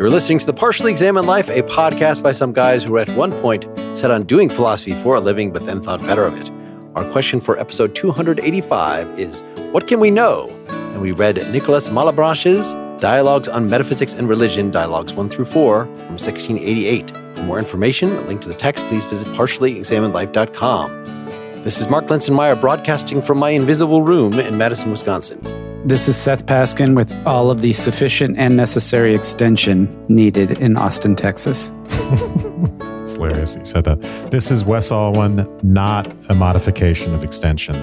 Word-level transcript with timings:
You're 0.00 0.08
listening 0.08 0.38
to 0.38 0.46
The 0.46 0.54
Partially 0.54 0.90
Examined 0.90 1.26
Life, 1.26 1.50
a 1.50 1.62
podcast 1.62 2.22
by 2.22 2.32
some 2.32 2.54
guys 2.54 2.82
who 2.82 2.96
at 2.96 3.10
one 3.10 3.32
point 3.42 3.68
set 3.92 4.10
on 4.10 4.22
doing 4.22 4.48
philosophy 4.48 4.94
for 4.94 5.16
a 5.16 5.20
living, 5.20 5.52
but 5.52 5.66
then 5.66 5.82
thought 5.82 6.00
better 6.00 6.24
of 6.24 6.40
it. 6.40 6.50
Our 6.94 7.04
question 7.12 7.38
for 7.38 7.58
episode 7.58 7.94
285 7.94 9.18
is 9.18 9.42
What 9.72 9.86
can 9.86 10.00
we 10.00 10.10
know? 10.10 10.48
And 10.68 11.02
we 11.02 11.12
read 11.12 11.36
Nicolas 11.52 11.90
Malebranche's 11.90 12.72
Dialogues 12.98 13.46
on 13.46 13.68
Metaphysics 13.68 14.14
and 14.14 14.26
Religion, 14.26 14.70
Dialogues 14.70 15.12
1 15.12 15.28
through 15.28 15.44
4 15.44 15.84
from 15.84 16.16
1688. 16.16 17.10
For 17.36 17.42
more 17.42 17.58
information, 17.58 18.16
a 18.16 18.22
link 18.22 18.40
to 18.40 18.48
the 18.48 18.54
text, 18.54 18.86
please 18.86 19.04
visit 19.04 19.28
partiallyexaminedlife.com. 19.28 21.62
This 21.62 21.78
is 21.78 21.90
Mark 21.90 22.06
Linsenmayer 22.06 22.58
broadcasting 22.58 23.20
from 23.20 23.36
my 23.36 23.50
invisible 23.50 24.02
room 24.02 24.40
in 24.40 24.56
Madison, 24.56 24.90
Wisconsin. 24.90 25.69
This 25.86 26.08
is 26.08 26.16
Seth 26.16 26.44
Paskin 26.44 26.94
with 26.94 27.10
all 27.26 27.50
of 27.50 27.62
the 27.62 27.72
sufficient 27.72 28.36
and 28.36 28.54
necessary 28.54 29.14
extension 29.14 29.88
needed 30.08 30.58
in 30.60 30.76
Austin, 30.76 31.16
Texas. 31.16 31.72
it's 31.86 33.14
hilarious 33.14 33.56
you 33.56 33.64
said 33.64 33.84
that. 33.84 34.02
This 34.30 34.50
is 34.50 34.62
Wes 34.62 34.90
Alwan, 34.90 35.48
not 35.64 36.12
a 36.28 36.34
modification 36.34 37.14
of 37.14 37.24
extension 37.24 37.76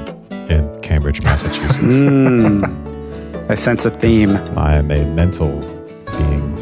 in 0.48 0.80
Cambridge, 0.84 1.24
Massachusetts. 1.24 1.80
mm, 1.80 3.50
I 3.50 3.55
sense 3.55 3.84
a 3.84 3.90
theme. 3.90 4.38
I 4.55 4.76
am 4.76 4.91
a 4.91 5.04
mental 5.16 5.60
being. 6.20 6.55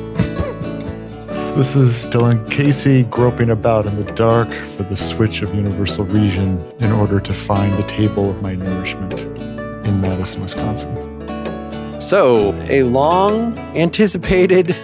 This 1.58 1.76
is 1.76 2.06
Dylan 2.12 2.50
Casey 2.50 3.04
groping 3.04 3.50
about 3.50 3.88
in 3.88 3.98
the 3.98 4.10
dark 4.14 4.50
for 4.78 4.84
the 4.84 4.96
switch 4.96 5.42
of 5.42 5.54
universal 5.54 6.06
reason 6.06 6.66
in 6.80 6.94
order 6.94 7.20
to 7.20 7.34
find 7.34 7.74
the 7.74 7.84
table 7.84 8.30
of 8.30 8.42
my 8.42 8.56
nourishment 8.56 9.20
in 9.86 10.00
Madison, 10.00 10.42
Wisconsin. 10.42 11.15
So, 12.06 12.54
a 12.70 12.84
long 12.84 13.58
anticipated 13.76 14.70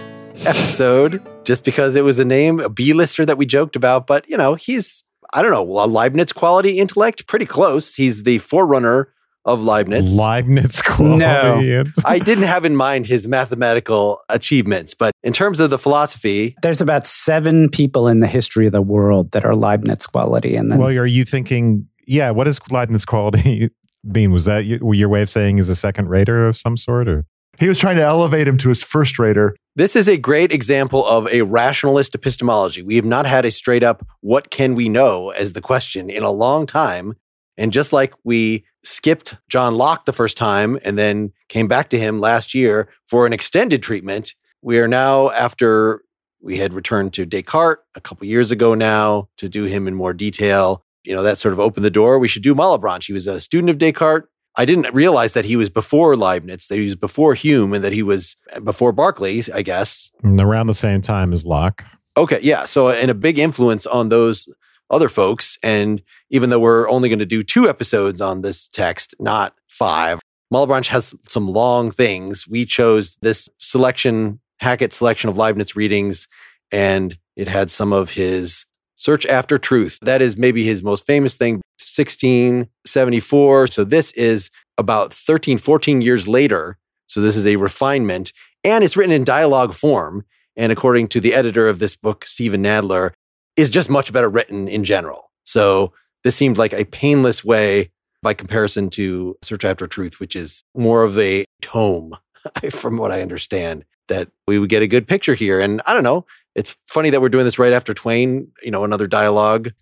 episode 0.44 1.22
just 1.44 1.64
because 1.64 1.94
it 1.94 2.02
was 2.02 2.18
a 2.18 2.24
name, 2.24 2.58
a 2.58 2.68
B 2.68 2.94
lister 2.94 3.24
that 3.24 3.38
we 3.38 3.46
joked 3.46 3.76
about. 3.76 4.08
But, 4.08 4.28
you 4.28 4.36
know, 4.36 4.56
he's, 4.56 5.04
I 5.32 5.40
don't 5.40 5.52
know, 5.52 5.62
a 5.62 5.86
Leibniz 5.86 6.32
quality 6.32 6.80
intellect, 6.80 7.28
pretty 7.28 7.46
close. 7.46 7.94
He's 7.94 8.24
the 8.24 8.38
forerunner 8.38 9.12
of 9.44 9.62
Leibniz. 9.62 10.16
Leibniz 10.16 10.82
quality. 10.82 11.18
No. 11.18 11.84
I 12.04 12.18
didn't 12.18 12.42
have 12.42 12.64
in 12.64 12.74
mind 12.74 13.06
his 13.06 13.28
mathematical 13.28 14.20
achievements, 14.28 14.92
but 14.92 15.12
in 15.22 15.32
terms 15.32 15.60
of 15.60 15.70
the 15.70 15.78
philosophy, 15.78 16.56
there's 16.62 16.80
about 16.80 17.06
seven 17.06 17.68
people 17.68 18.08
in 18.08 18.18
the 18.18 18.26
history 18.26 18.66
of 18.66 18.72
the 18.72 18.82
world 18.82 19.30
that 19.30 19.44
are 19.44 19.54
Leibniz 19.54 20.08
quality. 20.08 20.56
And 20.56 20.72
then, 20.72 20.80
well, 20.80 20.88
are 20.88 21.06
you 21.06 21.24
thinking, 21.24 21.86
yeah, 22.04 22.32
what 22.32 22.48
is 22.48 22.58
Leibniz 22.68 23.04
quality 23.04 23.70
Bean, 24.10 24.32
was 24.32 24.46
that 24.46 24.64
your, 24.64 24.94
your 24.94 25.08
way 25.08 25.22
of 25.22 25.30
saying 25.30 25.56
he's 25.56 25.68
a 25.68 25.76
second 25.76 26.08
rater 26.08 26.46
of 26.46 26.56
some 26.56 26.76
sort? 26.76 27.08
Or 27.08 27.24
he 27.58 27.68
was 27.68 27.78
trying 27.78 27.96
to 27.96 28.02
elevate 28.02 28.48
him 28.48 28.58
to 28.58 28.68
his 28.68 28.82
first 28.82 29.18
rater. 29.18 29.54
This 29.76 29.94
is 29.94 30.08
a 30.08 30.16
great 30.16 30.52
example 30.52 31.06
of 31.06 31.28
a 31.28 31.42
rationalist 31.42 32.14
epistemology. 32.14 32.82
We 32.82 32.96
have 32.96 33.04
not 33.04 33.26
had 33.26 33.44
a 33.44 33.50
straight 33.50 33.82
up 33.82 34.06
"what 34.20 34.50
can 34.50 34.74
we 34.74 34.88
know" 34.88 35.30
as 35.30 35.52
the 35.52 35.60
question 35.60 36.10
in 36.10 36.22
a 36.22 36.30
long 36.30 36.66
time. 36.66 37.14
And 37.56 37.72
just 37.72 37.92
like 37.92 38.14
we 38.24 38.64
skipped 38.82 39.36
John 39.48 39.76
Locke 39.76 40.06
the 40.06 40.12
first 40.12 40.36
time 40.36 40.78
and 40.84 40.98
then 40.98 41.32
came 41.48 41.68
back 41.68 41.90
to 41.90 41.98
him 41.98 42.20
last 42.20 42.54
year 42.54 42.88
for 43.06 43.26
an 43.26 43.32
extended 43.32 43.82
treatment, 43.82 44.34
we 44.62 44.78
are 44.78 44.88
now 44.88 45.30
after 45.30 46.02
we 46.40 46.58
had 46.58 46.74
returned 46.74 47.12
to 47.12 47.26
Descartes 47.26 47.82
a 47.94 48.00
couple 48.00 48.26
years 48.26 48.50
ago 48.50 48.74
now 48.74 49.28
to 49.36 49.48
do 49.48 49.64
him 49.64 49.86
in 49.86 49.94
more 49.94 50.12
detail 50.12 50.84
you 51.04 51.14
know, 51.14 51.22
that 51.22 51.38
sort 51.38 51.52
of 51.52 51.60
opened 51.60 51.84
the 51.84 51.90
door. 51.90 52.18
We 52.18 52.28
should 52.28 52.42
do 52.42 52.54
Malebranche. 52.54 53.06
He 53.06 53.12
was 53.12 53.26
a 53.26 53.40
student 53.40 53.70
of 53.70 53.78
Descartes. 53.78 54.28
I 54.54 54.64
didn't 54.64 54.92
realize 54.94 55.32
that 55.32 55.46
he 55.46 55.56
was 55.56 55.70
before 55.70 56.14
Leibniz, 56.14 56.66
that 56.66 56.76
he 56.76 56.84
was 56.84 56.96
before 56.96 57.34
Hume, 57.34 57.72
and 57.72 57.82
that 57.82 57.92
he 57.92 58.02
was 58.02 58.36
uh, 58.54 58.60
before 58.60 58.92
Berkeley, 58.92 59.42
I 59.52 59.62
guess. 59.62 60.10
Mm, 60.22 60.40
around 60.40 60.66
the 60.66 60.74
same 60.74 61.00
time 61.00 61.32
as 61.32 61.46
Locke. 61.46 61.84
Okay, 62.16 62.38
yeah. 62.42 62.66
So, 62.66 62.88
uh, 62.88 62.92
and 62.92 63.10
a 63.10 63.14
big 63.14 63.38
influence 63.38 63.86
on 63.86 64.10
those 64.10 64.48
other 64.90 65.08
folks. 65.08 65.56
And 65.62 66.02
even 66.30 66.50
though 66.50 66.60
we're 66.60 66.88
only 66.90 67.08
going 67.08 67.18
to 67.18 67.26
do 67.26 67.42
two 67.42 67.68
episodes 67.68 68.20
on 68.20 68.42
this 68.42 68.68
text, 68.68 69.14
not 69.18 69.54
five, 69.68 70.20
Malebranche 70.52 70.88
has 70.88 71.14
some 71.28 71.48
long 71.48 71.90
things. 71.90 72.46
We 72.46 72.66
chose 72.66 73.16
this 73.22 73.48
selection, 73.56 74.38
Hackett 74.58 74.92
selection 74.92 75.30
of 75.30 75.38
Leibniz 75.38 75.74
readings, 75.74 76.28
and 76.70 77.16
it 77.36 77.48
had 77.48 77.70
some 77.70 77.94
of 77.94 78.10
his 78.10 78.66
Search 79.02 79.26
After 79.26 79.58
Truth. 79.58 79.98
That 80.02 80.22
is 80.22 80.36
maybe 80.36 80.62
his 80.62 80.80
most 80.80 81.04
famous 81.04 81.34
thing, 81.34 81.54
1674. 81.80 83.66
So 83.66 83.82
this 83.82 84.12
is 84.12 84.48
about 84.78 85.12
13, 85.12 85.58
14 85.58 86.00
years 86.00 86.28
later. 86.28 86.78
So 87.08 87.20
this 87.20 87.34
is 87.34 87.44
a 87.44 87.56
refinement 87.56 88.32
and 88.62 88.84
it's 88.84 88.96
written 88.96 89.12
in 89.12 89.24
dialogue 89.24 89.74
form. 89.74 90.24
And 90.54 90.70
according 90.70 91.08
to 91.08 91.20
the 91.20 91.34
editor 91.34 91.68
of 91.68 91.80
this 91.80 91.96
book, 91.96 92.24
Steven 92.24 92.62
Nadler, 92.62 93.10
is 93.56 93.70
just 93.70 93.90
much 93.90 94.12
better 94.12 94.30
written 94.30 94.68
in 94.68 94.84
general. 94.84 95.32
So 95.42 95.92
this 96.22 96.36
seems 96.36 96.56
like 96.56 96.72
a 96.72 96.84
painless 96.84 97.44
way 97.44 97.90
by 98.22 98.34
comparison 98.34 98.88
to 98.90 99.36
Search 99.42 99.64
After 99.64 99.88
Truth, 99.88 100.20
which 100.20 100.36
is 100.36 100.62
more 100.76 101.02
of 101.02 101.18
a 101.18 101.44
tome, 101.60 102.16
from 102.70 102.98
what 102.98 103.10
I 103.10 103.20
understand, 103.20 103.84
that 104.06 104.28
we 104.46 104.60
would 104.60 104.70
get 104.70 104.82
a 104.82 104.86
good 104.86 105.08
picture 105.08 105.34
here. 105.34 105.58
And 105.58 105.82
I 105.86 105.92
don't 105.92 106.04
know, 106.04 106.24
it's 106.54 106.76
funny 106.88 107.10
that 107.10 107.20
we're 107.20 107.28
doing 107.28 107.44
this 107.44 107.58
right 107.58 107.72
after 107.72 107.94
Twain, 107.94 108.50
you 108.62 108.70
know, 108.70 108.84
another 108.84 109.06
dialogue. 109.06 109.72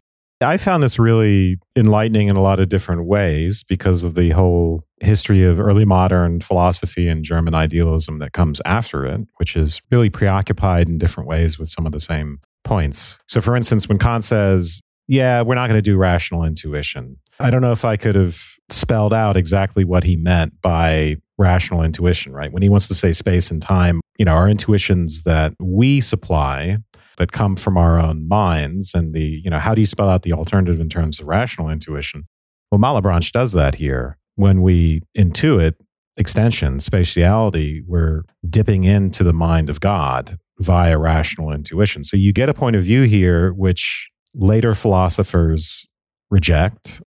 I 0.43 0.57
found 0.57 0.83
this 0.83 0.99
really 0.99 1.59
enlightening 1.77 2.29
in 2.29 2.37
a 2.37 2.41
lot 2.41 2.61
of 2.61 2.71
different 2.71 3.05
ways 3.05 3.63
because 3.63 4.05
of 4.05 4.15
the 4.15 4.31
whole 4.31 4.85
history 5.01 5.45
of 5.45 5.61
early 5.61 5.85
modern 5.85 6.41
philosophy 6.41 7.09
and 7.09 7.23
German 7.25 7.55
idealism 7.55 8.21
that 8.21 8.33
comes 8.33 8.63
after 8.65 9.05
it, 9.05 9.21
which 9.37 9.55
is 9.55 9.83
really 9.91 10.09
preoccupied 10.09 10.89
in 10.89 10.97
different 10.97 11.29
ways 11.29 11.59
with 11.59 11.69
some 11.69 11.85
of 11.85 11.93
the 11.93 12.01
same 12.01 12.41
points. 12.65 13.19
So, 13.29 13.43
for 13.43 13.55
instance, 13.55 13.87
when 13.87 13.99
Kant 13.99 14.25
says, 14.25 14.81
Yeah, 15.11 15.43
we're 15.43 15.57
not 15.57 15.67
going 15.67 15.79
to 15.79 15.83
do 15.83 15.97
rational 15.97 16.45
intuition, 16.45 17.17
I 17.41 17.51
don't 17.51 17.63
know 17.63 17.73
if 17.73 17.85
I 17.85 17.97
could 17.97 18.15
have 18.15 18.41
spelled 18.69 19.15
out 19.15 19.37
exactly 19.37 19.85
what 19.85 20.05
he 20.05 20.17
meant 20.17 20.61
by 20.61 21.17
rational 21.39 21.83
intuition, 21.83 22.33
right? 22.33 22.53
When 22.53 22.63
he 22.63 22.69
wants 22.69 22.87
to 22.89 22.95
say 22.95 23.13
space 23.13 23.51
and 23.51 23.63
time, 23.63 24.01
you 24.19 24.27
know, 24.27 24.35
our 24.35 24.47
intuitions 24.47 25.23
that 25.23 25.55
we 25.59 26.03
supply 26.03 26.77
that 27.17 27.33
come 27.33 27.57
from 27.57 27.79
our 27.79 27.99
own 27.99 28.29
minds 28.29 28.95
and 28.95 29.15
the, 29.15 29.23
you 29.23 29.49
know, 29.49 29.59
how 29.59 29.75
do 29.75 29.81
you 29.81 29.87
spell 29.87 30.09
out 30.09 30.23
the 30.23 30.33
alternative 30.33 30.81
in 30.81 30.91
terms 30.91 31.19
of 31.19 31.27
rational 31.27 31.71
intuition? 31.71 32.25
Well, 32.71 32.79
Malebranche 32.79 33.33
does 33.33 33.53
that 33.53 33.75
here. 33.75 34.19
When 34.37 34.61
we 34.61 35.03
intuit 35.17 35.75
extension, 36.19 36.77
spatiality, 36.77 37.83
we're 37.87 38.25
dipping 38.49 38.85
into 38.85 39.25
the 39.25 39.33
mind 39.33 39.71
of 39.71 39.81
God 39.81 40.39
via 40.59 40.99
rational 40.99 41.53
intuition. 41.53 42.05
So 42.05 42.19
you 42.19 42.35
get 42.35 42.51
a 42.51 42.55
point 42.55 42.77
of 42.77 42.85
view 42.85 43.03
here 43.05 43.53
which 43.55 44.11
later 44.35 44.75
philosophers 44.75 45.87
reject 46.31 47.03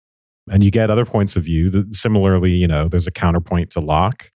and 0.50 0.64
you 0.64 0.70
get 0.70 0.90
other 0.90 1.04
points 1.04 1.36
of 1.36 1.44
view 1.44 1.70
that 1.70 1.94
similarly, 1.94 2.50
you 2.50 2.66
know, 2.66 2.88
there's 2.88 3.06
a 3.06 3.12
counterpoint 3.12 3.70
to 3.70 3.80
Locke. 3.80 4.30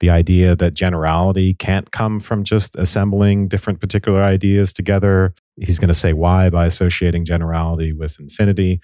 The 0.00 0.10
idea 0.10 0.54
that 0.56 0.74
generality 0.74 1.54
can't 1.54 1.90
come 1.90 2.20
from 2.20 2.44
just 2.44 2.76
assembling 2.76 3.48
different 3.48 3.80
particular 3.80 4.22
ideas 4.22 4.74
together. 4.74 5.34
He's 5.56 5.78
going 5.78 5.88
to 5.88 5.94
say 5.94 6.12
why 6.12 6.50
by 6.50 6.66
associating 6.66 7.24
generality 7.24 7.94
with 7.94 8.20
infinity. 8.20 8.80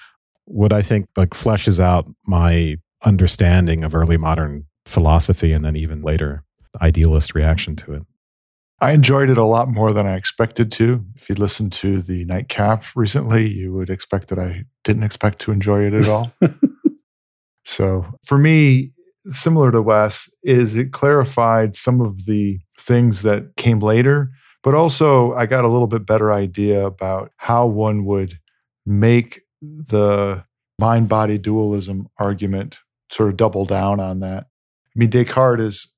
What 0.46 0.72
I 0.72 0.80
think 0.80 1.06
like 1.16 1.30
fleshes 1.30 1.78
out 1.78 2.06
my 2.26 2.76
understanding 3.04 3.84
of 3.84 3.94
early 3.94 4.16
modern 4.16 4.64
philosophy 4.86 5.52
and 5.52 5.64
then 5.64 5.76
even 5.76 6.02
later 6.02 6.44
idealist 6.80 7.34
reaction 7.34 7.76
to 7.76 7.92
it. 7.92 8.02
I 8.82 8.90
enjoyed 8.90 9.30
it 9.30 9.38
a 9.38 9.44
lot 9.44 9.68
more 9.68 9.92
than 9.92 10.08
I 10.08 10.16
expected 10.16 10.72
to. 10.72 11.04
If 11.14 11.28
you 11.28 11.36
listened 11.36 11.72
to 11.74 12.02
the 12.02 12.24
nightcap 12.24 12.82
recently, 12.96 13.48
you 13.48 13.72
would 13.74 13.88
expect 13.88 14.26
that 14.28 14.40
I 14.40 14.64
didn't 14.82 15.04
expect 15.04 15.38
to 15.42 15.52
enjoy 15.52 15.84
it 15.84 15.94
at 15.94 16.08
all. 16.08 16.32
so 17.64 18.04
for 18.24 18.38
me, 18.38 18.92
similar 19.28 19.70
to 19.70 19.80
Wes, 19.80 20.28
is 20.42 20.74
it 20.74 20.92
clarified 20.92 21.76
some 21.76 22.00
of 22.00 22.26
the 22.26 22.58
things 22.76 23.22
that 23.22 23.54
came 23.56 23.78
later, 23.78 24.32
but 24.64 24.74
also 24.74 25.32
I 25.34 25.46
got 25.46 25.64
a 25.64 25.68
little 25.68 25.86
bit 25.86 26.04
better 26.04 26.32
idea 26.32 26.84
about 26.84 27.30
how 27.36 27.66
one 27.66 28.04
would 28.06 28.40
make 28.84 29.42
the 29.62 30.42
mind 30.80 31.08
body 31.08 31.38
dualism 31.38 32.08
argument 32.18 32.80
sort 33.12 33.28
of 33.28 33.36
double 33.36 33.64
down 33.64 34.00
on 34.00 34.18
that. 34.20 34.46
I 34.88 34.92
mean, 34.96 35.08
Descartes 35.08 35.60
is 35.60 35.92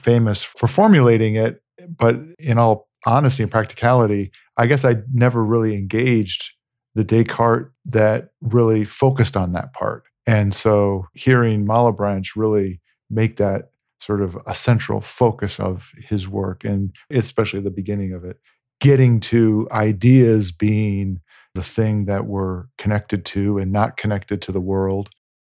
famous 0.00 0.42
for 0.42 0.66
formulating 0.66 1.36
it 1.36 1.60
but 1.96 2.16
in 2.38 2.58
all 2.58 2.88
honesty 3.06 3.42
and 3.42 3.52
practicality, 3.52 4.30
I 4.56 4.66
guess 4.66 4.84
I 4.84 4.96
never 5.12 5.44
really 5.44 5.74
engaged 5.74 6.52
the 6.94 7.04
Descartes 7.04 7.70
that 7.86 8.30
really 8.40 8.84
focused 8.84 9.36
on 9.36 9.52
that 9.52 9.72
part. 9.72 10.04
And 10.26 10.54
so 10.54 11.06
hearing 11.12 11.66
Malebranche 11.66 12.30
really 12.36 12.80
make 13.10 13.36
that 13.36 13.70
sort 14.00 14.22
of 14.22 14.38
a 14.46 14.54
central 14.54 15.00
focus 15.00 15.58
of 15.58 15.90
his 15.96 16.28
work, 16.28 16.64
and 16.64 16.94
especially 17.10 17.60
the 17.60 17.70
beginning 17.70 18.12
of 18.12 18.24
it, 18.24 18.38
getting 18.80 19.20
to 19.20 19.68
ideas 19.72 20.52
being 20.52 21.20
the 21.54 21.62
thing 21.62 22.04
that 22.06 22.26
we're 22.26 22.64
connected 22.78 23.24
to 23.24 23.58
and 23.58 23.72
not 23.72 23.96
connected 23.96 24.42
to 24.42 24.52
the 24.52 24.60
world, 24.60 25.10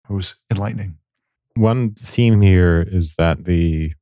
it 0.10 0.14
was 0.14 0.36
enlightening. 0.50 0.98
One 1.56 1.94
theme 1.94 2.42
here 2.42 2.86
is 2.88 3.16
that 3.16 3.46
the 3.46 3.94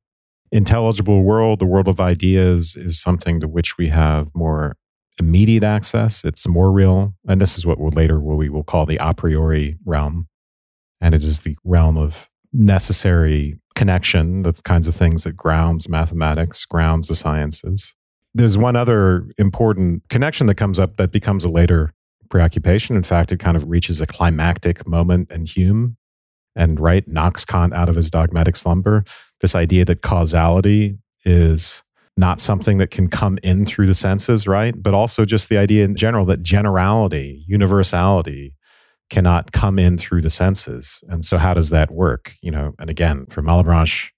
intelligible 0.52 1.22
world, 1.22 1.58
the 1.58 1.66
world 1.66 1.88
of 1.88 2.00
ideas, 2.00 2.76
is 2.76 3.00
something 3.00 3.40
to 3.40 3.48
which 3.48 3.78
we 3.78 3.88
have 3.88 4.28
more 4.34 4.76
immediate 5.18 5.64
access. 5.64 6.24
It's 6.24 6.46
more 6.46 6.70
real. 6.70 7.14
And 7.26 7.40
this 7.40 7.58
is 7.58 7.66
what 7.66 7.78
we'll 7.78 7.90
later 7.90 8.20
what 8.20 8.36
we 8.36 8.48
will 8.48 8.64
call 8.64 8.86
the 8.86 8.98
a 9.00 9.14
priori 9.14 9.76
realm. 9.84 10.28
And 11.00 11.14
it 11.14 11.24
is 11.24 11.40
the 11.40 11.56
realm 11.64 11.96
of 11.96 12.28
necessary 12.52 13.58
connection, 13.74 14.42
the 14.42 14.52
kinds 14.52 14.88
of 14.88 14.94
things 14.94 15.24
that 15.24 15.36
grounds 15.36 15.88
mathematics, 15.88 16.64
grounds 16.64 17.08
the 17.08 17.14
sciences. 17.14 17.94
There's 18.34 18.58
one 18.58 18.76
other 18.76 19.26
important 19.38 20.02
connection 20.08 20.46
that 20.46 20.56
comes 20.56 20.78
up 20.78 20.96
that 20.96 21.12
becomes 21.12 21.44
a 21.44 21.48
later 21.48 21.92
preoccupation. 22.30 22.96
In 22.96 23.02
fact, 23.02 23.32
it 23.32 23.38
kind 23.38 23.56
of 23.56 23.68
reaches 23.68 24.00
a 24.00 24.06
climactic 24.06 24.86
moment 24.86 25.30
in 25.30 25.46
Hume 25.46 25.96
and 26.56 26.80
right 26.80 27.06
knocks 27.06 27.44
Kant 27.44 27.72
out 27.72 27.88
of 27.88 27.96
his 27.96 28.10
dogmatic 28.10 28.56
slumber. 28.56 29.04
This 29.40 29.54
idea 29.54 29.84
that 29.84 30.02
causality 30.02 30.98
is 31.24 31.82
not 32.16 32.40
something 32.40 32.78
that 32.78 32.90
can 32.90 33.08
come 33.08 33.38
in 33.42 33.64
through 33.64 33.86
the 33.86 33.94
senses, 33.94 34.46
right? 34.46 34.74
But 34.76 34.94
also 34.94 35.24
just 35.24 35.48
the 35.48 35.58
idea 35.58 35.84
in 35.84 35.94
general 35.94 36.26
that 36.26 36.42
generality, 36.42 37.44
universality 37.46 38.54
cannot 39.08 39.52
come 39.52 39.78
in 39.78 39.96
through 39.96 40.22
the 40.22 40.30
senses. 40.30 41.02
And 41.08 41.24
so 41.24 41.38
how 41.38 41.54
does 41.54 41.70
that 41.70 41.90
work? 41.90 42.34
You 42.42 42.50
know, 42.50 42.74
and 42.78 42.90
again, 42.90 43.26
for 43.30 43.42
Malebranche, 43.42 44.10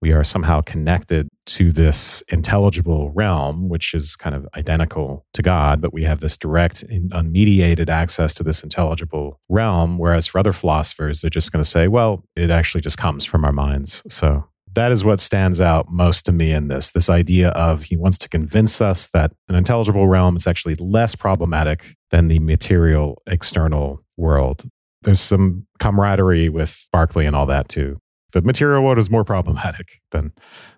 we 0.00 0.12
are 0.12 0.24
somehow 0.24 0.60
connected 0.62 1.28
to 1.46 1.70
this 1.70 2.22
intelligible 2.28 3.10
realm, 3.12 3.68
which 3.68 3.94
is 3.94 4.16
kind 4.16 4.34
of 4.34 4.48
identical 4.56 5.24
to 5.32 5.42
God, 5.42 5.80
but 5.80 5.92
we 5.92 6.02
have 6.02 6.20
this 6.20 6.36
direct, 6.36 6.84
unmediated 6.88 7.88
access 7.88 8.34
to 8.36 8.42
this 8.42 8.62
intelligible 8.62 9.40
realm. 9.48 9.98
Whereas 9.98 10.26
for 10.26 10.38
other 10.38 10.52
philosophers, 10.52 11.20
they're 11.20 11.30
just 11.30 11.52
going 11.52 11.62
to 11.62 11.68
say, 11.68 11.86
well, 11.86 12.24
it 12.34 12.50
actually 12.50 12.80
just 12.80 12.98
comes 12.98 13.24
from 13.24 13.44
our 13.44 13.52
minds. 13.52 14.02
So 14.08 14.44
that 14.74 14.92
is 14.92 15.04
what 15.04 15.20
stands 15.20 15.60
out 15.60 15.90
most 15.90 16.26
to 16.26 16.32
me 16.32 16.52
in 16.52 16.68
this 16.68 16.90
this 16.90 17.08
idea 17.10 17.50
of 17.50 17.84
he 17.84 17.96
wants 17.96 18.18
to 18.18 18.28
convince 18.28 18.80
us 18.80 19.08
that 19.12 19.32
an 19.48 19.54
intelligible 19.54 20.08
realm 20.08 20.36
is 20.36 20.46
actually 20.46 20.74
less 20.76 21.14
problematic 21.14 21.94
than 22.10 22.28
the 22.28 22.38
material 22.38 23.22
external 23.26 24.02
world. 24.16 24.68
There's 25.02 25.20
some 25.20 25.66
camaraderie 25.78 26.48
with 26.48 26.86
Berkeley 26.92 27.26
and 27.26 27.34
all 27.34 27.46
that 27.46 27.68
too 27.68 27.98
the 28.32 28.42
material 28.42 28.82
world 28.82 28.98
is 28.98 29.10
more 29.10 29.24
problematic 29.24 30.00
than 30.10 30.32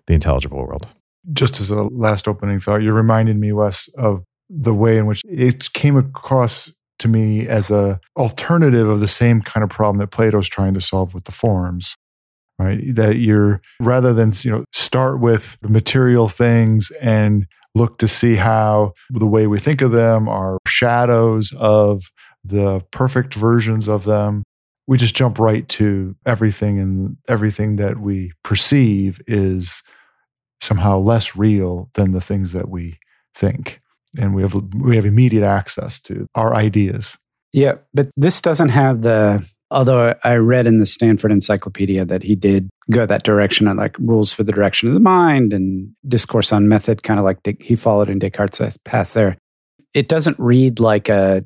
the 0.07 0.13
intelligible 0.13 0.59
world. 0.59 0.87
Just 1.33 1.59
as 1.59 1.71
a 1.71 1.83
last 1.83 2.27
opening 2.27 2.59
thought, 2.59 2.83
you 2.83 2.93
reminded 2.93 3.37
me, 3.37 3.51
Wes, 3.51 3.89
of 3.97 4.23
the 4.47 4.73
way 4.73 4.97
in 4.97 5.07
which 5.07 5.23
it 5.25 5.73
came 5.73 5.97
across 5.97 6.71
to 6.99 7.07
me 7.07 7.47
as 7.47 7.71
a 7.71 7.99
alternative 8.15 8.87
of 8.87 8.99
the 8.99 9.07
same 9.07 9.41
kind 9.41 9.63
of 9.63 9.69
problem 9.69 9.97
that 9.97 10.11
Plato's 10.11 10.47
trying 10.47 10.75
to 10.75 10.81
solve 10.81 11.13
with 11.13 11.25
the 11.25 11.31
forms 11.31 11.95
right? 12.59 12.81
That 12.95 13.17
you're 13.17 13.61
rather 13.79 14.13
than 14.13 14.33
you 14.41 14.51
know 14.51 14.65
start 14.73 15.19
with 15.19 15.57
the 15.61 15.69
material 15.69 16.27
things 16.27 16.91
and 17.01 17.45
look 17.73 17.97
to 17.97 18.07
see 18.07 18.35
how 18.35 18.93
the 19.09 19.27
way 19.27 19.47
we 19.47 19.59
think 19.59 19.81
of 19.81 19.91
them 19.91 20.29
are 20.29 20.57
shadows 20.65 21.53
of 21.57 22.09
the 22.43 22.79
perfect 22.91 23.33
versions 23.33 23.89
of 23.89 24.05
them 24.05 24.43
we 24.87 24.97
just 24.97 25.15
jump 25.15 25.39
right 25.39 25.67
to 25.69 26.15
everything 26.25 26.79
and 26.79 27.17
everything 27.27 27.77
that 27.77 27.99
we 27.99 28.31
perceive 28.43 29.19
is 29.27 29.81
somehow 30.61 30.99
less 30.99 31.35
real 31.35 31.89
than 31.93 32.11
the 32.11 32.21
things 32.21 32.53
that 32.53 32.69
we 32.69 32.97
think. 33.33 33.81
And 34.17 34.33
we 34.33 34.41
have 34.43 34.55
we 34.75 34.95
have 34.95 35.05
immediate 35.05 35.43
access 35.43 35.99
to 36.01 36.27
our 36.35 36.53
ideas. 36.53 37.17
Yeah 37.51 37.75
but 37.93 38.09
this 38.15 38.41
doesn't 38.41 38.69
have 38.69 39.01
the 39.01 39.45
although 39.75 40.15
i 40.23 40.35
read 40.35 40.65
in 40.65 40.79
the 40.79 40.85
stanford 40.85 41.31
encyclopedia 41.31 42.03
that 42.03 42.23
he 42.23 42.35
did 42.35 42.69
go 42.91 43.05
that 43.05 43.23
direction 43.23 43.67
and 43.67 43.77
like 43.77 43.95
rules 43.99 44.31
for 44.31 44.43
the 44.43 44.51
direction 44.51 44.87
of 44.87 44.93
the 44.93 44.99
mind 44.99 45.53
and 45.53 45.89
discourse 46.07 46.51
on 46.51 46.67
method 46.67 47.03
kind 47.03 47.19
of 47.19 47.25
like 47.25 47.39
he 47.59 47.75
followed 47.75 48.09
in 48.09 48.17
descartes' 48.19 48.77
path 48.85 49.13
there 49.13 49.37
it 49.93 50.07
doesn't 50.07 50.37
read 50.39 50.79
like 50.79 51.09
a 51.09 51.43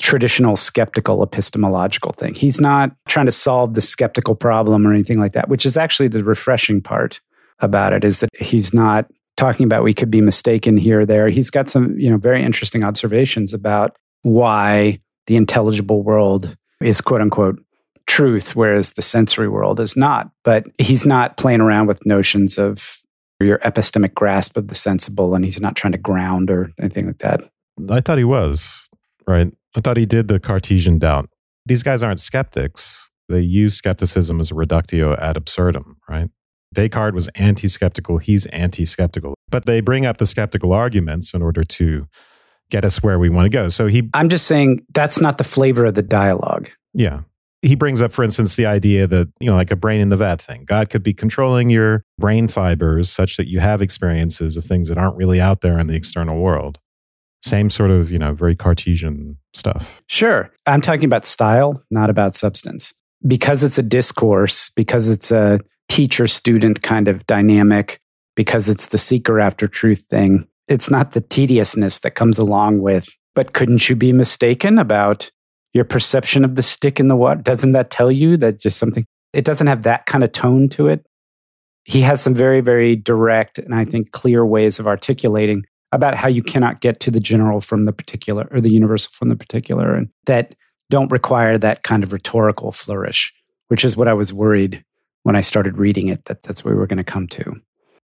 traditional 0.00 0.56
skeptical 0.56 1.22
epistemological 1.22 2.12
thing. 2.12 2.34
He's 2.34 2.60
not 2.60 2.90
trying 3.06 3.26
to 3.26 3.32
solve 3.32 3.74
the 3.74 3.82
skeptical 3.82 4.34
problem 4.34 4.86
or 4.86 4.92
anything 4.92 5.20
like 5.20 5.32
that, 5.32 5.48
which 5.48 5.66
is 5.66 5.76
actually 5.76 6.08
the 6.08 6.24
refreshing 6.24 6.80
part 6.80 7.20
about 7.60 7.92
it 7.92 8.02
is 8.02 8.20
that 8.20 8.30
he's 8.40 8.72
not 8.72 9.06
talking 9.36 9.64
about 9.64 9.84
we 9.84 9.94
could 9.94 10.10
be 10.10 10.22
mistaken 10.22 10.76
here 10.76 11.00
or 11.00 11.06
there. 11.06 11.28
He's 11.28 11.50
got 11.50 11.68
some, 11.68 11.96
you 11.98 12.10
know, 12.10 12.16
very 12.16 12.42
interesting 12.42 12.82
observations 12.82 13.52
about 13.52 13.96
why 14.22 14.98
the 15.26 15.36
intelligible 15.36 16.02
world 16.02 16.56
is 16.80 17.02
quote 17.02 17.20
unquote 17.20 17.62
truth, 18.10 18.56
whereas 18.56 18.94
the 18.94 19.02
sensory 19.02 19.48
world 19.48 19.78
is 19.78 19.96
not. 19.96 20.30
But 20.42 20.66
he's 20.78 21.06
not 21.06 21.36
playing 21.36 21.60
around 21.60 21.86
with 21.86 22.04
notions 22.04 22.58
of 22.58 22.98
your 23.38 23.58
epistemic 23.60 24.14
grasp 24.14 24.56
of 24.56 24.68
the 24.68 24.74
sensible, 24.74 25.34
and 25.34 25.44
he's 25.44 25.60
not 25.60 25.76
trying 25.76 25.92
to 25.92 25.98
ground 25.98 26.50
or 26.50 26.72
anything 26.78 27.06
like 27.06 27.18
that. 27.18 27.42
I 27.88 28.00
thought 28.00 28.18
he 28.18 28.24
was, 28.24 28.88
right? 29.26 29.48
I 29.76 29.80
thought 29.80 29.96
he 29.96 30.06
did 30.06 30.28
the 30.28 30.40
Cartesian 30.40 30.98
doubt. 30.98 31.30
These 31.64 31.82
guys 31.82 32.02
aren't 32.02 32.20
skeptics. 32.20 33.08
They 33.28 33.40
use 33.40 33.74
skepticism 33.74 34.40
as 34.40 34.50
a 34.50 34.54
reductio 34.54 35.14
ad 35.14 35.36
absurdum, 35.36 35.96
right? 36.08 36.28
Descartes 36.74 37.14
was 37.14 37.28
anti 37.36 37.68
skeptical. 37.68 38.18
He's 38.18 38.46
anti 38.46 38.84
skeptical. 38.84 39.34
But 39.48 39.66
they 39.66 39.80
bring 39.80 40.04
up 40.04 40.18
the 40.18 40.26
skeptical 40.26 40.72
arguments 40.72 41.32
in 41.32 41.42
order 41.42 41.62
to 41.62 42.06
get 42.70 42.84
us 42.84 43.02
where 43.02 43.18
we 43.18 43.28
want 43.28 43.46
to 43.46 43.50
go. 43.50 43.68
So 43.68 43.86
he. 43.86 44.08
I'm 44.14 44.28
just 44.28 44.46
saying 44.46 44.84
that's 44.92 45.20
not 45.20 45.38
the 45.38 45.44
flavor 45.44 45.86
of 45.86 45.94
the 45.94 46.02
dialogue. 46.02 46.70
Yeah. 46.92 47.20
He 47.62 47.74
brings 47.74 48.00
up, 48.00 48.12
for 48.12 48.24
instance, 48.24 48.56
the 48.56 48.66
idea 48.66 49.06
that, 49.06 49.28
you 49.38 49.50
know, 49.50 49.56
like 49.56 49.70
a 49.70 49.76
brain 49.76 50.00
in 50.00 50.08
the 50.08 50.16
vat 50.16 50.40
thing. 50.40 50.64
God 50.64 50.88
could 50.88 51.02
be 51.02 51.12
controlling 51.12 51.68
your 51.68 52.04
brain 52.18 52.48
fibers 52.48 53.10
such 53.10 53.36
that 53.36 53.48
you 53.48 53.60
have 53.60 53.82
experiences 53.82 54.56
of 54.56 54.64
things 54.64 54.88
that 54.88 54.96
aren't 54.96 55.16
really 55.16 55.40
out 55.40 55.60
there 55.60 55.78
in 55.78 55.86
the 55.86 55.94
external 55.94 56.40
world. 56.40 56.78
Same 57.42 57.68
sort 57.68 57.90
of, 57.90 58.10
you 58.10 58.18
know, 58.18 58.32
very 58.32 58.56
Cartesian 58.56 59.36
stuff. 59.52 60.02
Sure. 60.06 60.50
I'm 60.66 60.80
talking 60.80 61.04
about 61.04 61.26
style, 61.26 61.82
not 61.90 62.08
about 62.08 62.34
substance. 62.34 62.94
Because 63.26 63.62
it's 63.62 63.76
a 63.76 63.82
discourse, 63.82 64.70
because 64.70 65.08
it's 65.08 65.30
a 65.30 65.60
teacher 65.90 66.26
student 66.26 66.82
kind 66.82 67.08
of 67.08 67.26
dynamic, 67.26 68.00
because 68.36 68.70
it's 68.70 68.86
the 68.86 68.98
seeker 68.98 69.38
after 69.40 69.68
truth 69.68 70.04
thing, 70.08 70.46
it's 70.68 70.90
not 70.90 71.12
the 71.12 71.20
tediousness 71.20 71.98
that 71.98 72.14
comes 72.14 72.38
along 72.38 72.80
with, 72.80 73.08
but 73.34 73.52
couldn't 73.52 73.88
you 73.90 73.96
be 73.96 74.12
mistaken 74.12 74.78
about 74.78 75.30
your 75.72 75.84
perception 75.84 76.44
of 76.44 76.54
the 76.54 76.62
stick 76.62 77.00
in 77.00 77.08
the 77.08 77.16
water? 77.16 77.40
Doesn't 77.42 77.72
that 77.72 77.90
tell 77.90 78.10
you 78.10 78.36
that 78.38 78.60
just 78.60 78.78
something, 78.78 79.06
it 79.32 79.44
doesn't 79.44 79.66
have 79.66 79.82
that 79.82 80.06
kind 80.06 80.24
of 80.24 80.32
tone 80.32 80.68
to 80.70 80.88
it? 80.88 81.06
He 81.84 82.02
has 82.02 82.20
some 82.20 82.34
very, 82.34 82.60
very 82.60 82.96
direct 82.96 83.58
and 83.58 83.74
I 83.74 83.84
think 83.84 84.12
clear 84.12 84.44
ways 84.44 84.78
of 84.78 84.86
articulating 84.86 85.64
about 85.92 86.14
how 86.14 86.28
you 86.28 86.42
cannot 86.42 86.80
get 86.80 87.00
to 87.00 87.10
the 87.10 87.20
general 87.20 87.60
from 87.60 87.84
the 87.84 87.92
particular 87.92 88.48
or 88.50 88.60
the 88.60 88.70
universal 88.70 89.10
from 89.12 89.28
the 89.28 89.36
particular 89.36 89.94
and 89.94 90.08
that 90.26 90.54
don't 90.88 91.12
require 91.12 91.58
that 91.58 91.82
kind 91.82 92.02
of 92.02 92.12
rhetorical 92.12 92.72
flourish 92.72 93.32
which 93.68 93.84
is 93.84 93.96
what 93.96 94.08
i 94.08 94.14
was 94.14 94.32
worried 94.32 94.84
when 95.22 95.36
i 95.36 95.40
started 95.40 95.78
reading 95.78 96.08
it 96.08 96.24
that 96.26 96.42
that's 96.42 96.64
where 96.64 96.74
we 96.74 96.78
were 96.78 96.86
going 96.86 96.96
to 96.96 97.04
come 97.04 97.26
to 97.26 97.56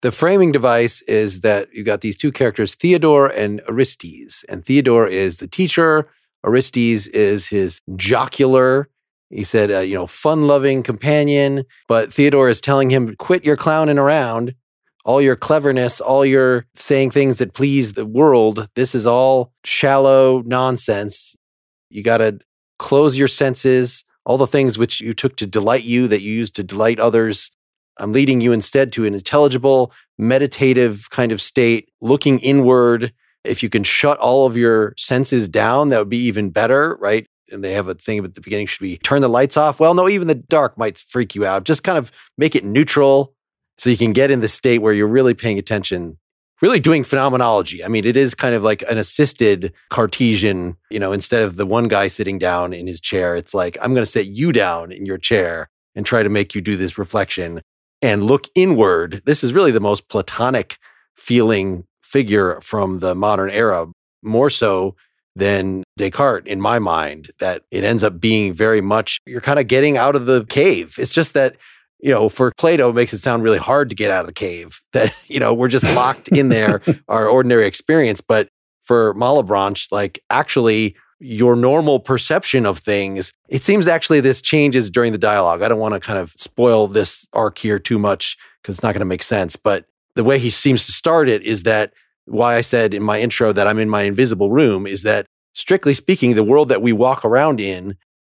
the 0.02 0.12
framing 0.12 0.52
device 0.52 1.02
is 1.02 1.40
that 1.40 1.73
you 1.73 1.82
got 1.82 2.00
these 2.00 2.16
two 2.16 2.32
characters 2.32 2.75
theodore 2.75 3.28
and 3.28 3.61
aristes 3.68 4.44
and 4.49 4.64
theodore 4.64 5.06
is 5.06 5.38
the 5.38 5.49
teacher 5.49 6.08
aristes 6.47 7.07
is 7.09 7.49
his 7.49 7.81
jocular 7.97 8.88
he 9.31 9.43
said 9.43 9.71
uh, 9.71 9.81
you 9.81 9.95
know 9.95 10.07
fun 10.07 10.47
loving 10.47 10.83
companion 10.83 11.65
but 11.88 12.12
theodore 12.12 12.49
is 12.49 12.61
telling 12.61 12.91
him 12.91 13.15
quit 13.17 13.45
your 13.45 13.57
clowning 13.57 13.99
around 13.99 14.55
all 15.07 15.23
your 15.23 15.37
cleverness, 15.37 16.00
all 16.00 16.26
your 16.26 16.67
saying 16.75 17.12
things 17.12 17.38
that 17.38 17.55
please 17.55 17.93
the 17.93 18.05
world, 18.05 18.69
this 18.75 18.93
is 18.93 19.07
all 19.07 19.53
shallow 19.65 20.43
nonsense. 20.45 21.37
You 21.88 22.03
got 22.03 22.19
to 22.19 22.41
close 22.81 23.17
your 23.17 23.29
senses, 23.29 24.05
all 24.26 24.37
the 24.37 24.49
things 24.49 24.76
which 24.76 25.00
you 25.00 25.15
took 25.15 25.37
to 25.37 25.47
delight 25.47 25.85
you 25.85 26.09
that 26.09 26.23
you 26.23 26.33
used 26.33 26.57
to 26.57 26.65
delight 26.65 26.99
others. 26.99 27.53
I'm 27.99 28.12
leading 28.12 28.41
you 28.41 28.50
instead 28.50 28.93
to 28.95 29.05
an 29.05 29.15
intelligible, 29.15 29.93
meditative 30.19 31.09
kind 31.11 31.31
of 31.31 31.41
state, 31.41 31.88
looking 32.00 32.41
inward. 32.41 33.12
If 33.47 33.62
you 33.62 33.69
can 33.69 33.85
shut 33.85 34.19
all 34.19 34.47
of 34.47 34.57
your 34.57 34.95
senses 34.97 35.49
down, 35.49 35.88
that 35.88 35.99
would 35.99 36.09
be 36.09 36.25
even 36.25 36.50
better, 36.50 36.97
right? 37.00 37.26
And 37.53 37.62
they 37.62 37.73
have 37.73 37.88
a 37.88 37.95
thing 37.95 38.25
at 38.25 38.35
the 38.35 38.41
beginning 38.41 38.67
should 38.67 38.83
be 38.83 38.99
turn 38.99 39.23
the 39.23 39.29
lights 39.29 39.57
off. 39.57 39.79
Well, 39.79 39.95
no, 39.95 40.09
even 40.09 40.29
the 40.29 40.35
dark 40.35 40.76
might 40.76 40.99
freak 40.99 41.35
you 41.35 41.47
out. 41.47 41.65
Just 41.65 41.85
kind 41.85 41.97
of 41.97 42.11
make 42.37 42.57
it 42.57 42.65
neutral 42.65 43.35
so 43.79 43.91
you 43.91 43.97
can 43.97 44.12
get 44.12 44.31
in 44.31 44.41
the 44.41 44.49
state 44.49 44.79
where 44.79 44.93
you're 44.93 45.07
really 45.07 45.35
paying 45.35 45.59
attention, 45.59 46.19
really 46.61 46.81
doing 46.81 47.05
phenomenology. 47.05 47.85
I 47.85 47.88
mean, 47.88 48.05
it 48.05 48.17
is 48.17 48.35
kind 48.35 48.55
of 48.55 48.65
like 48.65 48.83
an 48.88 48.99
assisted 48.99 49.73
Cartesian, 49.91 50.76
you 50.91 50.99
know, 50.99 51.12
instead 51.12 51.43
of 51.43 51.57
the 51.57 51.67
one 51.67 51.88
guy 51.88 52.09
sitting 52.09 52.38
down 52.38 52.73
in 52.73 52.87
his 52.87 53.00
chair, 53.00 53.37
it's 53.37 53.55
like, 53.55 53.76
I'm 53.81 53.95
going 53.95 54.05
to 54.05 54.11
set 54.11 54.26
you 54.26 54.50
down 54.50 54.91
in 54.93 55.07
your 55.07 55.19
chair 55.19 55.69
and 55.95 56.05
try 56.05 56.23
to 56.23 56.29
make 56.29 56.55
you 56.55 56.61
do 56.61 56.76
this 56.76 56.99
reflection 56.99 57.62
and 58.03 58.25
look 58.25 58.49
inward. 58.55 59.23
This 59.25 59.45
is 59.45 59.53
really 59.53 59.71
the 59.71 59.81
most 59.81 60.09
platonic 60.09 60.79
feeling 61.15 61.85
figure 62.06 62.60
from 62.60 63.00
the 63.00 63.14
modern 63.14 63.50
era, 63.50 63.86
more 64.22 64.50
so 64.50 64.96
than 65.34 65.84
Descartes 65.98 66.46
in 66.46 66.60
my 66.60 66.78
mind, 66.78 67.30
that 67.40 67.62
it 67.70 67.84
ends 67.84 68.02
up 68.02 68.20
being 68.20 68.54
very 68.54 68.80
much, 68.80 69.18
you're 69.26 69.40
kind 69.40 69.58
of 69.58 69.66
getting 69.66 69.98
out 69.98 70.16
of 70.16 70.26
the 70.26 70.44
cave. 70.46 70.94
It's 70.98 71.12
just 71.12 71.34
that 71.34 71.56
you 71.98 72.12
know, 72.12 72.28
for 72.28 72.52
Plato, 72.56 72.90
it 72.90 72.94
makes 72.94 73.12
it 73.12 73.18
sound 73.18 73.42
really 73.42 73.58
hard 73.58 73.88
to 73.88 73.96
get 73.96 74.10
out 74.10 74.20
of 74.20 74.26
the 74.26 74.32
cave. 74.32 74.80
That, 74.92 75.12
you 75.26 75.40
know, 75.40 75.52
we're 75.52 75.68
just 75.68 75.84
locked 75.94 76.28
in 76.28 76.48
there, 76.48 76.80
our 77.08 77.28
ordinary 77.28 77.66
experience. 77.66 78.22
But 78.22 78.48
for 78.80 79.12
Malebranche, 79.14 79.92
like 79.92 80.22
actually 80.30 80.96
your 81.18 81.54
normal 81.54 82.00
perception 82.00 82.64
of 82.64 82.78
things, 82.78 83.34
it 83.50 83.62
seems 83.62 83.86
actually 83.86 84.20
this 84.20 84.40
changes 84.40 84.90
during 84.90 85.12
the 85.12 85.18
dialogue. 85.18 85.60
I 85.60 85.68
don't 85.68 85.80
want 85.80 85.92
to 85.92 86.00
kind 86.00 86.18
of 86.18 86.30
spoil 86.38 86.86
this 86.86 87.26
arc 87.34 87.58
here 87.58 87.78
too 87.78 87.98
much 87.98 88.38
because 88.62 88.76
it's 88.76 88.82
not 88.82 88.92
going 88.92 89.00
to 89.00 89.04
make 89.04 89.22
sense. 89.22 89.54
But 89.54 89.84
the 90.16 90.25
way 90.25 90.38
he 90.38 90.50
seems 90.50 90.85
to 90.87 90.92
start 90.92 91.28
it 91.28 91.42
is 91.42 91.62
that 91.62 91.92
why 92.25 92.56
I 92.56 92.62
said 92.62 92.92
in 92.92 93.02
my 93.02 93.20
intro 93.20 93.52
that 93.52 93.68
I'm 93.68 93.78
in 93.78 93.88
my 93.88 94.02
invisible 94.02 94.50
room 94.50 94.87
is 94.87 95.02
that 95.02 95.26
strictly 95.54 95.94
speaking, 95.94 96.35
the 96.35 96.42
world 96.42 96.68
that 96.70 96.82
we 96.82 96.92
walk 96.92 97.25
around 97.25 97.61
in 97.61 97.96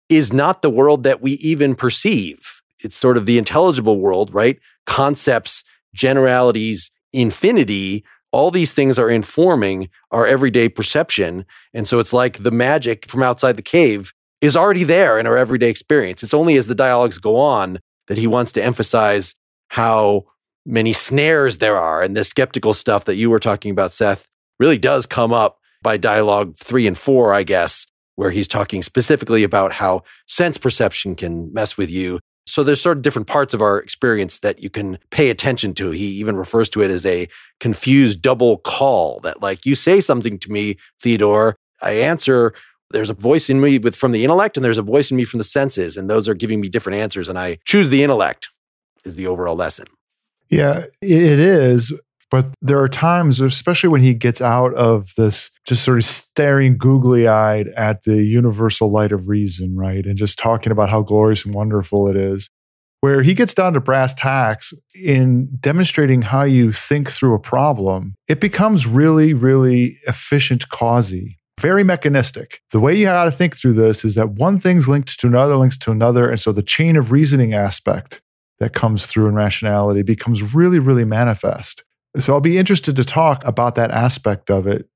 is 0.09 0.31
not 0.31 0.61
the 0.61 0.69
world 0.69 1.03
that 1.03 1.21
we 1.21 1.31
even 1.33 1.75
perceive. 1.75 2.61
It's 2.83 2.95
sort 2.95 3.17
of 3.17 3.25
the 3.25 3.37
intelligible 3.37 3.99
world, 3.99 4.33
right? 4.33 4.59
Concepts, 4.85 5.63
generalities, 5.93 6.91
infinity, 7.13 8.03
all 8.31 8.51
these 8.51 8.73
things 8.73 8.99
are 8.99 9.09
informing 9.09 9.89
our 10.11 10.27
everyday 10.27 10.69
perception. 10.69 11.45
And 11.73 11.87
so 11.87 11.99
it's 11.99 12.13
like 12.13 12.43
the 12.43 12.51
magic 12.51 13.05
from 13.09 13.23
outside 13.23 13.57
the 13.57 13.63
cave 13.63 14.13
is 14.41 14.55
already 14.55 14.83
there 14.83 15.17
in 15.17 15.25
our 15.25 15.37
everyday 15.37 15.69
experience. 15.69 16.23
It's 16.23 16.33
only 16.33 16.55
as 16.55 16.67
the 16.67 16.75
dialogues 16.75 17.17
go 17.17 17.37
on 17.37 17.79
that 18.07 18.17
he 18.17 18.27
wants 18.27 18.51
to 18.53 18.63
emphasize 18.63 19.35
how 19.69 20.25
many 20.65 20.93
snares 20.93 21.57
there 21.57 21.77
are. 21.77 22.01
And 22.01 22.15
the 22.15 22.23
skeptical 22.23 22.73
stuff 22.73 23.05
that 23.05 23.15
you 23.15 23.29
were 23.29 23.39
talking 23.39 23.71
about, 23.71 23.93
Seth, 23.93 24.27
really 24.59 24.77
does 24.77 25.05
come 25.05 25.31
up 25.31 25.59
by 25.81 25.97
dialogue 25.97 26.57
three 26.57 26.85
and 26.85 26.97
four, 26.97 27.33
I 27.33 27.43
guess, 27.43 27.85
where 28.15 28.31
he's 28.31 28.47
talking 28.47 28.83
specifically 28.83 29.43
about 29.43 29.73
how 29.73 30.03
sense 30.27 30.57
perception 30.57 31.15
can 31.15 31.53
mess 31.53 31.77
with 31.77 31.89
you. 31.89 32.19
So 32.45 32.63
there's 32.63 32.81
sort 32.81 32.97
of 32.97 33.03
different 33.03 33.27
parts 33.27 33.53
of 33.53 33.61
our 33.61 33.77
experience 33.77 34.39
that 34.39 34.59
you 34.59 34.69
can 34.69 34.97
pay 35.11 35.29
attention 35.29 35.73
to. 35.75 35.91
He 35.91 36.07
even 36.13 36.35
refers 36.35 36.67
to 36.69 36.81
it 36.81 36.91
as 36.91 37.05
a 37.05 37.27
confused 37.59 38.21
double 38.21 38.57
call 38.57 39.19
that 39.21 39.41
like 39.41 39.65
you 39.65 39.75
say 39.75 40.01
something 40.01 40.39
to 40.39 40.51
me, 40.51 40.77
Theodore, 41.01 41.55
I 41.81 41.91
answer 41.91 42.53
there's 42.91 43.09
a 43.09 43.13
voice 43.13 43.49
in 43.49 43.61
me 43.61 43.77
with 43.77 43.95
from 43.95 44.11
the 44.11 44.23
intellect 44.23 44.57
and 44.57 44.63
there's 44.63 44.79
a 44.79 44.83
voice 44.83 45.11
in 45.11 45.17
me 45.17 45.23
from 45.23 45.37
the 45.37 45.43
senses 45.43 45.95
and 45.95 46.09
those 46.09 46.27
are 46.27 46.33
giving 46.33 46.59
me 46.59 46.69
different 46.69 46.97
answers 46.97 47.29
and 47.29 47.37
I 47.37 47.59
choose 47.65 47.89
the 47.89 48.03
intellect 48.03 48.49
is 49.05 49.15
the 49.15 49.27
overall 49.27 49.55
lesson. 49.55 49.85
Yeah, 50.49 50.85
it 51.01 51.39
is. 51.39 51.93
But 52.31 52.53
there 52.61 52.79
are 52.79 52.87
times, 52.87 53.39
especially 53.41 53.89
when 53.89 54.03
he 54.03 54.13
gets 54.13 54.39
out 54.39 54.73
of 54.75 55.15
this 55.17 55.49
just 55.65 55.83
sort 55.83 55.97
of 55.97 56.05
staring 56.05 56.77
googly 56.77 57.27
eyed 57.27 57.69
at 57.69 58.03
the 58.03 58.23
universal 58.23 58.91
light 58.91 59.11
of 59.11 59.27
reason, 59.27 59.75
right? 59.75 60.05
And 60.05 60.15
just 60.15 60.37
talking 60.37 60.71
about 60.71 60.89
how 60.89 61.01
glorious 61.01 61.43
and 61.43 61.55
wonderful 61.55 62.07
it 62.07 62.15
is, 62.15 62.47
where 63.01 63.23
he 63.23 63.33
gets 63.33 63.55
down 63.55 63.73
to 63.73 63.79
brass 63.79 64.13
tacks 64.13 64.73
in 64.93 65.49
demonstrating 65.59 66.21
how 66.21 66.43
you 66.43 66.71
think 66.71 67.09
through 67.09 67.33
a 67.33 67.39
problem, 67.39 68.13
it 68.27 68.39
becomes 68.39 68.85
really, 68.85 69.33
really 69.33 69.97
efficient 70.07 70.69
causey. 70.69 71.35
Very 71.59 71.83
mechanistic. 71.83 72.61
The 72.71 72.79
way 72.79 72.95
you 72.95 73.05
got 73.05 73.25
to 73.25 73.31
think 73.31 73.57
through 73.57 73.73
this 73.73 74.05
is 74.05 74.15
that 74.15 74.29
one 74.29 74.59
thing's 74.59 74.87
linked 74.87 75.19
to 75.19 75.27
another, 75.27 75.57
links 75.57 75.77
to 75.79 75.91
another. 75.91 76.29
And 76.29 76.39
so 76.39 76.51
the 76.51 76.63
chain 76.63 76.95
of 76.95 77.11
reasoning 77.11 77.53
aspect 77.53 78.21
that 78.59 78.73
comes 78.73 79.05
through 79.05 79.27
in 79.27 79.35
rationality 79.35 80.01
becomes 80.01 80.53
really, 80.53 80.79
really 80.79 81.05
manifest. 81.05 81.83
So 82.17 82.33
I'll 82.33 82.41
be 82.41 82.57
interested 82.57 82.95
to 82.95 83.03
talk 83.03 83.43
about 83.45 83.75
that 83.75 83.91
aspect 83.91 84.49
of 84.49 84.67
it. 84.67 84.87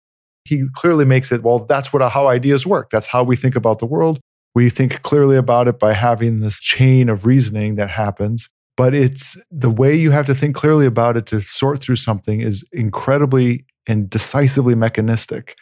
He 0.45 0.65
clearly 0.73 1.05
makes 1.05 1.31
it, 1.31 1.43
well, 1.43 1.59
that's 1.59 1.93
what 1.93 2.07
how 2.09 2.27
ideas 2.27 2.65
work. 2.65 2.89
That's 2.89 3.07
how 3.07 3.23
we 3.23 3.35
think 3.35 3.55
about 3.55 3.79
the 3.79 3.85
world. 3.85 4.19
We 4.55 4.69
think 4.69 5.01
clearly 5.03 5.37
about 5.37 5.67
it 5.67 5.79
by 5.79 5.93
having 5.93 6.39
this 6.39 6.59
chain 6.59 7.09
of 7.09 7.25
reasoning 7.25 7.75
that 7.75 7.89
happens. 7.89 8.49
But 8.75 8.93
it's 8.93 9.41
the 9.51 9.69
way 9.69 9.95
you 9.95 10.11
have 10.11 10.25
to 10.25 10.35
think 10.35 10.55
clearly 10.55 10.85
about 10.85 11.15
it 11.15 11.25
to 11.27 11.39
sort 11.39 11.79
through 11.79 11.95
something 11.95 12.41
is 12.41 12.63
incredibly 12.71 13.65
and 13.87 14.09
decisively 14.09 14.75
mechanistic. 14.75 15.55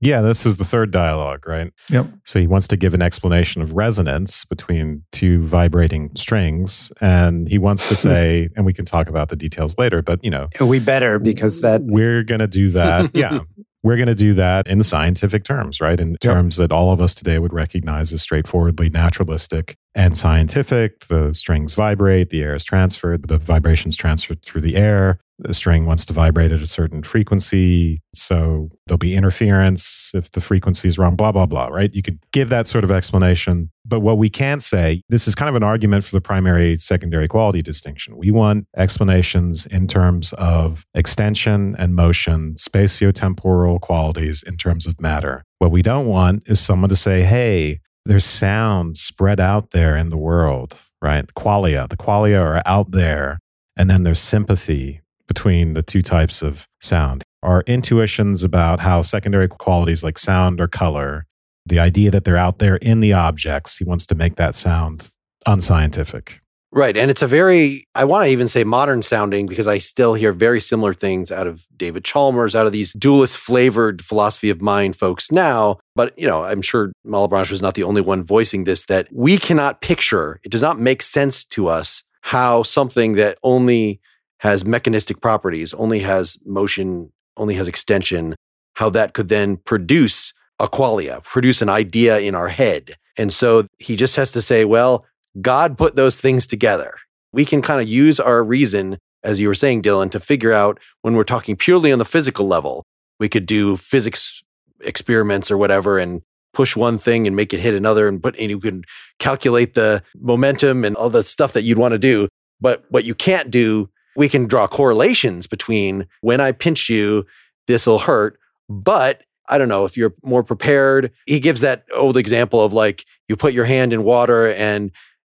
Yeah, 0.00 0.20
this 0.20 0.46
is 0.46 0.56
the 0.56 0.64
third 0.64 0.92
dialogue, 0.92 1.46
right? 1.46 1.72
Yep. 1.90 2.06
So 2.24 2.38
he 2.38 2.46
wants 2.46 2.68
to 2.68 2.76
give 2.76 2.94
an 2.94 3.02
explanation 3.02 3.62
of 3.62 3.72
resonance 3.72 4.44
between 4.44 5.04
two 5.10 5.44
vibrating 5.44 6.10
strings. 6.14 6.92
And 7.00 7.48
he 7.48 7.58
wants 7.58 7.88
to 7.88 7.96
say, 7.96 8.48
and 8.56 8.64
we 8.64 8.72
can 8.72 8.84
talk 8.84 9.08
about 9.08 9.28
the 9.28 9.36
details 9.36 9.76
later, 9.76 10.02
but 10.02 10.22
you 10.22 10.30
know, 10.30 10.48
we 10.60 10.78
better 10.78 11.18
because 11.18 11.62
that 11.62 11.82
we're 11.82 12.22
going 12.22 12.40
to 12.40 12.46
do 12.46 12.70
that. 12.70 13.10
yeah. 13.14 13.40
We're 13.84 13.96
going 13.96 14.08
to 14.08 14.14
do 14.14 14.34
that 14.34 14.66
in 14.66 14.82
scientific 14.82 15.44
terms, 15.44 15.80
right? 15.80 15.98
In 16.00 16.16
terms 16.16 16.58
yep. 16.58 16.68
that 16.68 16.74
all 16.74 16.92
of 16.92 17.00
us 17.00 17.14
today 17.14 17.38
would 17.38 17.52
recognize 17.52 18.12
as 18.12 18.20
straightforwardly 18.20 18.90
naturalistic 18.90 19.76
and 19.94 20.16
scientific. 20.16 21.06
The 21.06 21.32
strings 21.32 21.74
vibrate, 21.74 22.30
the 22.30 22.42
air 22.42 22.56
is 22.56 22.64
transferred, 22.64 23.28
the 23.28 23.38
vibrations 23.38 23.96
transferred 23.96 24.42
through 24.44 24.62
the 24.62 24.74
air 24.74 25.20
the 25.38 25.54
string 25.54 25.86
wants 25.86 26.04
to 26.06 26.12
vibrate 26.12 26.52
at 26.52 26.60
a 26.60 26.66
certain 26.66 27.02
frequency. 27.02 28.02
So 28.14 28.68
there'll 28.86 28.98
be 28.98 29.14
interference 29.14 30.10
if 30.14 30.32
the 30.32 30.40
frequency 30.40 30.88
is 30.88 30.98
wrong, 30.98 31.16
blah, 31.16 31.32
blah, 31.32 31.46
blah, 31.46 31.68
right? 31.68 31.92
You 31.94 32.02
could 32.02 32.18
give 32.32 32.48
that 32.48 32.66
sort 32.66 32.84
of 32.84 32.90
explanation. 32.90 33.70
But 33.84 34.00
what 34.00 34.18
we 34.18 34.28
can 34.28 34.60
say, 34.60 35.02
this 35.08 35.28
is 35.28 35.34
kind 35.34 35.48
of 35.48 35.54
an 35.54 35.62
argument 35.62 36.04
for 36.04 36.14
the 36.14 36.20
primary 36.20 36.78
secondary 36.78 37.28
quality 37.28 37.62
distinction. 37.62 38.16
We 38.16 38.30
want 38.30 38.66
explanations 38.76 39.66
in 39.66 39.86
terms 39.86 40.32
of 40.34 40.84
extension 40.94 41.76
and 41.78 41.94
motion, 41.94 42.54
spatiotemporal 42.54 43.80
qualities 43.80 44.42
in 44.42 44.56
terms 44.56 44.86
of 44.86 45.00
matter. 45.00 45.44
What 45.58 45.70
we 45.70 45.82
don't 45.82 46.06
want 46.06 46.42
is 46.46 46.60
someone 46.60 46.90
to 46.90 46.96
say, 46.96 47.22
hey, 47.22 47.80
there's 48.04 48.24
sound 48.24 48.96
spread 48.96 49.38
out 49.38 49.70
there 49.70 49.96
in 49.96 50.08
the 50.08 50.16
world, 50.16 50.76
right? 51.02 51.26
Qualia, 51.34 51.88
the 51.88 51.96
qualia 51.96 52.40
are 52.40 52.62
out 52.66 52.90
there. 52.90 53.38
And 53.76 53.88
then 53.88 54.02
there's 54.02 54.18
sympathy 54.18 55.02
between 55.28 55.74
the 55.74 55.82
two 55.82 56.02
types 56.02 56.42
of 56.42 56.66
sound. 56.80 57.22
Our 57.42 57.62
intuitions 57.62 58.42
about 58.42 58.80
how 58.80 59.02
secondary 59.02 59.46
qualities 59.46 60.02
like 60.02 60.18
sound 60.18 60.60
or 60.60 60.66
color, 60.66 61.26
the 61.66 61.78
idea 61.78 62.10
that 62.10 62.24
they're 62.24 62.36
out 62.36 62.58
there 62.58 62.76
in 62.76 63.00
the 63.00 63.12
objects, 63.12 63.76
he 63.76 63.84
wants 63.84 64.06
to 64.08 64.16
make 64.16 64.36
that 64.36 64.56
sound 64.56 65.10
unscientific. 65.46 66.40
Right. 66.70 66.96
And 66.98 67.10
it's 67.10 67.22
a 67.22 67.26
very, 67.26 67.86
I 67.94 68.04
want 68.04 68.24
to 68.24 68.30
even 68.30 68.46
say 68.46 68.62
modern 68.62 69.02
sounding 69.02 69.46
because 69.46 69.66
I 69.66 69.78
still 69.78 70.12
hear 70.12 70.32
very 70.34 70.60
similar 70.60 70.92
things 70.92 71.32
out 71.32 71.46
of 71.46 71.66
David 71.74 72.04
Chalmers, 72.04 72.54
out 72.54 72.66
of 72.66 72.72
these 72.72 72.92
dualist 72.92 73.38
flavored 73.38 74.04
philosophy 74.04 74.50
of 74.50 74.60
mind 74.60 74.94
folks 74.94 75.32
now. 75.32 75.78
But, 75.94 76.18
you 76.18 76.26
know, 76.26 76.44
I'm 76.44 76.60
sure 76.60 76.92
Malebranche 77.06 77.50
was 77.50 77.62
not 77.62 77.74
the 77.74 77.84
only 77.84 78.02
one 78.02 78.22
voicing 78.22 78.64
this, 78.64 78.84
that 78.86 79.08
we 79.10 79.38
cannot 79.38 79.80
picture, 79.80 80.40
it 80.44 80.50
does 80.50 80.60
not 80.60 80.78
make 80.78 81.00
sense 81.00 81.44
to 81.46 81.68
us 81.68 82.02
how 82.20 82.62
something 82.62 83.14
that 83.14 83.38
only 83.42 84.00
has 84.38 84.64
mechanistic 84.64 85.20
properties, 85.20 85.74
only 85.74 86.00
has 86.00 86.38
motion, 86.44 87.12
only 87.36 87.54
has 87.54 87.68
extension, 87.68 88.34
how 88.74 88.90
that 88.90 89.14
could 89.14 89.28
then 89.28 89.56
produce 89.56 90.32
a 90.58 90.68
qualia, 90.68 91.22
produce 91.22 91.62
an 91.62 91.68
idea 91.68 92.18
in 92.18 92.34
our 92.34 92.48
head. 92.48 92.94
And 93.16 93.32
so 93.32 93.66
he 93.78 93.96
just 93.96 94.16
has 94.16 94.32
to 94.32 94.42
say, 94.42 94.64
well, 94.64 95.04
God 95.40 95.76
put 95.76 95.96
those 95.96 96.20
things 96.20 96.46
together. 96.46 96.94
We 97.32 97.44
can 97.44 97.62
kind 97.62 97.80
of 97.80 97.88
use 97.88 98.18
our 98.18 98.42
reason, 98.42 98.98
as 99.22 99.40
you 99.40 99.48
were 99.48 99.54
saying, 99.54 99.82
Dylan, 99.82 100.10
to 100.12 100.20
figure 100.20 100.52
out 100.52 100.78
when 101.02 101.14
we're 101.14 101.24
talking 101.24 101.56
purely 101.56 101.92
on 101.92 101.98
the 101.98 102.04
physical 102.04 102.46
level. 102.46 102.84
We 103.20 103.28
could 103.28 103.46
do 103.46 103.76
physics 103.76 104.42
experiments 104.80 105.50
or 105.50 105.58
whatever 105.58 105.98
and 105.98 106.22
push 106.54 106.76
one 106.76 106.98
thing 106.98 107.26
and 107.26 107.36
make 107.36 107.52
it 107.52 107.60
hit 107.60 107.74
another 107.74 108.08
and 108.08 108.22
put 108.22 108.36
and 108.38 108.50
you 108.50 108.58
can 108.58 108.84
calculate 109.18 109.74
the 109.74 110.02
momentum 110.18 110.84
and 110.84 110.96
all 110.96 111.10
the 111.10 111.22
stuff 111.22 111.52
that 111.52 111.62
you'd 111.62 111.78
want 111.78 111.92
to 111.92 111.98
do. 111.98 112.28
But 112.60 112.84
what 112.88 113.04
you 113.04 113.14
can't 113.14 113.50
do 113.50 113.90
we 114.18 114.28
can 114.28 114.46
draw 114.46 114.66
correlations 114.66 115.46
between 115.46 116.08
when 116.22 116.40
I 116.40 116.50
pinch 116.50 116.88
you, 116.88 117.24
this 117.68 117.86
will 117.86 118.00
hurt. 118.00 118.36
But 118.68 119.22
I 119.48 119.56
don't 119.58 119.68
know 119.68 119.84
if 119.84 119.96
you're 119.96 120.12
more 120.24 120.42
prepared. 120.42 121.12
He 121.24 121.38
gives 121.38 121.60
that 121.60 121.84
old 121.94 122.16
example 122.16 122.60
of 122.60 122.72
like 122.72 123.04
you 123.28 123.36
put 123.36 123.52
your 123.54 123.64
hand 123.64 123.92
in 123.92 124.02
water 124.02 124.50
and 124.50 124.90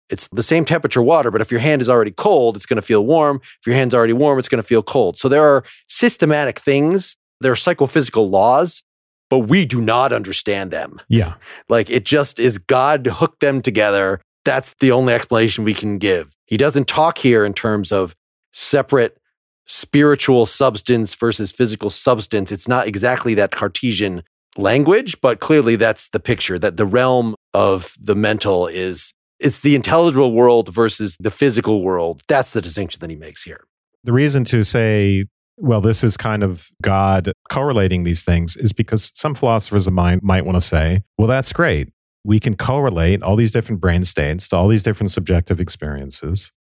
it's 0.09 0.29
the 0.29 0.41
same 0.41 0.63
temperature 0.63 1.01
water, 1.01 1.31
but 1.31 1.41
if 1.41 1.51
your 1.51 1.59
hand 1.59 1.81
is 1.81 1.89
already 1.89 2.11
cold, 2.11 2.55
it's 2.55 2.65
going 2.65 2.77
to 2.77 2.81
feel 2.81 3.05
warm. 3.05 3.41
If 3.59 3.67
your 3.67 3.75
hand's 3.75 3.93
already 3.93 4.13
warm, 4.13 4.39
it's 4.39 4.47
going 4.47 4.63
to 4.63 4.67
feel 4.67 4.81
cold. 4.81 5.19
So 5.19 5.27
there 5.27 5.43
are 5.43 5.65
systematic 5.89 6.57
things, 6.57 7.17
there 7.41 7.51
are 7.51 7.57
psychophysical 7.57 8.29
laws, 8.29 8.83
but 9.29 9.39
we 9.39 9.65
do 9.65 9.81
not 9.81 10.13
understand 10.13 10.71
them. 10.71 11.01
Yeah. 11.09 11.33
like 11.67 11.89
it 11.89 12.05
just 12.05 12.39
is 12.39 12.57
God 12.57 13.05
hooked 13.05 13.41
them 13.41 13.61
together. 13.61 14.21
That's 14.45 14.73
the 14.79 14.93
only 14.93 15.11
explanation 15.13 15.65
we 15.65 15.73
can 15.73 15.97
give. 15.97 16.37
He 16.45 16.55
doesn't 16.55 16.87
talk 16.87 17.17
here 17.17 17.43
in 17.43 17.53
terms 17.53 17.91
of 17.91 18.15
separate 18.57 19.17
spiritual 19.65 20.45
substance 20.45 21.13
versus 21.13 21.51
physical 21.51 21.89
substance. 21.89 22.51
It's 22.51 22.67
not 22.67 22.87
exactly 22.87 23.35
that 23.35 23.51
Cartesian 23.51 24.23
language, 24.57 25.21
but 25.21 25.39
clearly 25.39 25.75
that's 25.75 26.09
the 26.09 26.19
picture 26.19 26.57
that 26.57 26.77
the 26.77 26.85
realm 26.85 27.35
of 27.53 27.95
the 27.99 28.15
mental 28.15 28.67
is 28.67 29.13
it's 29.39 29.59
the 29.59 29.75
intelligible 29.75 30.31
world 30.31 30.73
versus 30.73 31.15
the 31.19 31.29
physical 31.29 31.83
world. 31.83 32.23
That's 32.27 32.51
the 32.51 32.61
distinction 32.61 32.99
that 33.01 33.09
he 33.11 33.15
makes 33.15 33.43
here. 33.43 33.65
The 34.03 34.13
reason 34.13 34.43
to 34.45 34.63
say 34.63 35.25
well, 35.59 35.81
this 35.81 36.03
is 36.03 36.17
kind 36.17 36.43
of 36.43 36.69
God 36.83 37.31
correlating 37.51 38.03
these 38.03 38.23
things 38.23 38.55
is 38.55 38.73
because 38.73 39.11
some 39.15 39.33
philosophers 39.33 39.87
of 39.87 39.93
mind 39.93 40.21
might 40.21 40.45
want 40.45 40.55
to 40.55 40.61
say, 40.61 41.01
well, 41.17 41.27
that's 41.27 41.51
great. 41.51 41.89
We 42.23 42.39
can 42.39 42.55
correlate 42.55 43.23
all 43.23 43.35
these 43.35 43.51
different 43.51 43.81
brain 43.81 44.05
states 44.05 44.49
to 44.49 44.55
all 44.55 44.67
these 44.67 44.83
different 44.83 45.09
subjective 45.09 45.59
experiences. 45.59 46.51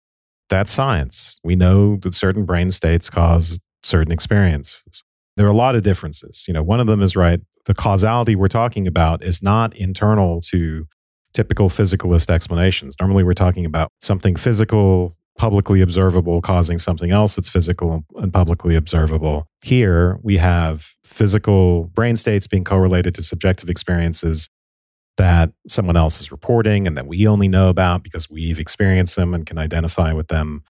That's 0.49 0.71
science. 0.71 1.39
We 1.43 1.55
know 1.55 1.97
that 1.97 2.13
certain 2.13 2.45
brain 2.45 2.71
states 2.71 3.09
cause 3.09 3.59
certain 3.83 4.11
experiences. 4.11 5.03
There 5.35 5.45
are 5.45 5.51
a 5.51 5.55
lot 5.55 5.75
of 5.75 5.83
differences. 5.83 6.45
You 6.47 6.53
know, 6.53 6.63
one 6.63 6.79
of 6.79 6.87
them 6.87 7.01
is 7.01 7.15
right. 7.15 7.39
The 7.65 7.73
causality 7.73 8.35
we're 8.35 8.47
talking 8.47 8.87
about 8.87 9.23
is 9.23 9.43
not 9.43 9.75
internal 9.75 10.41
to 10.43 10.87
typical 11.33 11.69
physicalist 11.69 12.29
explanations. 12.29 12.95
Normally, 12.99 13.23
we're 13.23 13.33
talking 13.33 13.65
about 13.65 13.91
something 14.01 14.35
physical, 14.35 15.15
publicly 15.37 15.81
observable, 15.81 16.41
causing 16.41 16.79
something 16.79 17.11
else 17.11 17.35
that's 17.35 17.49
physical 17.49 18.03
and 18.15 18.33
publicly 18.33 18.75
observable. 18.75 19.45
Here, 19.61 20.17
we 20.23 20.37
have 20.37 20.93
physical 21.03 21.83
brain 21.93 22.15
states 22.15 22.47
being 22.47 22.63
correlated 22.63 23.13
to 23.15 23.21
subjective 23.21 23.69
experiences 23.69 24.49
that 25.17 25.51
someone 25.67 25.97
else 25.97 26.21
is 26.21 26.31
reporting 26.31 26.87
and 26.87 26.97
that 26.97 27.07
we 27.07 27.27
only 27.27 27.47
know 27.47 27.69
about 27.69 28.03
because 28.03 28.29
we've 28.29 28.59
experienced 28.59 29.15
them 29.15 29.33
and 29.33 29.45
can 29.45 29.57
identify 29.57 30.13
with 30.13 30.27
them, 30.27 30.63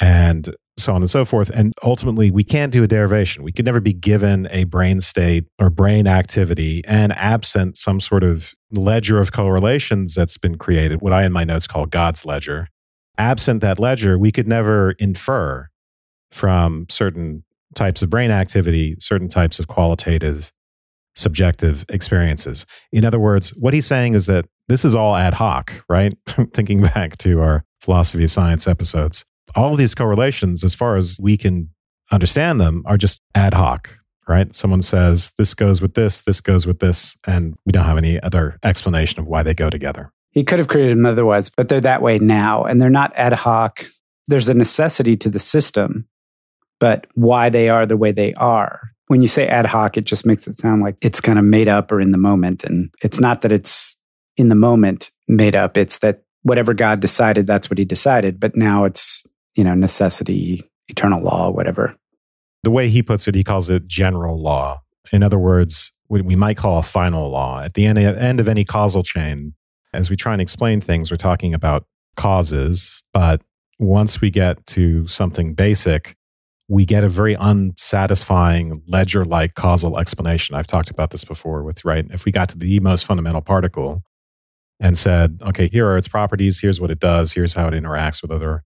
and 0.00 0.54
so 0.76 0.92
on 0.92 1.02
and 1.02 1.10
so 1.10 1.24
forth. 1.24 1.50
And 1.50 1.72
ultimately, 1.82 2.30
we 2.30 2.42
can't 2.42 2.72
do 2.72 2.82
a 2.82 2.88
derivation. 2.88 3.44
We 3.44 3.52
could 3.52 3.64
never 3.64 3.80
be 3.80 3.92
given 3.92 4.48
a 4.50 4.64
brain 4.64 5.00
state 5.00 5.44
or 5.58 5.70
brain 5.70 6.06
activity 6.06 6.82
and 6.86 7.12
absent 7.12 7.76
some 7.76 8.00
sort 8.00 8.24
of 8.24 8.54
ledger 8.72 9.20
of 9.20 9.32
correlations 9.32 10.14
that's 10.14 10.36
been 10.36 10.56
created, 10.56 11.00
what 11.00 11.12
I 11.12 11.24
in 11.24 11.32
my 11.32 11.44
notes 11.44 11.66
call 11.66 11.86
God's 11.86 12.24
ledger. 12.24 12.68
Absent 13.18 13.60
that 13.60 13.78
ledger, 13.78 14.18
we 14.18 14.32
could 14.32 14.48
never 14.48 14.92
infer 14.98 15.68
from 16.32 16.86
certain 16.90 17.44
types 17.74 18.02
of 18.02 18.10
brain 18.10 18.32
activity, 18.32 18.96
certain 18.98 19.28
types 19.28 19.60
of 19.60 19.68
qualitative 19.68 20.52
subjective 21.14 21.84
experiences. 21.88 22.66
In 22.92 23.04
other 23.04 23.18
words, 23.18 23.50
what 23.50 23.74
he's 23.74 23.86
saying 23.86 24.14
is 24.14 24.26
that 24.26 24.46
this 24.68 24.84
is 24.84 24.94
all 24.94 25.16
ad 25.16 25.34
hoc, 25.34 25.72
right? 25.88 26.14
Thinking 26.54 26.82
back 26.82 27.18
to 27.18 27.40
our 27.40 27.64
philosophy 27.80 28.24
of 28.24 28.32
science 28.32 28.66
episodes, 28.66 29.24
all 29.54 29.76
these 29.76 29.94
correlations, 29.94 30.64
as 30.64 30.74
far 30.74 30.96
as 30.96 31.16
we 31.20 31.36
can 31.36 31.68
understand 32.10 32.60
them, 32.60 32.82
are 32.86 32.96
just 32.96 33.20
ad 33.34 33.54
hoc, 33.54 33.90
right? 34.28 34.54
Someone 34.54 34.82
says 34.82 35.32
this 35.38 35.54
goes 35.54 35.80
with 35.80 35.94
this, 35.94 36.22
this 36.22 36.40
goes 36.40 36.66
with 36.66 36.80
this, 36.80 37.16
and 37.26 37.54
we 37.64 37.72
don't 37.72 37.84
have 37.84 37.98
any 37.98 38.20
other 38.22 38.58
explanation 38.62 39.20
of 39.20 39.26
why 39.26 39.42
they 39.42 39.54
go 39.54 39.70
together. 39.70 40.10
He 40.30 40.42
could 40.42 40.58
have 40.58 40.68
created 40.68 40.96
them 40.96 41.06
otherwise, 41.06 41.48
but 41.48 41.68
they're 41.68 41.80
that 41.82 42.02
way 42.02 42.18
now, 42.18 42.64
and 42.64 42.80
they're 42.80 42.90
not 42.90 43.14
ad 43.14 43.32
hoc. 43.32 43.84
There's 44.26 44.48
a 44.48 44.54
necessity 44.54 45.16
to 45.18 45.30
the 45.30 45.38
system, 45.38 46.08
but 46.80 47.06
why 47.14 47.50
they 47.50 47.68
are 47.68 47.86
the 47.86 47.96
way 47.96 48.10
they 48.10 48.34
are 48.34 48.93
when 49.08 49.22
you 49.22 49.28
say 49.28 49.46
ad 49.46 49.66
hoc, 49.66 49.96
it 49.96 50.04
just 50.04 50.24
makes 50.24 50.46
it 50.46 50.54
sound 50.54 50.82
like 50.82 50.96
it's 51.00 51.20
kind 51.20 51.38
of 51.38 51.44
made 51.44 51.68
up 51.68 51.92
or 51.92 52.00
in 52.00 52.10
the 52.10 52.18
moment. 52.18 52.64
And 52.64 52.90
it's 53.02 53.20
not 53.20 53.42
that 53.42 53.52
it's 53.52 53.98
in 54.36 54.48
the 54.48 54.54
moment 54.54 55.10
made 55.28 55.54
up, 55.54 55.76
it's 55.76 55.98
that 55.98 56.22
whatever 56.42 56.74
God 56.74 57.00
decided, 57.00 57.46
that's 57.46 57.70
what 57.70 57.78
he 57.78 57.84
decided. 57.84 58.40
But 58.40 58.56
now 58.56 58.84
it's, 58.84 59.26
you 59.54 59.64
know, 59.64 59.74
necessity, 59.74 60.68
eternal 60.88 61.22
law, 61.22 61.50
whatever. 61.50 61.96
The 62.62 62.70
way 62.70 62.88
he 62.88 63.02
puts 63.02 63.28
it, 63.28 63.34
he 63.34 63.44
calls 63.44 63.70
it 63.70 63.86
general 63.86 64.40
law. 64.40 64.80
In 65.12 65.22
other 65.22 65.38
words, 65.38 65.92
what 66.08 66.22
we 66.24 66.36
might 66.36 66.56
call 66.56 66.78
a 66.78 66.82
final 66.82 67.30
law. 67.30 67.60
At 67.60 67.74
the 67.74 67.86
end, 67.86 67.98
end 67.98 68.40
of 68.40 68.48
any 68.48 68.64
causal 68.64 69.02
chain, 69.02 69.54
as 69.92 70.10
we 70.10 70.16
try 70.16 70.32
and 70.32 70.42
explain 70.42 70.80
things, 70.80 71.10
we're 71.10 71.16
talking 71.16 71.54
about 71.54 71.86
causes. 72.16 73.02
But 73.12 73.42
once 73.78 74.20
we 74.20 74.30
get 74.30 74.64
to 74.66 75.06
something 75.06 75.54
basic, 75.54 76.16
we 76.68 76.84
get 76.84 77.04
a 77.04 77.08
very 77.08 77.34
unsatisfying 77.34 78.82
ledger 78.86 79.24
like 79.24 79.54
causal 79.54 79.98
explanation. 79.98 80.54
I've 80.54 80.66
talked 80.66 80.90
about 80.90 81.10
this 81.10 81.24
before 81.24 81.62
with, 81.62 81.84
right? 81.84 82.06
If 82.10 82.24
we 82.24 82.32
got 82.32 82.48
to 82.50 82.58
the 82.58 82.80
most 82.80 83.04
fundamental 83.04 83.42
particle 83.42 84.02
and 84.80 84.96
said, 84.96 85.40
okay, 85.42 85.68
here 85.68 85.86
are 85.88 85.96
its 85.96 86.08
properties, 86.08 86.60
here's 86.60 86.80
what 86.80 86.90
it 86.90 87.00
does, 87.00 87.32
here's 87.32 87.54
how 87.54 87.68
it 87.68 87.74
interacts 87.74 88.22
with 88.22 88.30
other 88.30 88.64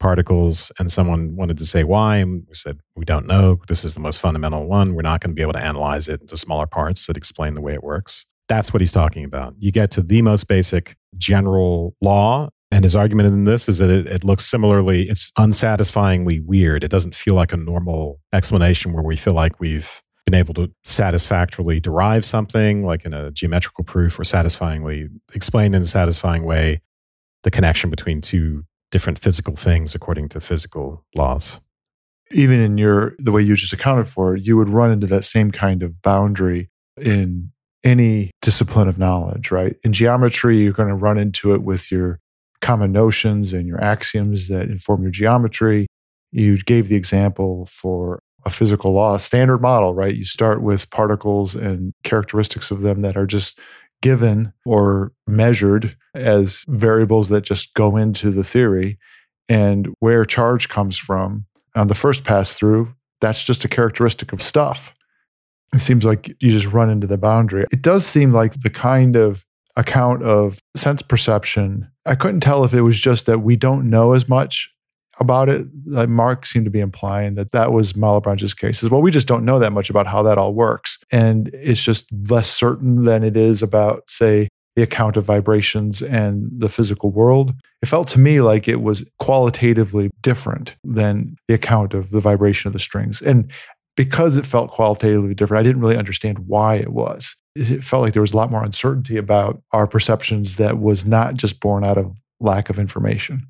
particles, 0.00 0.70
and 0.78 0.92
someone 0.92 1.34
wanted 1.36 1.56
to 1.58 1.64
say 1.64 1.84
why, 1.84 2.16
and 2.16 2.44
we 2.48 2.54
said, 2.54 2.78
we 2.94 3.04
don't 3.04 3.26
know. 3.26 3.60
This 3.68 3.84
is 3.84 3.94
the 3.94 4.00
most 4.00 4.20
fundamental 4.20 4.66
one. 4.66 4.94
We're 4.94 5.02
not 5.02 5.20
going 5.20 5.30
to 5.30 5.34
be 5.34 5.42
able 5.42 5.52
to 5.54 5.62
analyze 5.62 6.08
it 6.08 6.20
into 6.20 6.36
smaller 6.36 6.66
parts 6.66 7.06
that 7.06 7.16
explain 7.16 7.54
the 7.54 7.60
way 7.60 7.74
it 7.74 7.82
works. 7.82 8.26
That's 8.48 8.72
what 8.72 8.80
he's 8.80 8.92
talking 8.92 9.24
about. 9.24 9.54
You 9.58 9.72
get 9.72 9.90
to 9.92 10.02
the 10.02 10.20
most 10.22 10.46
basic 10.46 10.96
general 11.16 11.94
law, 12.00 12.50
and 12.74 12.82
his 12.82 12.96
argument 12.96 13.30
in 13.30 13.44
this 13.44 13.68
is 13.68 13.78
that 13.78 13.88
it, 13.88 14.08
it, 14.08 14.24
looks 14.24 14.44
similarly, 14.44 15.08
it's 15.08 15.30
unsatisfyingly 15.38 16.40
weird. 16.40 16.82
It 16.82 16.90
doesn't 16.90 17.14
feel 17.14 17.34
like 17.34 17.52
a 17.52 17.56
normal 17.56 18.18
explanation 18.32 18.92
where 18.92 19.04
we 19.04 19.14
feel 19.14 19.32
like 19.32 19.60
we've 19.60 20.02
been 20.26 20.34
able 20.34 20.54
to 20.54 20.68
satisfactorily 20.82 21.78
derive 21.78 22.24
something, 22.24 22.84
like 22.84 23.04
in 23.04 23.14
a 23.14 23.30
geometrical 23.30 23.84
proof, 23.84 24.18
or 24.18 24.24
satisfyingly 24.24 25.06
explain 25.34 25.72
in 25.72 25.82
a 25.82 25.86
satisfying 25.86 26.42
way 26.44 26.82
the 27.44 27.50
connection 27.52 27.90
between 27.90 28.20
two 28.20 28.64
different 28.90 29.20
physical 29.20 29.54
things 29.54 29.94
according 29.94 30.28
to 30.30 30.40
physical 30.40 31.04
laws. 31.14 31.60
Even 32.32 32.58
in 32.58 32.76
your 32.76 33.14
the 33.20 33.30
way 33.30 33.42
you 33.42 33.54
just 33.54 33.72
accounted 33.72 34.08
for, 34.08 34.34
you 34.34 34.56
would 34.56 34.68
run 34.68 34.90
into 34.90 35.06
that 35.06 35.24
same 35.24 35.52
kind 35.52 35.84
of 35.84 36.02
boundary 36.02 36.70
in 37.00 37.52
any 37.84 38.32
discipline 38.42 38.88
of 38.88 38.98
knowledge, 38.98 39.52
right? 39.52 39.76
In 39.84 39.92
geometry, 39.92 40.58
you're 40.58 40.72
going 40.72 40.88
to 40.88 40.94
run 40.96 41.18
into 41.18 41.54
it 41.54 41.62
with 41.62 41.92
your 41.92 42.18
common 42.64 42.92
notions 42.92 43.52
and 43.52 43.68
your 43.68 43.80
axioms 43.84 44.48
that 44.48 44.70
inform 44.70 45.02
your 45.02 45.10
geometry. 45.10 45.86
You 46.32 46.56
gave 46.56 46.88
the 46.88 46.96
example 46.96 47.66
for 47.66 48.20
a 48.46 48.50
physical 48.50 48.92
law, 48.92 49.14
a 49.14 49.20
standard 49.20 49.58
model, 49.58 49.94
right? 49.94 50.14
You 50.14 50.24
start 50.24 50.62
with 50.62 50.88
particles 50.90 51.54
and 51.54 51.92
characteristics 52.04 52.70
of 52.70 52.80
them 52.80 53.02
that 53.02 53.18
are 53.18 53.26
just 53.26 53.58
given 54.00 54.52
or 54.64 55.12
measured 55.26 55.94
as 56.14 56.64
variables 56.68 57.28
that 57.28 57.42
just 57.42 57.74
go 57.74 57.98
into 57.98 58.30
the 58.30 58.44
theory. 58.44 58.98
And 59.46 59.94
where 60.00 60.24
charge 60.24 60.70
comes 60.70 60.96
from 60.96 61.44
on 61.74 61.88
the 61.88 61.94
first 61.94 62.24
pass 62.24 62.54
through, 62.54 62.94
that's 63.20 63.44
just 63.44 63.64
a 63.64 63.68
characteristic 63.68 64.32
of 64.32 64.42
stuff. 64.42 64.94
It 65.74 65.80
seems 65.80 66.04
like 66.06 66.28
you 66.40 66.50
just 66.50 66.72
run 66.72 66.88
into 66.88 67.06
the 67.06 67.18
boundary. 67.18 67.66
It 67.70 67.82
does 67.82 68.06
seem 68.06 68.32
like 68.32 68.62
the 68.62 68.70
kind 68.70 69.16
of 69.16 69.44
account 69.76 70.22
of 70.22 70.58
sense 70.76 71.02
perception. 71.02 71.88
I 72.06 72.14
couldn't 72.14 72.40
tell 72.40 72.64
if 72.64 72.74
it 72.74 72.82
was 72.82 72.98
just 72.98 73.26
that 73.26 73.40
we 73.40 73.56
don't 73.56 73.90
know 73.90 74.12
as 74.12 74.28
much 74.28 74.70
about 75.18 75.48
it. 75.48 75.66
Like 75.86 76.08
Mark 76.08 76.46
seemed 76.46 76.64
to 76.64 76.70
be 76.70 76.80
implying 76.80 77.34
that 77.34 77.52
that 77.52 77.72
was 77.72 77.94
Malebranche's 77.94 78.54
case. 78.54 78.82
Is 78.82 78.90
well, 78.90 79.02
we 79.02 79.10
just 79.10 79.28
don't 79.28 79.44
know 79.44 79.58
that 79.58 79.72
much 79.72 79.90
about 79.90 80.06
how 80.06 80.22
that 80.22 80.38
all 80.38 80.54
works, 80.54 80.98
and 81.10 81.48
it's 81.52 81.82
just 81.82 82.06
less 82.28 82.50
certain 82.50 83.04
than 83.04 83.22
it 83.24 83.36
is 83.36 83.62
about, 83.62 84.02
say, 84.08 84.48
the 84.76 84.82
account 84.82 85.16
of 85.16 85.24
vibrations 85.24 86.02
and 86.02 86.50
the 86.52 86.68
physical 86.68 87.10
world. 87.10 87.54
It 87.82 87.88
felt 87.88 88.08
to 88.08 88.20
me 88.20 88.40
like 88.40 88.66
it 88.66 88.82
was 88.82 89.04
qualitatively 89.20 90.10
different 90.20 90.74
than 90.82 91.36
the 91.46 91.54
account 91.54 91.94
of 91.94 92.10
the 92.10 92.20
vibration 92.20 92.68
of 92.68 92.72
the 92.72 92.80
strings. 92.80 93.22
And 93.22 93.50
because 93.96 94.36
it 94.36 94.44
felt 94.44 94.72
qualitatively 94.72 95.34
different, 95.34 95.60
I 95.60 95.62
didn't 95.62 95.80
really 95.80 95.96
understand 95.96 96.40
why 96.40 96.74
it 96.76 96.92
was 96.92 97.36
it 97.54 97.84
felt 97.84 98.02
like 98.02 98.12
there 98.12 98.22
was 98.22 98.32
a 98.32 98.36
lot 98.36 98.50
more 98.50 98.64
uncertainty 98.64 99.16
about 99.16 99.62
our 99.72 99.86
perceptions 99.86 100.56
that 100.56 100.78
was 100.78 101.06
not 101.06 101.34
just 101.34 101.60
born 101.60 101.84
out 101.84 101.98
of 101.98 102.16
lack 102.40 102.68
of 102.68 102.78
information. 102.78 103.46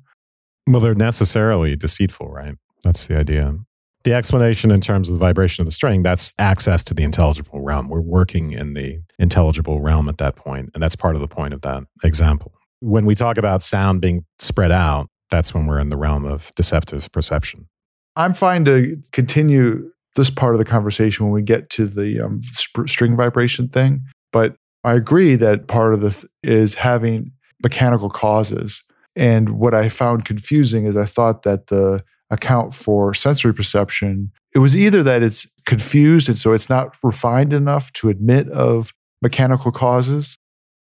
Well, 0.67 0.81
they're 0.81 0.95
necessarily 0.95 1.75
deceitful, 1.75 2.29
right? 2.29 2.55
That's 2.83 3.07
the 3.07 3.17
idea. 3.17 3.57
The 4.03 4.13
explanation 4.13 4.71
in 4.71 4.81
terms 4.81 5.07
of 5.07 5.15
the 5.15 5.19
vibration 5.19 5.61
of 5.61 5.65
the 5.65 5.71
string, 5.71 6.03
that's 6.03 6.33
access 6.37 6.83
to 6.85 6.93
the 6.93 7.03
intelligible 7.03 7.61
realm. 7.61 7.89
We're 7.89 8.01
working 8.01 8.51
in 8.51 8.73
the 8.75 8.99
intelligible 9.17 9.81
realm 9.81 10.07
at 10.09 10.19
that 10.19 10.35
point, 10.35 10.69
and 10.73 10.83
that's 10.83 10.95
part 10.95 11.15
of 11.15 11.21
the 11.21 11.27
point 11.27 11.55
of 11.55 11.61
that 11.61 11.83
example. 12.03 12.53
When 12.81 13.05
we 13.05 13.15
talk 13.15 13.37
about 13.37 13.63
sound 13.63 14.01
being 14.01 14.23
spread 14.37 14.71
out, 14.71 15.09
that's 15.31 15.55
when 15.55 15.65
we're 15.65 15.79
in 15.79 15.89
the 15.89 15.97
realm 15.97 16.25
of 16.25 16.51
deceptive 16.55 17.11
perception. 17.11 17.67
I'm 18.15 18.35
fine 18.35 18.63
to 18.65 19.01
continue 19.11 19.91
this 20.15 20.29
part 20.29 20.55
of 20.55 20.59
the 20.59 20.65
conversation 20.65 21.25
when 21.25 21.33
we 21.33 21.41
get 21.41 21.69
to 21.71 21.85
the 21.85 22.21
um, 22.21 22.41
sp- 22.51 22.87
string 22.87 23.15
vibration 23.15 23.67
thing. 23.67 24.03
But 24.31 24.55
I 24.83 24.93
agree 24.93 25.35
that 25.35 25.67
part 25.67 25.93
of 25.93 26.01
the 26.01 26.11
th- 26.11 26.25
is 26.43 26.73
having 26.73 27.31
mechanical 27.63 28.09
causes. 28.09 28.83
And 29.15 29.57
what 29.57 29.73
I 29.73 29.89
found 29.89 30.25
confusing 30.25 30.85
is 30.85 30.97
I 30.97 31.05
thought 31.05 31.43
that 31.43 31.67
the 31.67 32.03
account 32.31 32.73
for 32.73 33.13
sensory 33.13 33.53
perception 33.53 34.31
it 34.53 34.59
was 34.59 34.75
either 34.75 35.03
that 35.03 35.21
it's 35.21 35.45
confused 35.65 36.27
and 36.27 36.37
so 36.37 36.53
it's 36.53 36.69
not 36.69 36.95
refined 37.03 37.53
enough 37.53 37.91
to 37.93 38.09
admit 38.09 38.49
of 38.49 38.93
mechanical 39.21 39.71
causes 39.71 40.37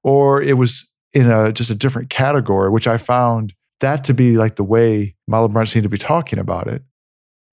or 0.04 0.42
it 0.42 0.58
was 0.58 0.86
in 1.14 1.32
a 1.32 1.54
just 1.54 1.70
a 1.70 1.76
different 1.76 2.10
category 2.10 2.70
which 2.70 2.88
i 2.88 2.98
found 2.98 3.54
that 3.80 4.04
to 4.04 4.14
be 4.14 4.38
like 4.38 4.58
the 4.58 4.64
way 4.64 5.16
malebranche 5.32 5.70
seemed 5.70 5.84
to 5.84 5.90
be 5.90 5.98
talking 5.98 6.40
about 6.40 6.68
it 6.68 6.84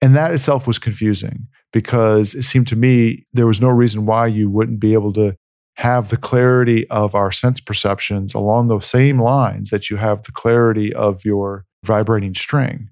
and 0.02 0.16
that 0.16 0.34
itself 0.34 0.66
was 0.66 0.78
confusing 0.78 1.46
because 1.76 2.34
it 2.34 2.44
seemed 2.44 2.68
to 2.68 2.76
me 2.86 2.96
there 3.38 3.46
was 3.52 3.60
no 3.60 3.68
reason 3.68 4.06
why 4.06 4.26
you 4.26 4.46
wouldn't 4.56 4.80
be 4.80 4.94
able 4.94 5.12
to 5.12 5.34
have 5.74 6.08
the 6.08 6.16
clarity 6.16 6.88
of 6.88 7.14
our 7.14 7.30
sense 7.30 7.60
perceptions 7.60 8.34
along 8.34 8.68
those 8.68 8.86
same 8.86 9.20
lines 9.20 9.68
that 9.70 9.90
you 9.90 9.96
have 9.98 10.22
the 10.22 10.32
clarity 10.32 10.88
of 10.94 11.24
your 11.24 11.66
vibrating 11.84 12.34
string 12.34 12.88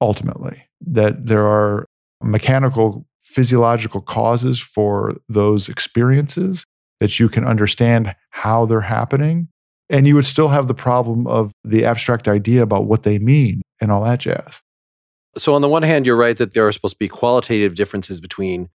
ultimately 0.00 0.62
that 0.80 1.26
there 1.26 1.46
are 1.46 1.86
mechanical 2.22 3.04
physiological 3.24 4.00
causes 4.00 4.60
for 4.60 5.14
those 5.28 5.68
experiences 5.68 6.64
that 7.00 7.18
you 7.18 7.28
can 7.28 7.44
understand 7.44 8.14
how 8.30 8.66
they're 8.66 8.80
happening 8.98 9.48
And 9.90 10.06
you 10.06 10.14
would 10.14 10.24
still 10.24 10.48
have 10.48 10.68
the 10.68 10.74
problem 10.74 11.26
of 11.26 11.52
the 11.64 11.84
abstract 11.84 12.26
idea 12.26 12.62
about 12.62 12.86
what 12.86 13.02
they 13.02 13.18
mean 13.18 13.60
and 13.80 13.92
all 13.92 14.02
that 14.04 14.20
jazz. 14.20 14.62
So, 15.38 15.54
on 15.54 15.62
the 15.62 15.68
one 15.68 15.82
hand, 15.82 16.06
you're 16.06 16.16
right 16.16 16.36
that 16.36 16.52
there 16.52 16.66
are 16.66 16.72
supposed 16.72 16.94
to 16.94 16.98
be 16.98 17.08
qualitative 17.08 17.74
differences 17.74 18.20
between 18.20 18.68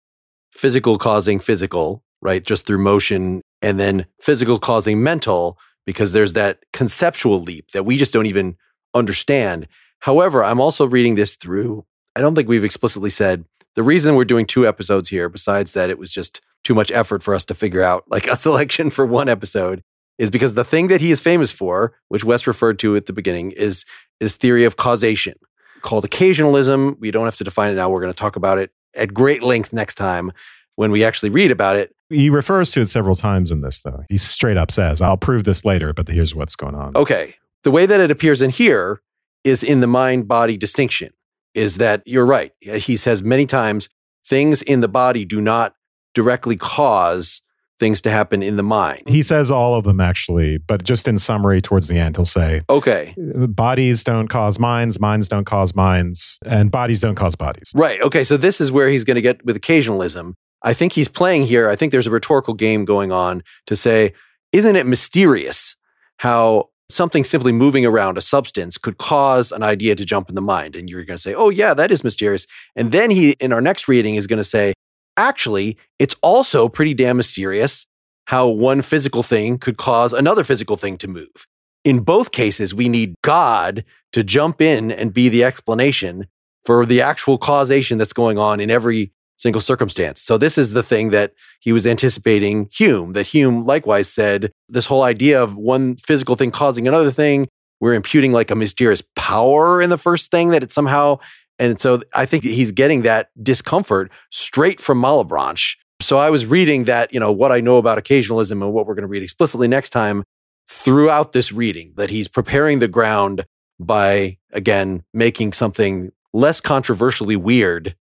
physical 0.52 0.98
causing 0.98 1.40
physical, 1.40 2.04
right, 2.22 2.44
just 2.44 2.66
through 2.66 2.80
motion, 2.80 3.42
and 3.62 3.80
then 3.80 4.08
physical 4.20 4.58
causing 4.58 5.04
mental, 5.04 5.58
because 5.86 6.14
there's 6.14 6.34
that 6.34 6.60
conceptual 6.74 7.40
leap 7.40 7.72
that 7.72 7.86
we 7.86 7.98
just 7.98 8.12
don't 8.12 8.26
even 8.26 8.58
understand. 8.96 9.68
However, 10.00 10.44
I'm 10.44 10.60
also 10.60 10.88
reading 10.88 11.16
this 11.16 11.36
through, 11.36 11.86
I 12.16 12.22
don't 12.22 12.34
think 12.34 12.50
we've 12.50 12.64
explicitly 12.64 13.12
said 13.12 13.46
the 13.76 13.84
reason 13.84 14.16
we're 14.16 14.26
doing 14.26 14.48
two 14.48 14.68
episodes 14.68 15.10
here, 15.10 15.30
besides 15.30 15.74
that 15.74 15.92
it 15.92 16.00
was 16.00 16.12
just 16.12 16.42
too 16.64 16.74
much 16.74 16.92
effort 16.92 17.22
for 17.22 17.36
us 17.36 17.46
to 17.46 17.54
figure 17.54 17.84
out 17.84 18.04
like 18.08 18.26
a 18.26 18.36
selection 18.48 18.90
for 18.90 19.06
one 19.06 19.30
episode, 19.30 19.84
is 20.18 20.32
because 20.32 20.56
the 20.56 20.66
thing 20.66 20.88
that 20.88 21.02
he 21.02 21.12
is 21.12 21.22
famous 21.22 21.52
for, 21.52 21.94
which 22.08 22.24
Wes 22.24 22.48
referred 22.48 22.80
to 22.80 22.96
at 22.96 23.06
the 23.06 23.14
beginning, 23.14 23.52
is 23.52 23.86
is 24.20 24.36
theory 24.36 24.66
of 24.66 24.78
causation 24.78 25.36
called 25.82 26.10
occasionalism. 26.10 27.00
We 27.00 27.12
don't 27.12 27.26
have 27.26 27.38
to 27.38 27.44
define 27.44 27.72
it 27.72 27.76
now. 27.76 27.90
We're 27.90 28.02
going 28.02 28.14
to 28.14 28.18
talk 28.18 28.36
about 28.36 28.58
it 28.58 28.72
at 28.96 29.14
great 29.14 29.44
length 29.44 29.74
next 29.74 29.96
time 29.96 30.32
when 30.76 30.92
we 30.92 31.04
actually 31.04 31.30
read 31.30 31.52
about 31.52 31.76
it. 31.76 31.94
He 32.10 32.30
refers 32.30 32.72
to 32.72 32.82
it 32.82 32.88
several 32.88 33.16
times 33.16 33.52
in 33.52 33.62
this, 33.62 33.82
though. 33.82 34.04
He 34.10 34.18
straight 34.18 34.58
up 34.58 34.72
says, 34.72 35.02
I'll 35.02 35.18
prove 35.18 35.44
this 35.44 35.66
later, 35.66 35.94
but 35.94 36.08
here's 36.08 36.34
what's 36.34 36.56
going 36.56 36.76
on. 36.76 36.96
Okay. 36.96 37.36
The 37.64 37.72
way 37.72 37.86
that 37.86 38.00
it 38.00 38.12
appears 38.12 38.42
in 38.42 38.50
here 38.50 39.02
is 39.44 39.64
in 39.64 39.82
the 39.82 39.88
mind 39.88 40.28
body 40.28 40.58
distinction, 40.58 41.12
is 41.54 41.78
that 41.78 42.04
you're 42.06 42.26
right. 42.26 42.54
He 42.62 42.96
says 42.96 43.24
many 43.24 43.46
times 43.46 43.90
things 44.26 44.62
in 44.62 44.82
the 44.82 44.88
body 44.88 45.26
do 45.26 45.42
not 45.42 45.76
directly 46.14 46.56
cause 46.56 47.42
things 47.80 48.02
to 48.02 48.10
happen 48.10 48.42
in 48.42 48.58
the 48.58 48.64
mind. 48.64 49.04
He 49.08 49.22
says 49.22 49.52
all 49.52 49.76
of 49.76 49.84
them 49.84 50.00
actually, 50.02 50.58
but 50.58 50.84
just 50.84 51.08
in 51.08 51.18
summary 51.18 51.62
towards 51.62 51.88
the 51.88 51.98
end, 51.98 52.16
he'll 52.16 52.26
say, 52.26 52.62
Okay. 52.70 53.14
bodies 53.18 54.04
don't 54.04 54.28
cause 54.28 54.58
minds, 54.60 55.00
minds 55.00 55.30
don't 55.30 55.46
cause 55.46 55.76
minds, 55.76 56.40
and 56.46 56.72
bodies 56.72 57.02
don't 57.02 57.16
cause 57.16 57.36
bodies. 57.36 57.72
Right. 57.76 58.02
Okay. 58.02 58.24
So 58.24 58.38
this 58.38 58.60
is 58.60 58.72
where 58.72 58.90
he's 58.90 59.04
going 59.04 59.16
to 59.16 59.22
get 59.22 59.46
with 59.46 59.56
occasionalism. 59.56 60.34
I 60.64 60.74
think 60.74 60.94
he's 60.94 61.08
playing 61.08 61.44
here. 61.46 61.70
I 61.70 61.76
think 61.76 61.92
there's 61.92 62.08
a 62.08 62.12
rhetorical 62.12 62.54
game 62.56 62.84
going 62.84 63.12
on 63.12 63.44
to 63.68 63.76
say, 63.76 64.14
isn't 64.52 64.76
it 64.76 64.86
mysterious 64.88 65.76
how 66.18 66.70
something 66.90 67.24
simply 67.24 67.52
moving 67.52 67.86
around 67.86 68.18
a 68.18 68.22
substance 68.22 68.78
could 68.78 68.98
cause 68.98 69.52
an 69.52 69.62
idea 69.62 69.94
to 69.96 70.04
jump 70.06 70.30
in 70.30 70.36
the 70.36 70.42
mind? 70.42 70.76
And 70.76 70.90
you're 70.90 71.04
going 71.04 71.18
to 71.18 71.22
say, 71.22 71.36
oh, 71.36 71.50
yeah, 71.50 71.74
that 71.76 71.92
is 71.92 72.04
mysterious. 72.04 72.48
And 72.76 72.92
then 72.92 73.12
he, 73.12 73.32
in 73.40 73.54
our 73.54 73.62
next 73.62 73.88
reading, 73.88 74.16
is 74.16 74.26
going 74.26 74.38
to 74.38 74.44
say, 74.44 74.74
actually, 75.18 75.78
it's 76.00 76.16
also 76.22 76.70
pretty 76.70 76.94
damn 76.94 77.18
mysterious 77.18 77.86
how 78.26 78.48
one 78.48 78.82
physical 78.82 79.24
thing 79.24 79.58
could 79.58 79.78
cause 79.78 80.14
another 80.14 80.44
physical 80.44 80.78
thing 80.78 80.98
to 80.98 81.08
move. 81.08 81.48
In 81.84 82.00
both 82.00 82.32
cases, 82.32 82.74
we 82.74 82.90
need 82.90 83.16
God 83.24 83.86
to 84.14 84.24
jump 84.24 84.62
in 84.62 84.92
and 84.92 85.14
be 85.14 85.30
the 85.30 85.44
explanation 85.44 86.28
for 86.66 86.86
the 86.86 87.02
actual 87.02 87.38
causation 87.38 87.98
that's 87.98 88.14
going 88.14 88.38
on 88.38 88.60
in 88.60 88.70
every 88.70 89.14
single 89.38 89.62
circumstance. 89.62 90.22
So 90.22 90.38
this 90.38 90.58
is 90.58 90.74
the 90.74 90.84
thing 90.84 91.12
that 91.12 91.34
he 91.62 91.72
was 91.72 91.86
anticipating 91.86 92.70
Hume, 92.74 93.14
that 93.14 93.28
Hume 93.28 93.66
likewise 93.66 94.10
said 94.10 94.52
this 94.68 94.88
whole 94.88 95.04
idea 95.04 95.42
of 95.42 95.56
one 95.56 95.96
physical 95.96 96.36
thing 96.36 96.52
causing 96.52 96.88
another 96.88 97.12
thing, 97.12 97.48
we're 97.80 97.94
imputing 97.94 98.32
like 98.32 98.52
a 98.52 98.56
mysterious 98.56 99.04
power 99.16 99.82
in 99.82 99.90
the 99.90 99.98
first 99.98 100.32
thing 100.32 100.50
that 100.50 100.64
it 100.64 100.72
somehow 100.72 101.20
and 101.60 101.80
so 101.80 102.02
I 102.14 102.26
think 102.26 102.44
he's 102.44 102.72
getting 102.72 103.02
that 103.04 103.30
discomfort 103.42 104.12
straight 104.32 104.80
from 104.80 105.02
Malebranche. 105.02 105.76
So 106.02 106.18
I 106.18 106.30
was 106.30 106.46
reading 106.46 106.84
that, 106.86 107.12
you 107.12 107.20
know, 107.20 107.32
what 107.32 107.52
I 107.52 107.60
know 107.60 107.78
about 107.78 107.98
occasionalism 107.98 108.64
and 108.64 108.72
what 108.74 108.86
we're 108.86 108.94
going 108.94 109.02
to 109.04 109.08
read 109.08 109.24
explicitly 109.24 109.68
next 109.68 109.90
time 109.90 110.24
throughout 110.70 111.34
this 111.34 111.52
reading, 111.52 111.94
that 111.98 112.10
he's 112.10 112.28
preparing 112.28 112.80
the 112.80 112.88
ground 112.88 113.46
by, 113.80 114.38
again, 114.52 115.04
making 115.14 115.54
something 115.54 116.12
less 116.34 116.60
controversially 116.62 117.36
weird 117.36 117.96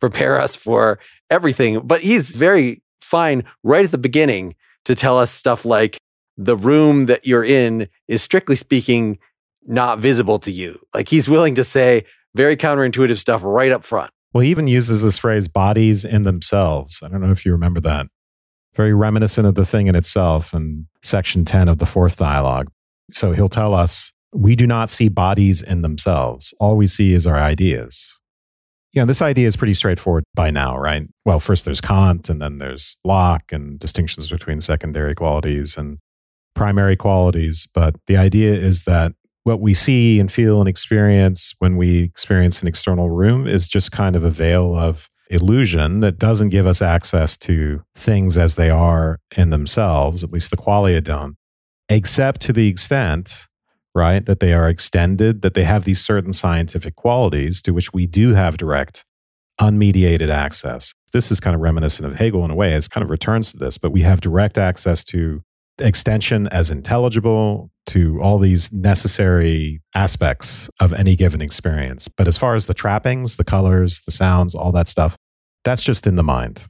prepare 0.00 0.40
us 0.40 0.54
for 0.56 0.98
everything. 1.30 1.80
But 1.80 2.02
he's 2.02 2.34
very 2.34 2.82
fine 3.00 3.44
right 3.62 3.84
at 3.84 3.90
the 3.90 3.98
beginning 3.98 4.54
to 4.84 4.94
tell 4.94 5.18
us 5.18 5.30
stuff 5.30 5.64
like 5.64 5.98
the 6.36 6.56
room 6.56 7.06
that 7.06 7.26
you're 7.26 7.44
in 7.44 7.88
is 8.08 8.22
strictly 8.22 8.56
speaking 8.56 9.18
not 9.66 9.98
visible 9.98 10.38
to 10.40 10.50
you. 10.50 10.78
Like 10.92 11.08
he's 11.08 11.28
willing 11.28 11.54
to 11.54 11.64
say 11.64 12.04
very 12.34 12.56
counterintuitive 12.56 13.18
stuff 13.18 13.42
right 13.44 13.72
up 13.72 13.84
front. 13.84 14.10
Well, 14.32 14.42
he 14.42 14.50
even 14.50 14.66
uses 14.66 15.02
this 15.02 15.18
phrase 15.18 15.48
bodies 15.48 16.04
in 16.04 16.24
themselves. 16.24 17.00
I 17.02 17.08
don't 17.08 17.20
know 17.20 17.30
if 17.30 17.46
you 17.46 17.52
remember 17.52 17.80
that. 17.82 18.06
Very 18.74 18.92
reminiscent 18.92 19.46
of 19.46 19.54
the 19.54 19.64
thing 19.64 19.86
in 19.86 19.94
itself 19.94 20.52
in 20.52 20.86
section 21.02 21.44
10 21.44 21.68
of 21.68 21.78
the 21.78 21.86
fourth 21.86 22.16
dialogue. 22.16 22.70
So 23.12 23.32
he'll 23.32 23.48
tell 23.48 23.74
us 23.74 24.12
we 24.32 24.56
do 24.56 24.66
not 24.66 24.90
see 24.90 25.08
bodies 25.08 25.62
in 25.62 25.82
themselves. 25.82 26.52
All 26.58 26.76
we 26.76 26.88
see 26.88 27.14
is 27.14 27.26
our 27.26 27.38
ideas 27.38 28.20
you 28.94 29.02
know, 29.02 29.06
this 29.06 29.22
idea 29.22 29.48
is 29.48 29.56
pretty 29.56 29.74
straightforward 29.74 30.24
by 30.34 30.50
now, 30.50 30.78
right? 30.78 31.02
Well, 31.24 31.40
first 31.40 31.64
there's 31.64 31.80
Kant, 31.80 32.28
and 32.28 32.40
then 32.40 32.58
there's 32.58 32.96
Locke, 33.04 33.50
and 33.50 33.78
distinctions 33.78 34.30
between 34.30 34.60
secondary 34.60 35.16
qualities 35.16 35.76
and 35.76 35.98
primary 36.54 36.96
qualities. 36.96 37.66
But 37.74 37.96
the 38.06 38.16
idea 38.16 38.54
is 38.54 38.84
that 38.84 39.12
what 39.44 39.60
we 39.60 39.74
see 39.74 40.18
and 40.20 40.30
feel 40.30 40.60
and 40.60 40.68
experience 40.68 41.54
when 41.58 41.76
we 41.76 42.02
experience 42.02 42.60
an 42.60 42.68
external 42.68 43.10
room 43.10 43.46
is 43.46 43.68
just 43.68 43.92
kind 43.92 44.16
of 44.16 44.24
a 44.24 44.30
veil 44.30 44.76
of 44.76 45.08
illusion 45.30 46.00
that 46.00 46.18
doesn't 46.18 46.50
give 46.50 46.66
us 46.66 46.82
access 46.82 47.36
to 47.36 47.82
things 47.94 48.36
as 48.36 48.56
they 48.56 48.70
are 48.70 49.20
in 49.36 49.50
themselves, 49.50 50.22
at 50.22 50.32
least 50.32 50.50
the 50.50 50.56
qualia 50.56 51.02
don't, 51.02 51.36
except 51.88 52.40
to 52.42 52.52
the 52.52 52.68
extent 52.68 53.46
right? 53.94 54.26
That 54.26 54.40
they 54.40 54.52
are 54.52 54.68
extended, 54.68 55.42
that 55.42 55.54
they 55.54 55.64
have 55.64 55.84
these 55.84 56.04
certain 56.04 56.32
scientific 56.32 56.96
qualities 56.96 57.62
to 57.62 57.72
which 57.72 57.92
we 57.92 58.06
do 58.06 58.34
have 58.34 58.56
direct, 58.56 59.04
unmediated 59.60 60.30
access. 60.30 60.92
This 61.12 61.30
is 61.30 61.38
kind 61.38 61.54
of 61.54 61.62
reminiscent 61.62 62.06
of 62.06 62.14
Hegel 62.14 62.44
in 62.44 62.50
a 62.50 62.56
way, 62.56 62.74
it 62.74 62.90
kind 62.90 63.04
of 63.04 63.10
returns 63.10 63.52
to 63.52 63.56
this, 63.56 63.78
but 63.78 63.92
we 63.92 64.02
have 64.02 64.20
direct 64.20 64.58
access 64.58 65.04
to 65.04 65.42
extension 65.78 66.48
as 66.48 66.70
intelligible, 66.70 67.70
to 67.86 68.18
all 68.22 68.38
these 68.38 68.72
necessary 68.72 69.82
aspects 69.94 70.70
of 70.80 70.92
any 70.92 71.16
given 71.16 71.40
experience. 71.40 72.08
But 72.08 72.26
as 72.26 72.38
far 72.38 72.54
as 72.54 72.66
the 72.66 72.74
trappings, 72.74 73.36
the 73.36 73.44
colors, 73.44 74.00
the 74.06 74.12
sounds, 74.12 74.54
all 74.54 74.72
that 74.72 74.88
stuff, 74.88 75.16
that's 75.64 75.82
just 75.82 76.06
in 76.06 76.16
the 76.16 76.22
mind. 76.22 76.62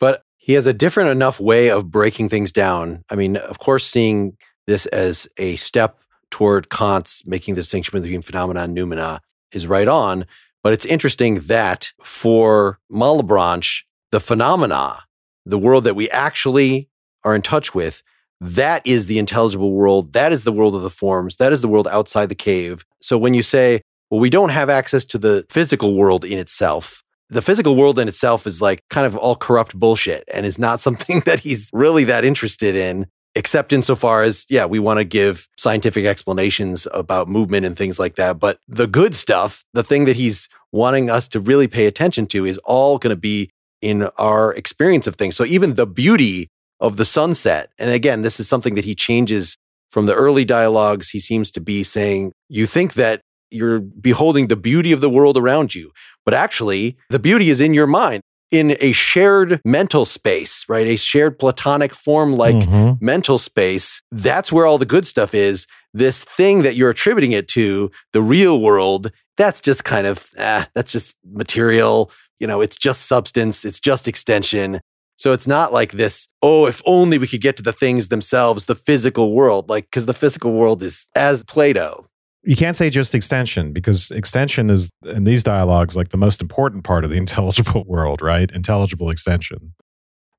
But 0.00 0.22
he 0.36 0.54
has 0.54 0.66
a 0.66 0.72
different 0.72 1.10
enough 1.10 1.40
way 1.40 1.70
of 1.70 1.90
breaking 1.90 2.28
things 2.28 2.52
down. 2.52 3.02
I 3.10 3.14
mean, 3.14 3.36
of 3.36 3.58
course, 3.58 3.86
seeing 3.86 4.36
this 4.66 4.86
as 4.86 5.28
a 5.36 5.56
step 5.56 5.98
toward 6.30 6.68
Kant's 6.68 7.26
making 7.26 7.54
the 7.54 7.60
distinction 7.60 8.00
between 8.00 8.22
phenomena 8.22 8.62
and 8.62 8.76
noumena 8.76 9.20
is 9.52 9.66
right 9.66 9.88
on. 9.88 10.26
But 10.62 10.72
it's 10.72 10.84
interesting 10.84 11.36
that 11.40 11.92
for 12.02 12.80
Malebranche, 12.90 13.82
the 14.10 14.20
phenomena, 14.20 15.04
the 15.44 15.58
world 15.58 15.84
that 15.84 15.94
we 15.94 16.10
actually 16.10 16.88
are 17.24 17.34
in 17.34 17.42
touch 17.42 17.74
with, 17.74 18.02
that 18.40 18.86
is 18.86 19.06
the 19.06 19.18
intelligible 19.18 19.72
world. 19.72 20.12
That 20.12 20.32
is 20.32 20.44
the 20.44 20.52
world 20.52 20.74
of 20.74 20.82
the 20.82 20.90
forms. 20.90 21.36
That 21.36 21.52
is 21.52 21.62
the 21.62 21.68
world 21.68 21.88
outside 21.88 22.28
the 22.28 22.34
cave. 22.34 22.84
So 23.00 23.16
when 23.16 23.34
you 23.34 23.42
say, 23.42 23.82
well, 24.10 24.20
we 24.20 24.30
don't 24.30 24.50
have 24.50 24.70
access 24.70 25.04
to 25.06 25.18
the 25.18 25.46
physical 25.48 25.94
world 25.94 26.24
in 26.24 26.38
itself, 26.38 27.02
the 27.28 27.42
physical 27.42 27.74
world 27.74 27.98
in 27.98 28.08
itself 28.08 28.46
is 28.46 28.62
like 28.62 28.82
kind 28.88 29.06
of 29.06 29.16
all 29.16 29.34
corrupt 29.34 29.74
bullshit 29.74 30.24
and 30.32 30.46
is 30.46 30.58
not 30.58 30.80
something 30.86 31.20
that 31.26 31.40
he's 31.40 31.70
really 31.72 32.04
that 32.04 32.24
interested 32.24 32.74
in 32.74 33.06
except 33.34 33.70
insofar 33.70 34.22
as, 34.22 34.46
yeah, 34.48 34.64
we 34.64 34.78
want 34.78 34.98
to 34.98 35.04
give 35.04 35.46
scientific 35.58 36.06
explanations 36.06 36.88
about 36.94 37.28
movement 37.28 37.66
and 37.66 37.76
things 37.76 37.98
like 37.98 38.16
that. 38.16 38.38
But 38.38 38.58
the 38.66 38.86
good 38.86 39.14
stuff, 39.14 39.62
the 39.74 39.82
thing 39.82 40.06
that 40.06 40.16
he's 40.16 40.48
wanting 40.72 41.10
us 41.10 41.28
to 41.28 41.40
really 41.40 41.68
pay 41.68 41.84
attention 41.84 42.26
to, 42.28 42.46
is 42.46 42.56
all 42.64 42.96
going 42.96 43.14
to 43.14 43.20
be 43.20 43.50
in 43.82 44.04
our 44.16 44.54
experience 44.54 45.06
of 45.06 45.16
things. 45.16 45.36
So 45.36 45.44
even 45.44 45.74
the 45.74 45.86
beauty 45.86 46.48
of 46.80 46.96
the 46.96 47.04
sunset, 47.04 47.70
and 47.78 47.90
again, 47.90 48.22
this 48.22 48.38
is 48.38 48.48
something 48.48 48.74
that 48.74 48.84
he 48.84 48.94
changes 48.94 49.56
from 49.90 50.06
the 50.06 50.14
early 50.14 50.44
dialogues. 50.44 51.10
He 51.10 51.20
seems 51.20 51.50
to 51.52 51.60
be 51.60 51.82
saying, 51.82 52.32
you 52.48 52.66
think 52.66 52.94
that 52.94 53.20
you're 53.50 53.80
beholding 53.80 54.48
the 54.48 54.56
beauty 54.56 54.92
of 54.92 55.00
the 55.00 55.10
world 55.10 55.36
around 55.36 55.74
you. 55.74 55.92
But 56.24 56.34
actually, 56.34 56.96
the 57.10 57.18
beauty 57.18 57.50
is 57.50 57.60
in 57.60 57.74
your 57.74 57.86
mind 57.86 58.22
in 58.50 58.76
a 58.80 58.92
shared 58.92 59.60
mental 59.64 60.04
space, 60.04 60.64
right? 60.68 60.86
A 60.86 60.96
shared 60.96 61.38
platonic 61.38 61.94
form 61.94 62.34
like 62.34 62.56
mm-hmm. 62.56 63.04
mental 63.04 63.38
space. 63.38 64.02
That's 64.12 64.52
where 64.52 64.66
all 64.66 64.78
the 64.78 64.86
good 64.86 65.06
stuff 65.06 65.34
is. 65.34 65.66
This 65.94 66.24
thing 66.24 66.62
that 66.62 66.76
you're 66.76 66.90
attributing 66.90 67.32
it 67.32 67.48
to, 67.48 67.90
the 68.12 68.22
real 68.22 68.60
world, 68.60 69.10
that's 69.36 69.60
just 69.60 69.84
kind 69.84 70.06
of, 70.06 70.26
ah, 70.38 70.68
that's 70.74 70.92
just 70.92 71.14
material. 71.24 72.10
You 72.38 72.46
know, 72.46 72.60
it's 72.60 72.76
just 72.76 73.06
substance, 73.06 73.64
it's 73.64 73.80
just 73.80 74.06
extension. 74.06 74.80
So 75.16 75.32
it's 75.32 75.46
not 75.46 75.72
like 75.72 75.92
this, 75.92 76.28
oh, 76.42 76.66
if 76.66 76.82
only 76.84 77.16
we 77.18 77.26
could 77.26 77.40
get 77.40 77.56
to 77.56 77.62
the 77.62 77.72
things 77.72 78.08
themselves, 78.08 78.66
the 78.66 78.74
physical 78.74 79.32
world, 79.32 79.68
like, 79.68 79.84
because 79.86 80.06
the 80.06 80.14
physical 80.14 80.52
world 80.52 80.82
is 80.82 81.06
as 81.14 81.42
Plato, 81.42 82.06
you 82.42 82.54
can't 82.54 82.76
say 82.76 82.90
just 82.90 83.14
extension 83.14 83.72
because 83.72 84.10
extension 84.12 84.70
is 84.70 84.90
in 85.04 85.24
these 85.24 85.42
dialogues 85.42 85.96
like 85.96 86.10
the 86.10 86.16
most 86.16 86.40
important 86.40 86.84
part 86.84 87.04
of 87.04 87.10
the 87.10 87.16
intelligible 87.24 87.84
world, 87.86 88.22
right? 88.22 88.50
Intelligible 88.52 89.10
extension. 89.10 89.74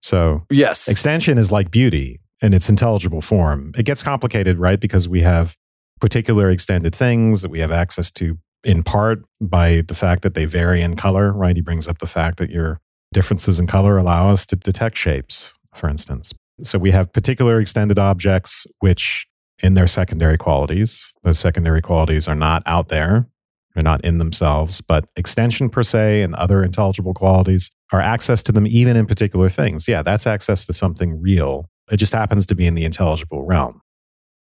So, 0.02 0.46
yes, 0.50 0.88
extension 0.88 1.38
is 1.38 1.52
like 1.52 1.70
beauty. 1.70 2.20
in 2.42 2.54
its 2.54 2.70
intelligible 2.70 3.22
form. 3.22 3.74
It 3.76 3.84
gets 3.84 4.04
complicated, 4.04 4.58
right? 4.58 4.80
Because 4.80 5.10
we 5.10 5.22
have 5.24 5.56
particular 6.00 6.52
extended 6.52 6.96
things 6.96 7.42
that 7.42 7.50
we 7.50 7.60
have 7.60 7.72
access 7.72 8.12
to 8.12 8.38
in 8.64 8.84
part 8.84 9.24
by 9.42 9.82
the 9.88 9.96
fact 9.96 10.22
that 10.22 10.34
they 10.34 10.46
vary 10.46 10.82
in 10.82 10.96
color, 10.96 11.34
right? 11.34 11.56
He 11.56 11.62
brings 11.62 11.88
up 11.88 11.98
the 11.98 12.06
fact 12.06 12.38
that 12.38 12.50
your 12.50 12.80
differences 13.14 13.60
in 13.60 13.68
color 13.68 13.98
allow 13.98 14.30
us 14.30 14.46
to 14.48 14.56
detect 14.56 14.98
shapes, 14.98 15.54
for 15.76 15.90
instance. 15.90 16.34
So 16.64 16.80
we 16.80 16.92
have 16.92 17.14
particular 17.14 17.60
extended 17.60 18.00
objects 18.00 18.66
which 18.80 19.28
in 19.60 19.74
their 19.74 19.88
secondary 19.88 20.38
qualities, 20.38 21.14
those 21.24 21.40
secondary 21.40 21.82
qualities 21.82 22.28
are 22.28 22.36
not 22.36 22.64
out 22.66 22.90
there, 22.90 23.28
they're 23.74 23.84
not 23.84 24.04
in 24.04 24.18
themselves, 24.18 24.82
but 24.82 25.06
extension 25.16 25.70
per 25.70 25.84
se 25.84 26.22
and 26.24 26.34
other 26.36 26.64
intelligible 26.64 27.14
qualities 27.14 27.70
are 27.92 28.02
access 28.02 28.42
to 28.44 28.52
them 28.52 28.66
even 28.66 28.98
in 28.98 29.06
particular 29.06 29.50
things. 29.50 29.88
Yeah, 29.88 30.02
that's 30.02 30.26
access 30.26 30.66
to 30.66 30.74
something 30.74 31.22
real. 31.22 31.70
It 31.92 31.98
just 31.98 32.14
happens 32.14 32.46
to 32.48 32.56
be 32.56 32.66
in 32.66 32.76
the 32.76 32.86
intelligible 32.86 33.46
realm. 33.46 33.82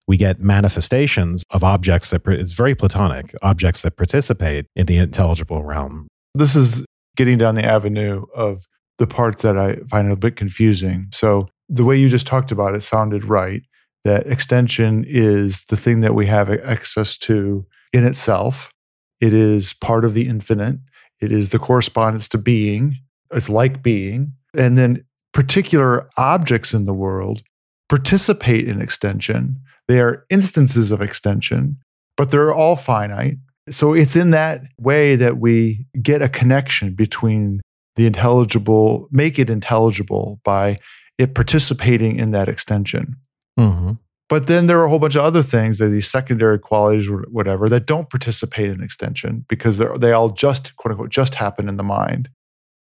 We 0.07 0.17
get 0.17 0.39
manifestations 0.39 1.43
of 1.51 1.63
objects 1.63 2.09
that, 2.09 2.21
it's 2.27 2.53
very 2.53 2.75
platonic, 2.75 3.33
objects 3.41 3.81
that 3.81 3.97
participate 3.97 4.65
in 4.75 4.85
the 4.85 4.97
intelligible 4.97 5.63
realm. 5.63 6.07
This 6.33 6.55
is 6.55 6.85
getting 7.17 7.37
down 7.37 7.55
the 7.55 7.65
avenue 7.65 8.25
of 8.33 8.65
the 8.97 9.07
part 9.07 9.39
that 9.39 9.57
I 9.57 9.77
find 9.89 10.11
a 10.11 10.15
bit 10.15 10.35
confusing. 10.35 11.07
So, 11.11 11.49
the 11.69 11.83
way 11.83 11.97
you 11.97 12.07
just 12.07 12.25
talked 12.25 12.51
about 12.51 12.75
it 12.75 12.81
sounded 12.81 13.25
right 13.25 13.61
that 14.05 14.25
extension 14.27 15.03
is 15.05 15.65
the 15.65 15.75
thing 15.75 15.99
that 15.99 16.15
we 16.15 16.25
have 16.27 16.49
access 16.49 17.17
to 17.17 17.65
in 17.91 18.05
itself. 18.05 18.71
It 19.19 19.33
is 19.33 19.73
part 19.73 20.05
of 20.05 20.13
the 20.13 20.29
infinite. 20.29 20.77
It 21.19 21.33
is 21.33 21.49
the 21.49 21.59
correspondence 21.59 22.29
to 22.29 22.37
being. 22.37 22.97
It's 23.33 23.49
like 23.49 23.83
being. 23.83 24.31
And 24.55 24.77
then 24.77 25.03
particular 25.33 26.07
objects 26.15 26.73
in 26.73 26.85
the 26.85 26.93
world 26.93 27.43
participate 27.89 28.67
in 28.67 28.81
extension. 28.81 29.59
They 29.87 29.99
are 29.99 30.25
instances 30.29 30.91
of 30.91 31.01
extension, 31.01 31.77
but 32.15 32.31
they're 32.31 32.53
all 32.53 32.75
finite. 32.75 33.37
So 33.69 33.93
it's 33.93 34.15
in 34.15 34.31
that 34.31 34.61
way 34.79 35.15
that 35.15 35.37
we 35.37 35.85
get 36.01 36.21
a 36.21 36.29
connection 36.29 36.93
between 36.93 37.61
the 37.95 38.05
intelligible, 38.05 39.07
make 39.11 39.39
it 39.39 39.49
intelligible 39.49 40.39
by 40.43 40.79
it 41.17 41.33
participating 41.33 42.19
in 42.19 42.31
that 42.31 42.47
extension. 42.47 43.15
Mm-hmm. 43.59 43.93
But 44.29 44.47
then 44.47 44.67
there 44.67 44.79
are 44.79 44.85
a 44.85 44.89
whole 44.89 44.99
bunch 44.99 45.15
of 45.15 45.23
other 45.23 45.41
things, 45.41 45.77
that 45.77 45.87
these 45.87 46.09
secondary 46.09 46.59
qualities 46.59 47.09
or 47.09 47.25
whatever, 47.31 47.67
that 47.69 47.85
don't 47.85 48.09
participate 48.09 48.69
in 48.69 48.83
extension 48.83 49.45
because 49.47 49.77
they 49.77 50.11
all 50.11 50.29
just, 50.29 50.75
quote 50.75 50.91
unquote, 50.91 51.09
just 51.09 51.35
happen 51.35 51.69
in 51.69 51.77
the 51.77 51.83
mind. 51.83 52.29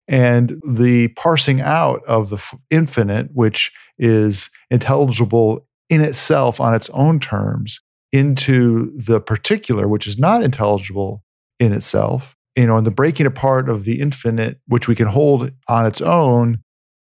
And 0.08 0.60
the 0.66 1.08
parsing 1.08 1.60
out 1.60 2.02
of 2.06 2.30
the 2.30 2.42
infinite, 2.70 3.28
which 3.32 3.72
is 3.98 4.50
intelligible 4.70 5.66
in 5.88 6.00
itself 6.00 6.60
on 6.60 6.74
its 6.74 6.90
own 6.90 7.20
terms, 7.20 7.80
into 8.14 8.92
the 8.96 9.20
particular, 9.20 9.88
which 9.88 10.06
is 10.06 10.18
not 10.20 10.42
intelligible 10.42 11.24
in 11.58 11.72
itself, 11.72 12.36
you 12.54 12.64
know, 12.64 12.76
and 12.76 12.86
the 12.86 12.92
breaking 12.92 13.26
apart 13.26 13.68
of 13.68 13.84
the 13.84 14.00
infinite, 14.00 14.60
which 14.68 14.86
we 14.86 14.94
can 14.94 15.08
hold 15.08 15.50
on 15.66 15.84
its 15.84 16.00
own, 16.00 16.58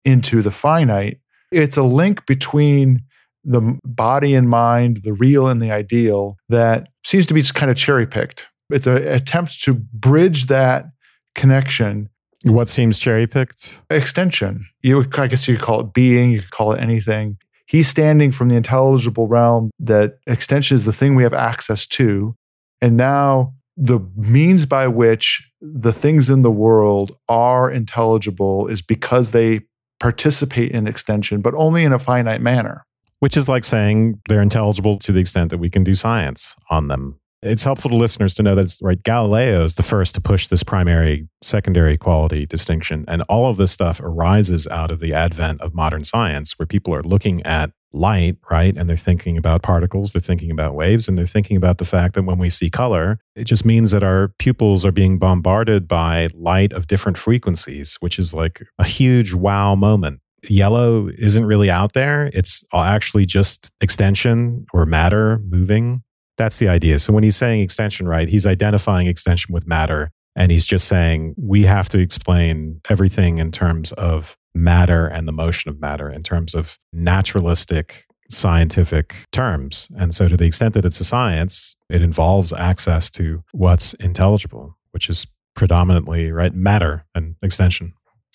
into 0.04 0.41
the 0.41 0.52
finite, 0.52 1.20
it's 1.52 1.78
a 1.78 1.84
link 1.84 2.26
between 2.26 3.02
the 3.46 3.78
body 3.86 4.36
and 4.36 4.50
mind, 4.50 5.04
the 5.04 5.13
real 5.13 5.48
and 5.48 5.62
the 5.62 5.72
ideal, 5.72 6.36
that 6.50 6.89
seems 7.06 7.26
to 7.26 7.34
be 7.34 7.41
just 7.41 7.56
kind 7.56 7.72
of 7.72 7.78
cherry 7.78 8.06
picked. 8.06 8.50
It's 8.70 8.88
an 8.88 8.98
attempt 8.98 9.62
to 9.63 9.74
bridge 9.74 10.48
that 10.48 10.88
connection. 11.36 12.10
What 12.43 12.67
seems 12.67 13.00
cherry 13.00 13.28
picked? 13.28 13.82
Extension. 13.89 14.65
You, 14.82 15.06
I 15.17 15.28
guess 15.28 15.48
you 15.48 15.56
could 15.56 15.63
call 15.63 15.80
it 15.80 15.93
being, 15.93 16.32
you 16.32 16.41
could 16.41 16.52
call 16.52 16.74
it 16.74 16.82
anything. 16.82 17.38
He's 17.67 17.88
standing 17.88 18.32
from 18.32 18.49
the 18.49 18.56
intelligible 18.56 19.27
realm 19.27 19.69
that 19.80 20.17
extension 20.25 20.75
is 20.75 20.86
the 20.86 20.93
thing 20.93 21.15
we 21.15 21.23
have 21.23 21.34
access 21.34 21.86
to. 21.88 22.36
And 22.82 22.97
now 22.97 23.53
the 23.75 23.99
means 24.15 24.65
by 24.65 24.88
which 24.88 25.47
the 25.62 25.93
things 25.93 26.30
in 26.30 26.41
the 26.41 26.51
world 26.51 27.15
are 27.30 27.69
intelligible 27.69 28.67
is 28.67 28.82
because 28.82 29.32
they 29.32 29.62
participate 29.99 30.71
in 30.71 30.88
extension, 30.88 31.41
but 31.41 31.53
only 31.56 31.84
in 31.84 31.93
a 31.93 31.99
finite 31.99 32.41
manner 32.41 32.84
which 33.19 33.38
is 33.38 33.47
like 33.47 33.63
saying 33.63 34.19
they're 34.27 34.41
intelligible 34.41 34.97
to 34.99 35.12
the 35.12 35.19
extent 35.19 35.49
that 35.49 35.58
we 35.58 35.69
can 35.69 35.84
do 35.84 35.95
science 35.95 36.56
on 36.69 36.88
them. 36.88 37.19
It's 37.43 37.63
helpful 37.63 37.91
to 37.91 37.95
listeners 37.95 38.34
to 38.36 38.43
know 38.43 38.56
that 38.56 38.65
it's 38.65 38.82
right. 38.82 39.02
Galileo 39.02 39.63
is 39.63 39.76
the 39.76 39.84
first 39.84 40.15
to 40.15 40.21
push 40.21 40.47
this 40.47 40.63
primary 40.63 41.28
secondary 41.41 41.97
quality 41.97 42.47
distinction. 42.47 43.06
And 43.08 43.21
all 43.23 43.50
of 43.50 43.58
this 43.58 43.71
stuff 43.71 44.00
arises 44.02 44.67
out 44.67 44.89
of 44.89 45.00
the 45.00 45.13
advent 45.13 45.62
of 45.62 45.76
modern 45.76 46.04
science, 46.04 46.58
where 46.58 46.65
people 46.65 46.95
are 46.95 47.04
looking 47.04 47.43
at 47.43 47.71
light, 47.93 48.38
right? 48.50 48.76
And 48.76 48.89
they're 48.89 48.97
thinking 48.97 49.38
about 49.38 49.62
particles, 49.62 50.12
they're 50.12 50.21
thinking 50.21 50.52
about 50.52 50.73
waves, 50.73 51.08
and 51.08 51.17
they're 51.17 51.26
thinking 51.26 51.58
about 51.58 51.78
the 51.78 51.86
fact 51.86 52.15
that 52.15 52.23
when 52.23 52.39
we 52.39 52.50
see 52.50 52.69
color, 52.69 53.19
it 53.36 53.45
just 53.45 53.65
means 53.65 53.91
that 53.91 54.04
our 54.04 54.30
pupils 54.39 54.84
are 54.84 54.91
being 54.91 55.19
bombarded 55.19 55.88
by 55.88 56.30
light 56.34 56.73
of 56.73 56.88
different 56.88 57.17
frequencies, 57.17 57.97
which 58.00 58.17
is 58.17 58.34
like 58.34 58.63
a 58.80 58.84
huge 58.84 59.34
wow 59.34 59.76
moment 59.76 60.21
yellow 60.50 61.10
isn't 61.17 61.45
really 61.45 61.69
out 61.69 61.93
there. 61.93 62.30
It's 62.34 62.63
uh, 62.73 62.84
actually 62.84 63.26
just 63.26 63.71
extension 63.82 64.65
or 64.73 64.86
matter 64.86 65.39
moving. 65.39 66.04
That's 66.38 66.58
the 66.58 66.67
idea. 66.67 67.00
So 67.00 67.13
when 67.13 67.23
he's 67.23 67.36
saying 67.36 67.62
extension, 67.62 68.08
right, 68.08 68.30
he's 68.30 68.45
identifying 68.45 69.08
extension 69.08 69.54
with 69.54 69.67
matter. 69.67 70.12
And 70.36 70.52
he's 70.52 70.67
just 70.67 70.88
saying 70.88 71.34
we 71.36 71.63
have 71.63 71.89
to 71.89 72.00
explain 72.00 72.80
everything 72.89 73.39
in 73.39 73.52
terms 73.52 73.91
of 73.93 74.38
matter 74.54 75.08
and 75.08 75.28
the 75.28 75.32
motion 75.32 75.69
of 75.69 75.80
matter, 75.80 76.10
in 76.12 76.21
terms 76.21 76.54
of 76.54 76.78
naturalistic 76.93 78.06
scientific 78.30 79.15
terms. 79.32 79.88
And 79.97 80.13
so, 80.13 80.28
to 80.28 80.38
the 80.38 80.45
extent 80.45 80.73
that 80.76 80.86
it's 80.86 81.00
a 81.00 81.04
science, 81.04 81.76
it 81.89 82.02
involves 82.04 82.54
access 82.54 83.10
to 83.12 83.43
what's 83.52 83.93
intelligible, 83.95 84.78
which 84.91 85.10
is 85.10 85.26
predominantly, 85.56 86.32
right, 86.32 86.54
matter 86.54 87.04
and 87.15 87.36
extension. 87.41 87.93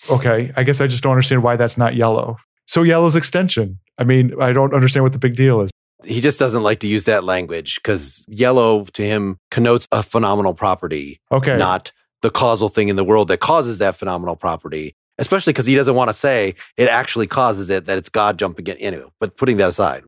Okay, 0.09 0.51
I 0.57 0.63
guess 0.63 0.81
I 0.81 0.87
just 0.87 1.03
don't 1.03 1.13
understand 1.13 1.43
why 1.43 1.55
that's 1.55 1.77
not 1.77 1.95
yellow. 1.95 2.37
So 2.67 2.83
yellow's 2.83 3.15
extension. 3.15 3.79
I 3.97 4.03
mean, 4.03 4.33
I 4.41 4.51
don't 4.51 4.73
understand 4.73 5.03
what 5.03 5.13
the 5.13 5.19
big 5.19 5.35
deal 5.35 5.61
is. 5.61 5.71
He 6.05 6.21
just 6.21 6.39
doesn't 6.39 6.63
like 6.63 6.79
to 6.79 6.87
use 6.87 7.05
that 7.05 7.23
language 7.23 7.75
because 7.75 8.25
yellow 8.27 8.85
to 8.85 9.03
him 9.03 9.37
connotes 9.51 9.87
a 9.91 10.03
phenomenal 10.03 10.53
property, 10.53 11.19
okay. 11.31 11.57
not 11.57 11.91
the 12.21 12.29
causal 12.29 12.69
thing 12.69 12.89
in 12.89 12.95
the 12.95 13.03
world 13.03 13.27
that 13.27 13.39
causes 13.39 13.77
that 13.79 13.95
phenomenal 13.95 14.35
property. 14.35 14.95
Especially 15.19 15.53
because 15.53 15.67
he 15.67 15.75
doesn't 15.75 15.93
want 15.93 16.09
to 16.09 16.13
say 16.13 16.55
it 16.75 16.89
actually 16.89 17.27
causes 17.27 17.69
it, 17.69 17.85
that 17.85 17.99
it's 17.99 18.09
God 18.09 18.39
jumping 18.39 18.65
in 18.65 18.95
it. 18.95 19.05
But 19.19 19.37
putting 19.37 19.57
that 19.57 19.69
aside, 19.69 20.03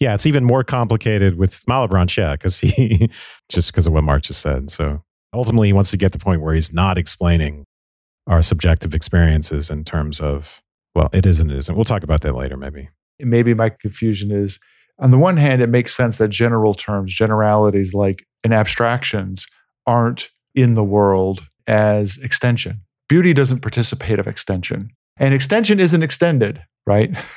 yeah, 0.00 0.14
it's 0.14 0.26
even 0.26 0.44
more 0.44 0.64
complicated 0.64 1.36
with 1.36 1.64
Malebranche, 1.66 2.16
yeah, 2.16 2.32
because 2.32 2.58
he 2.58 3.10
just 3.48 3.70
because 3.70 3.86
of 3.86 3.92
what 3.92 4.02
Mark 4.02 4.22
just 4.22 4.40
said. 4.40 4.70
So 4.70 5.02
ultimately, 5.32 5.68
he 5.68 5.72
wants 5.74 5.90
to 5.90 5.98
get 5.98 6.12
to 6.12 6.18
the 6.18 6.24
point 6.24 6.40
where 6.40 6.54
he's 6.54 6.72
not 6.72 6.98
explaining 6.98 7.66
our 8.26 8.42
subjective 8.42 8.94
experiences 8.94 9.70
in 9.70 9.84
terms 9.84 10.20
of, 10.20 10.62
well, 10.94 11.10
it 11.12 11.26
is 11.26 11.38
and 11.38 11.50
it 11.50 11.58
isn't. 11.58 11.74
We'll 11.74 11.84
talk 11.84 12.02
about 12.02 12.22
that 12.22 12.34
later, 12.34 12.56
maybe. 12.56 12.88
Maybe 13.18 13.52
my 13.52 13.68
confusion 13.68 14.30
is 14.30 14.58
on 15.00 15.10
the 15.10 15.18
one 15.18 15.36
hand, 15.36 15.62
it 15.62 15.68
makes 15.68 15.94
sense 15.94 16.18
that 16.18 16.28
general 16.28 16.74
terms, 16.74 17.12
generalities 17.12 17.94
like 17.94 18.26
and 18.44 18.54
abstractions 18.54 19.46
aren't 19.86 20.30
in 20.54 20.74
the 20.74 20.84
world 20.84 21.46
as 21.66 22.16
extension. 22.18 22.80
Beauty 23.08 23.32
doesn't 23.32 23.60
participate 23.60 24.18
of 24.18 24.26
extension, 24.26 24.90
and 25.16 25.34
extension 25.34 25.80
isn't 25.80 26.02
extended, 26.02 26.62
right? 26.86 27.10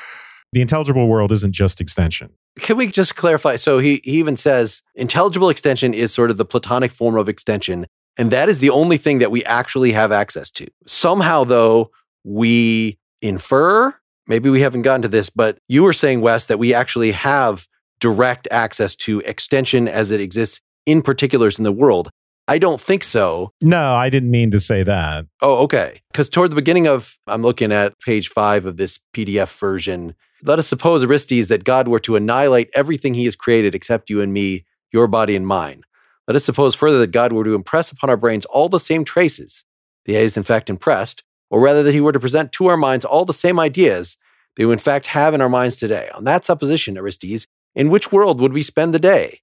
The 0.52 0.62
intelligible 0.62 1.08
world 1.08 1.32
isn't 1.32 1.54
just 1.54 1.82
extension. 1.82 2.30
Can 2.60 2.78
we 2.78 2.86
just 2.86 3.16
clarify? 3.16 3.56
So 3.56 3.80
he, 3.80 4.02
he 4.04 4.20
even 4.20 4.38
says 4.38 4.84
intelligible 4.94 5.50
extension 5.50 5.96
is 5.96 6.14
sort 6.14 6.30
of 6.30 6.38
the 6.38 6.46
platonic 6.46 6.92
form 6.92 7.18
of 7.18 7.28
extension 7.28 7.88
and 8.18 8.32
that 8.32 8.50
is 8.50 8.60
the 8.60 8.70
only 8.70 8.98
thing 8.98 9.20
that 9.20 9.32
we 9.32 9.44
actually 9.46 9.92
have 9.92 10.12
access 10.12 10.52
to. 10.52 10.68
Somehow, 10.86 11.44
though, 11.44 11.92
we 12.24 13.00
infer, 13.22 13.96
maybe 14.28 14.50
we 14.50 14.62
haven't 14.62 14.84
gotten 14.84 15.02
to 15.04 15.08
this, 15.08 15.30
but 15.30 15.58
you 15.68 15.84
were 15.84 15.94
saying, 15.94 16.22
Wes, 16.22 16.46
that 16.46 16.60
we 16.60 16.74
actually 16.74 17.12
have 17.12 17.68
direct 18.00 18.48
access 18.52 18.96
to 18.96 19.20
extension 19.22 19.88
as 19.88 20.12
it 20.12 20.20
exists 20.20 20.62
in 20.86 21.02
particulars 21.02 21.58
in 21.58 21.64
the 21.64 21.72
world. 21.72 22.10
I 22.48 22.58
don't 22.58 22.82
think 22.82 23.04
so. 23.04 23.52
No, 23.62 23.96
I 23.96 24.10
didn't 24.10 24.32
mean 24.32 24.52
to 24.52 24.60
say 24.60 24.84
that. 24.84 25.26
Oh, 25.42 25.60
okay. 25.60 26.02
Because 26.12 26.28
toward 26.28 26.52
the 26.52 26.56
beginning 26.56 26.88
of, 26.88 27.18
I'm 27.26 27.42
looking 27.42 27.72
at 27.72 28.00
page 28.02 28.28
five 28.28 28.66
of 28.66 28.76
this 28.76 29.00
PDF 29.16 29.58
version. 29.58 30.16
Let 30.44 30.60
us 30.60 30.68
suppose, 30.68 31.04
Aristes, 31.06 31.48
that 31.48 31.64
God 31.64 31.88
were 31.88 32.00
to 32.00 32.18
annihilate 32.18 32.70
everything 32.76 33.14
he 33.14 33.26
has 33.26 33.38
created 33.38 33.74
except 33.74 34.10
you 34.10 34.20
and 34.20 34.34
me, 34.34 34.66
your 34.92 35.08
body 35.08 35.38
and 35.38 35.48
mine. 35.48 35.84
Let 36.28 36.36
us 36.36 36.44
suppose 36.44 36.76
further 36.76 37.00
that 37.00 37.12
God 37.12 37.32
were 37.32 37.46
to 37.46 37.56
impress 37.56 37.92
upon 37.92 38.10
our 38.10 38.18
brains 38.18 38.46
all 38.46 38.70
the 38.70 38.80
same 38.80 39.06
traces 39.06 39.64
The 40.06 40.14
he 40.14 40.20
is 40.20 40.36
in 40.36 40.44
fact 40.44 40.70
impressed, 40.70 41.24
or 41.54 41.62
rather 41.62 41.84
that 41.84 41.94
he 41.94 42.02
were 42.02 42.12
to 42.12 42.20
present 42.20 42.52
to 42.52 42.66
our 42.66 42.76
minds 42.76 43.06
all 43.06 43.26
the 43.26 43.32
same 43.32 43.60
ideas 43.60 44.18
that 44.56 44.66
we 44.66 44.74
in 44.74 44.80
fact 44.80 45.06
have 45.06 45.36
in 45.36 45.42
our 45.42 45.48
minds 45.48 45.76
today. 45.76 46.10
On 46.16 46.24
that 46.24 46.44
supposition, 46.44 46.98
Aristides, 46.98 47.46
in 47.76 47.92
which 47.92 48.12
world 48.12 48.42
would 48.42 48.54
we 48.54 48.64
spend 48.64 48.92
the 48.92 48.98
day? 48.98 49.40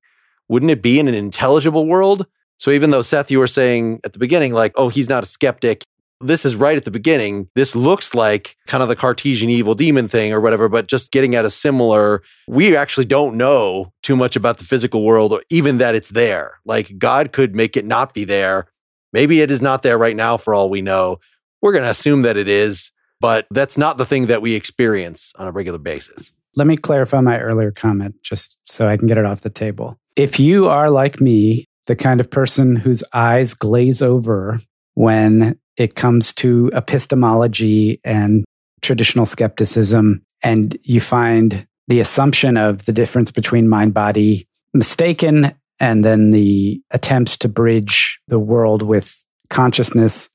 Wouldn't 0.49 0.73
it 0.73 0.83
be 0.83 0.99
in 0.99 1.07
an 1.07 1.15
intelligible 1.15 1.87
world? 1.87 2.27
So 2.59 2.73
even 2.73 2.91
though 2.91 3.01
Seth, 3.01 3.31
you 3.31 3.39
were 3.39 3.47
saying 3.47 4.01
at 4.03 4.13
the 4.13 4.19
beginning, 4.19 4.53
like, 4.53 4.73
oh, 4.75 4.89
he's 4.89 5.09
not 5.09 5.23
a 5.23 5.27
skeptic, 5.27 5.85
this 6.21 6.45
is 6.45 6.57
right 6.57 6.77
at 6.77 6.85
the 6.85 6.91
beginning. 6.91 7.49
This 7.55 7.77
looks 7.77 8.13
like 8.13 8.57
kind 8.67 8.83
of 8.83 8.89
the 8.89 8.97
Cartesian 8.97 9.49
evil 9.49 9.77
demon 9.77 10.09
thing 10.09 10.33
or 10.33 10.41
whatever, 10.41 10.69
but 10.69 10.89
just 10.89 11.13
getting 11.13 11.37
at 11.37 11.45
a 11.45 11.51
similar, 11.51 12.25
we 12.49 12.75
actually 12.75 13.07
don't 13.07 13.37
know 13.37 13.93
too 14.03 14.17
much 14.17 14.35
about 14.35 14.59
the 14.59 14.65
physical 14.65 15.05
world 15.05 15.33
or 15.33 15.45
even 15.49 15.79
that 15.79 15.95
it's 15.95 16.11
there. 16.11 16.59
Like 16.65 16.99
God 16.99 17.31
could 17.31 17.55
make 17.55 17.77
it 17.77 17.85
not 17.85 18.15
be 18.15 18.25
there. 18.25 18.67
Maybe 19.13 19.43
it 19.43 19.53
is 19.53 19.63
not 19.63 19.85
there 19.85 19.97
right 19.97 20.17
now 20.17 20.37
for 20.37 20.55
all 20.55 20.69
we 20.69 20.83
know. 20.83 21.21
We're 21.63 21.73
going 21.73 21.85
to 21.85 21.91
assume 21.91 22.23
that 22.23 22.37
it 22.37 22.49
is, 22.49 22.93
but 23.21 23.47
that's 23.51 23.77
not 23.77 23.99
the 23.99 24.07
thing 24.07 24.27
that 24.27 24.43
we 24.43 24.55
experience 24.55 25.33
on 25.39 25.47
a 25.47 25.53
regular 25.53 25.79
basis. 25.79 26.33
Let 26.57 26.67
me 26.67 26.77
clarify 26.77 27.21
my 27.21 27.39
earlier 27.39 27.71
comment 27.71 28.17
just 28.23 28.59
so 28.65 28.89
I 28.89 28.97
can 28.97 29.07
get 29.07 29.19
it 29.19 29.25
off 29.25 29.41
the 29.41 29.51
table. 29.51 29.99
If 30.17 30.41
you 30.41 30.69
are 30.69 30.91
like 30.91 31.21
me, 31.21 31.67
the 31.87 31.97
kind 31.97 32.21
of 32.21 32.31
person 32.31 32.77
whose 32.77 33.05
eyes 33.13 33.55
glaze 33.55 34.03
over 34.03 34.61
when 34.95 35.59
it 35.77 35.95
comes 35.95 36.33
to 36.35 36.71
epistemology 36.75 38.01
and 38.05 38.45
traditional 38.81 39.27
skepticism, 39.27 40.23
and 40.43 40.77
you 40.83 41.01
find 41.01 41.67
the 41.89 42.01
assumption 42.01 42.57
of 42.57 42.87
the 42.87 42.93
difference 42.93 43.31
between 43.31 43.69
mind 43.69 43.93
body 43.93 44.47
mistaken, 44.73 45.53
and 45.79 46.05
then 46.05 46.31
the 46.31 46.81
attempts 46.91 47.37
to 47.39 47.49
bridge 47.49 48.21
the 48.29 48.39
world 48.39 48.83
with 48.83 49.25
consciousness 49.49 50.30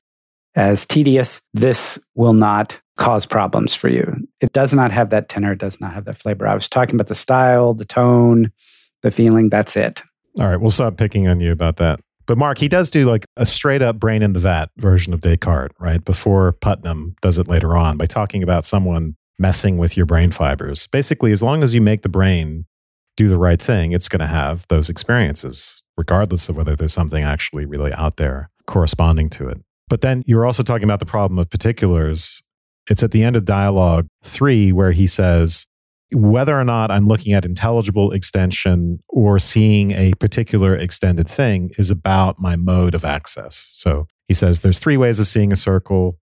as 0.56 0.84
tedious, 0.86 1.40
this 1.54 1.98
will 2.14 2.32
not 2.32 2.80
cause 2.96 3.26
problems 3.26 3.74
for 3.74 3.88
you. 3.88 4.26
It 4.40 4.52
does 4.52 4.72
not 4.72 4.90
have 4.90 5.10
that 5.10 5.28
tenor, 5.28 5.52
it 5.52 5.58
does 5.58 5.80
not 5.80 5.92
have 5.92 6.06
that 6.06 6.16
flavor. 6.16 6.48
I 6.48 6.54
was 6.54 6.68
talking 6.68 6.94
about 6.94 7.08
the 7.08 7.14
style, 7.14 7.74
the 7.74 7.84
tone, 7.84 8.50
the 9.02 9.10
feeling. 9.10 9.50
That's 9.50 9.76
it. 9.76 10.02
All 10.38 10.48
right, 10.48 10.60
we'll 10.60 10.70
stop 10.70 10.96
picking 10.96 11.28
on 11.28 11.40
you 11.40 11.52
about 11.52 11.76
that. 11.76 12.00
But 12.26 12.38
Mark, 12.38 12.58
he 12.58 12.68
does 12.68 12.90
do 12.90 13.08
like 13.08 13.24
a 13.36 13.46
straight 13.46 13.82
up 13.82 14.00
brain 14.00 14.22
in 14.22 14.32
the 14.32 14.40
vat 14.40 14.70
version 14.78 15.14
of 15.14 15.20
Descartes, 15.20 15.76
right? 15.78 16.04
Before 16.04 16.52
Putnam 16.52 17.14
does 17.22 17.38
it 17.38 17.48
later 17.48 17.76
on 17.76 17.96
by 17.96 18.06
talking 18.06 18.42
about 18.42 18.66
someone 18.66 19.14
messing 19.38 19.78
with 19.78 19.96
your 19.96 20.06
brain 20.06 20.32
fibers. 20.32 20.88
Basically, 20.88 21.30
as 21.30 21.42
long 21.42 21.62
as 21.62 21.74
you 21.74 21.80
make 21.80 22.02
the 22.02 22.08
brain 22.08 22.66
do 23.16 23.28
the 23.28 23.38
right 23.38 23.60
thing, 23.60 23.92
it's 23.92 24.08
going 24.08 24.20
to 24.20 24.26
have 24.26 24.66
those 24.68 24.88
experiences, 24.88 25.82
regardless 25.96 26.48
of 26.48 26.56
whether 26.56 26.74
there's 26.74 26.92
something 26.92 27.22
actually 27.22 27.64
really 27.64 27.92
out 27.92 28.16
there 28.16 28.50
corresponding 28.66 29.30
to 29.30 29.48
it. 29.48 29.60
But 29.88 30.00
then 30.00 30.22
you're 30.26 30.44
also 30.44 30.62
talking 30.62 30.84
about 30.84 31.00
the 31.00 31.06
problem 31.06 31.38
of 31.38 31.50
particulars. 31.50 32.42
It's 32.88 33.02
at 33.02 33.10
the 33.10 33.22
end 33.22 33.36
of 33.36 33.44
dialogue 33.44 34.06
three 34.24 34.72
where 34.72 34.92
he 34.92 35.06
says, 35.06 35.66
whether 36.12 36.58
or 36.58 36.64
not 36.64 36.90
I'm 36.90 37.08
looking 37.08 37.32
at 37.32 37.44
intelligible 37.44 38.12
extension 38.12 39.00
or 39.08 39.38
seeing 39.38 39.90
a 39.92 40.12
particular 40.14 40.76
extended 40.76 41.28
thing 41.28 41.72
is 41.78 41.90
about 41.90 42.40
my 42.40 42.54
mode 42.56 42.94
of 42.94 43.04
access. 43.04 43.68
So 43.72 44.06
he 44.28 44.34
says 44.34 44.60
there's 44.60 44.78
three 44.78 44.96
ways 44.96 45.18
of 45.18 45.26
seeing 45.26 45.50
a 45.50 45.56
circle. 45.56 46.18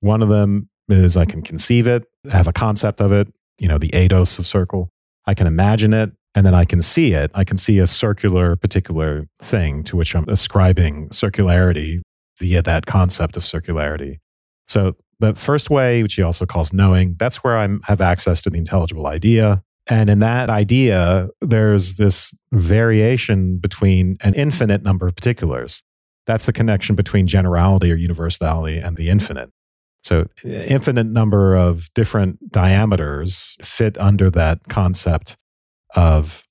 One 0.00 0.22
of 0.22 0.28
them 0.28 0.68
is 0.88 1.16
I 1.16 1.24
can 1.24 1.42
conceive 1.42 1.86
it, 1.86 2.04
have 2.30 2.46
a 2.46 2.52
concept 2.52 3.00
of 3.00 3.12
it, 3.12 3.28
you 3.58 3.68
know, 3.68 3.78
the 3.78 3.90
eidos 3.90 4.38
of 4.38 4.46
circle. 4.46 4.90
I 5.26 5.34
can 5.34 5.46
imagine 5.46 5.94
it, 5.94 6.10
and 6.34 6.44
then 6.44 6.54
I 6.54 6.64
can 6.64 6.82
see 6.82 7.14
it. 7.14 7.30
I 7.34 7.44
can 7.44 7.56
see 7.56 7.78
a 7.78 7.86
circular 7.86 8.56
particular 8.56 9.28
thing 9.40 9.82
to 9.84 9.96
which 9.96 10.14
I'm 10.14 10.28
ascribing 10.28 11.08
circularity 11.10 12.02
via 12.42 12.60
that 12.60 12.86
concept 12.86 13.36
of 13.36 13.44
circularity. 13.44 14.18
So 14.66 14.96
the 15.20 15.34
first 15.34 15.70
way, 15.70 16.02
which 16.02 16.14
he 16.14 16.22
also 16.22 16.44
calls 16.44 16.72
knowing, 16.72 17.14
that's 17.16 17.36
where 17.44 17.56
I 17.56 17.68
have 17.84 18.00
access 18.00 18.42
to 18.42 18.50
the 18.50 18.58
intelligible 18.58 19.06
idea. 19.06 19.62
And 19.86 20.10
in 20.10 20.18
that 20.18 20.50
idea, 20.50 21.28
there's 21.40 21.96
this 21.96 22.34
variation 22.50 23.58
between 23.58 24.16
an 24.22 24.34
infinite 24.34 24.82
number 24.82 25.06
of 25.06 25.14
particulars. 25.14 25.84
That's 26.26 26.46
the 26.46 26.52
connection 26.52 26.96
between 26.96 27.28
generality 27.28 27.92
or 27.92 27.94
universality 27.94 28.78
and 28.78 28.96
the 28.96 29.08
infinite. 29.08 29.50
So, 30.02 30.26
infinite 30.44 31.06
number 31.06 31.54
of 31.54 31.88
different 31.94 32.50
diameters 32.50 33.56
fit 33.62 33.96
under 33.98 34.30
that 34.30 34.58
concept 34.68 35.36
of 35.94 36.44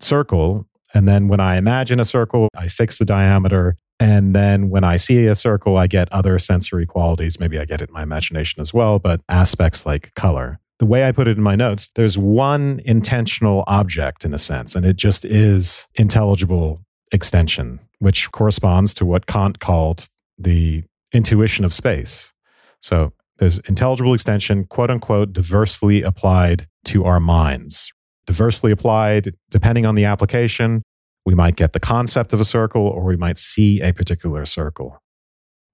circle. 0.00 0.66
And 0.92 1.08
then 1.08 1.28
when 1.28 1.40
I 1.40 1.56
imagine 1.56 2.00
a 2.00 2.04
circle, 2.04 2.48
I 2.54 2.68
fix 2.68 2.98
the 2.98 3.06
diameter 3.06 3.78
and 4.00 4.34
then 4.34 4.70
when 4.70 4.84
I 4.84 4.96
see 4.96 5.26
a 5.26 5.34
circle, 5.34 5.76
I 5.76 5.86
get 5.86 6.12
other 6.12 6.38
sensory 6.38 6.86
qualities. 6.86 7.40
Maybe 7.40 7.58
I 7.58 7.64
get 7.64 7.82
it 7.82 7.88
in 7.88 7.94
my 7.94 8.02
imagination 8.02 8.60
as 8.60 8.72
well, 8.72 8.98
but 8.98 9.20
aspects 9.28 9.84
like 9.84 10.14
color. 10.14 10.60
The 10.78 10.86
way 10.86 11.04
I 11.04 11.12
put 11.12 11.26
it 11.26 11.36
in 11.36 11.42
my 11.42 11.56
notes, 11.56 11.90
there's 11.96 12.16
one 12.16 12.80
intentional 12.84 13.64
object 13.66 14.24
in 14.24 14.32
a 14.32 14.38
sense, 14.38 14.76
and 14.76 14.86
it 14.86 14.96
just 14.96 15.24
is 15.24 15.88
intelligible 15.96 16.80
extension, 17.10 17.80
which 17.98 18.30
corresponds 18.30 18.94
to 18.94 19.04
what 19.04 19.26
Kant 19.26 19.58
called 19.58 20.08
the 20.38 20.84
intuition 21.12 21.64
of 21.64 21.74
space. 21.74 22.32
So 22.80 23.12
there's 23.38 23.58
intelligible 23.60 24.14
extension, 24.14 24.64
quote 24.64 24.90
unquote, 24.90 25.32
diversely 25.32 26.02
applied 26.02 26.68
to 26.84 27.04
our 27.04 27.18
minds. 27.18 27.92
Diversely 28.26 28.70
applied, 28.70 29.34
depending 29.50 29.86
on 29.86 29.96
the 29.96 30.04
application, 30.04 30.82
we 31.28 31.34
might 31.34 31.56
get 31.56 31.74
the 31.74 31.78
concept 31.78 32.32
of 32.32 32.40
a 32.40 32.44
circle 32.44 32.86
or 32.86 33.04
we 33.04 33.14
might 33.14 33.36
see 33.36 33.82
a 33.82 33.92
particular 33.92 34.46
circle. 34.46 34.98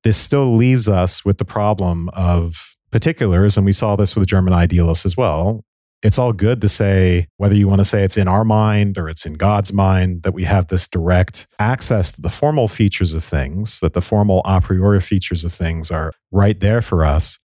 This 0.03 0.17
still 0.17 0.57
leaves 0.57 0.89
us 0.89 1.25
with 1.25 1.39
the 1.39 1.45
problem 1.45 2.09
of 2.09 2.75
particulars, 2.91 3.57
and 3.57 3.65
we 3.65 3.73
saw 3.73 3.95
this 3.95 4.17
with 4.17 4.23
the 4.23 4.27
German 4.27 4.53
idealists 4.53 5.07
as 5.07 5.17
well. 5.17 5.63
It's 6.03 6.19
all 6.19 6.33
good 6.33 6.61
to 6.63 6.69
say, 6.69 7.29
whether 7.37 7.55
you 7.55 7.69
want 7.69 7.79
to 7.79 7.85
say 7.85 8.03
it's 8.03 8.17
in 8.17 8.27
our 8.27 8.45
mind 8.45 8.99
or 8.99 9.09
it's 9.09 9.25
in 9.25 9.35
God's 9.35 9.73
mind, 9.73 10.25
that 10.25 10.35
we 10.35 10.43
have 10.43 10.67
this 10.67 10.89
direct 10.89 11.47
access 11.61 12.11
to 12.11 12.21
the 12.21 12.31
formal 12.31 12.67
features 12.67 13.15
of 13.15 13.23
things, 13.23 13.79
that 13.79 13.93
the 13.93 14.03
formal 14.03 14.43
a 14.45 14.61
priori 14.61 15.01
features 15.01 15.45
of 15.45 15.53
things 15.53 15.93
are 15.93 16.13
right 16.33 16.59
there 16.59 16.83
for 16.83 17.05
us. 17.05 17.39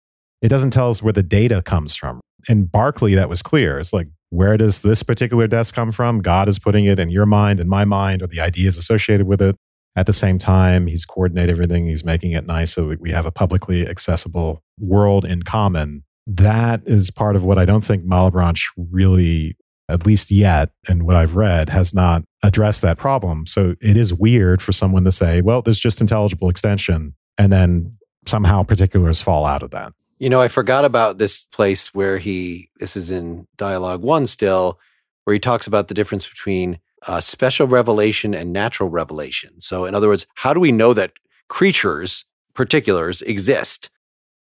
It 0.42 0.48
doesn't 0.48 0.70
tell 0.70 0.90
us 0.90 1.02
where 1.02 1.12
the 1.12 1.24
data 1.24 1.60
comes 1.60 1.96
from. 1.96 2.20
In 2.48 2.66
Berkeley, 2.66 3.14
that 3.14 3.28
was 3.28 3.42
clear. 3.42 3.78
It's 3.78 3.92
like 3.92 4.08
where 4.30 4.56
does 4.56 4.80
this 4.80 5.02
particular 5.02 5.46
desk 5.46 5.74
come 5.74 5.92
from? 5.92 6.20
God 6.20 6.48
is 6.48 6.58
putting 6.58 6.84
it 6.84 6.98
in 6.98 7.10
your 7.10 7.26
mind 7.26 7.60
and 7.60 7.68
my 7.68 7.84
mind, 7.84 8.22
or 8.22 8.26
the 8.26 8.40
ideas 8.40 8.76
associated 8.76 9.26
with 9.26 9.40
it. 9.40 9.56
At 9.96 10.06
the 10.06 10.12
same 10.12 10.38
time, 10.38 10.86
he's 10.86 11.04
coordinated 11.04 11.50
everything. 11.50 11.86
He's 11.86 12.04
making 12.04 12.32
it 12.32 12.46
nice 12.46 12.74
so 12.74 12.94
we 13.00 13.10
have 13.12 13.24
a 13.24 13.30
publicly 13.30 13.88
accessible 13.88 14.62
world 14.78 15.24
in 15.24 15.42
common. 15.42 16.04
That 16.26 16.82
is 16.86 17.10
part 17.10 17.36
of 17.36 17.44
what 17.44 17.56
I 17.56 17.64
don't 17.64 17.84
think 17.84 18.04
Malebranche 18.04 18.64
really, 18.76 19.56
at 19.88 20.04
least 20.04 20.30
yet, 20.30 20.70
and 20.86 21.04
what 21.04 21.16
I've 21.16 21.36
read, 21.36 21.70
has 21.70 21.94
not 21.94 22.24
addressed 22.42 22.82
that 22.82 22.98
problem. 22.98 23.46
So 23.46 23.74
it 23.80 23.96
is 23.96 24.12
weird 24.12 24.60
for 24.60 24.72
someone 24.72 25.04
to 25.04 25.12
say, 25.12 25.40
well, 25.40 25.62
there's 25.62 25.80
just 25.80 26.00
intelligible 26.00 26.50
extension, 26.50 27.14
and 27.38 27.52
then 27.52 27.96
somehow 28.26 28.64
particulars 28.64 29.22
fall 29.22 29.46
out 29.46 29.62
of 29.62 29.70
that. 29.70 29.92
You 30.18 30.30
know, 30.30 30.40
I 30.40 30.48
forgot 30.48 30.86
about 30.86 31.18
this 31.18 31.42
place 31.48 31.92
where 31.92 32.16
he, 32.16 32.70
this 32.78 32.96
is 32.96 33.10
in 33.10 33.46
dialogue 33.56 34.02
one 34.02 34.26
still, 34.26 34.78
where 35.24 35.34
he 35.34 35.40
talks 35.40 35.66
about 35.66 35.88
the 35.88 35.94
difference 35.94 36.26
between 36.26 36.78
uh, 37.06 37.20
special 37.20 37.66
revelation 37.66 38.34
and 38.34 38.52
natural 38.52 38.88
revelation. 38.88 39.60
So, 39.60 39.84
in 39.84 39.94
other 39.94 40.08
words, 40.08 40.26
how 40.36 40.54
do 40.54 40.60
we 40.60 40.72
know 40.72 40.94
that 40.94 41.12
creatures, 41.48 42.24
particulars, 42.54 43.20
exist? 43.22 43.90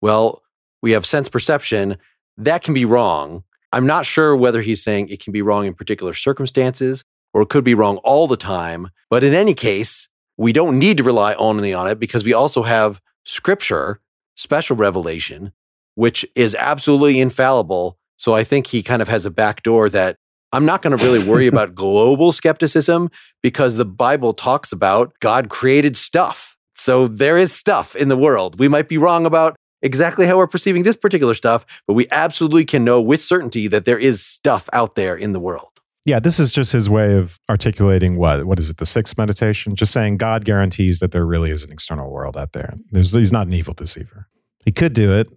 Well, 0.00 0.42
we 0.80 0.92
have 0.92 1.04
sense 1.04 1.28
perception. 1.28 1.96
That 2.36 2.62
can 2.62 2.74
be 2.74 2.84
wrong. 2.84 3.42
I'm 3.72 3.86
not 3.86 4.06
sure 4.06 4.36
whether 4.36 4.62
he's 4.62 4.84
saying 4.84 5.08
it 5.08 5.20
can 5.20 5.32
be 5.32 5.42
wrong 5.42 5.66
in 5.66 5.74
particular 5.74 6.14
circumstances 6.14 7.04
or 7.32 7.42
it 7.42 7.48
could 7.48 7.64
be 7.64 7.74
wrong 7.74 7.96
all 7.98 8.28
the 8.28 8.36
time. 8.36 8.90
But 9.10 9.24
in 9.24 9.34
any 9.34 9.54
case, 9.54 10.08
we 10.36 10.52
don't 10.52 10.78
need 10.78 10.98
to 10.98 11.02
rely 11.02 11.34
only 11.34 11.74
on 11.74 11.88
it 11.88 11.98
because 11.98 12.24
we 12.24 12.32
also 12.32 12.62
have 12.62 13.00
scripture, 13.24 14.00
special 14.36 14.76
revelation, 14.76 15.52
which 15.94 16.26
is 16.34 16.54
absolutely 16.54 17.20
infallible. 17.20 17.98
So 18.16 18.34
I 18.34 18.44
think 18.44 18.68
he 18.68 18.82
kind 18.82 19.02
of 19.02 19.08
has 19.08 19.26
a 19.26 19.30
back 19.30 19.62
door 19.62 19.88
that 19.90 20.16
I'm 20.52 20.64
not 20.64 20.82
going 20.82 20.96
to 20.96 21.04
really 21.04 21.26
worry 21.26 21.46
about 21.48 21.74
global 21.74 22.32
skepticism 22.32 23.10
because 23.42 23.76
the 23.76 23.84
Bible 23.84 24.34
talks 24.34 24.72
about 24.72 25.12
God 25.20 25.48
created 25.48 25.96
stuff. 25.96 26.56
So 26.76 27.06
there 27.06 27.38
is 27.38 27.52
stuff 27.52 27.94
in 27.94 28.08
the 28.08 28.16
world. 28.16 28.58
We 28.58 28.68
might 28.68 28.88
be 28.88 28.98
wrong 28.98 29.26
about 29.26 29.56
exactly 29.82 30.26
how 30.26 30.36
we're 30.36 30.46
perceiving 30.46 30.82
this 30.82 30.96
particular 30.96 31.34
stuff, 31.34 31.64
but 31.86 31.94
we 31.94 32.06
absolutely 32.10 32.64
can 32.64 32.84
know 32.84 33.00
with 33.00 33.22
certainty 33.22 33.68
that 33.68 33.84
there 33.84 33.98
is 33.98 34.24
stuff 34.24 34.68
out 34.72 34.94
there 34.94 35.14
in 35.14 35.32
the 35.32 35.40
world. 35.40 35.68
Yeah, 36.06 36.20
this 36.20 36.38
is 36.38 36.52
just 36.52 36.72
his 36.72 36.90
way 36.90 37.14
of 37.14 37.38
articulating 37.48 38.16
what 38.18 38.44
what 38.44 38.58
is 38.58 38.68
it, 38.68 38.76
the 38.76 38.86
sixth 38.86 39.16
meditation? 39.16 39.74
Just 39.74 39.92
saying 39.92 40.18
God 40.18 40.44
guarantees 40.44 40.98
that 40.98 41.12
there 41.12 41.24
really 41.24 41.50
is 41.50 41.64
an 41.64 41.72
external 41.72 42.10
world 42.10 42.36
out 42.36 42.52
there. 42.52 42.74
There's, 42.90 43.12
he's 43.12 43.32
not 43.32 43.46
an 43.46 43.54
evil 43.54 43.72
deceiver. 43.72 44.28
He 44.64 44.72
could 44.72 44.92
do 44.92 45.14
it, 45.14 45.28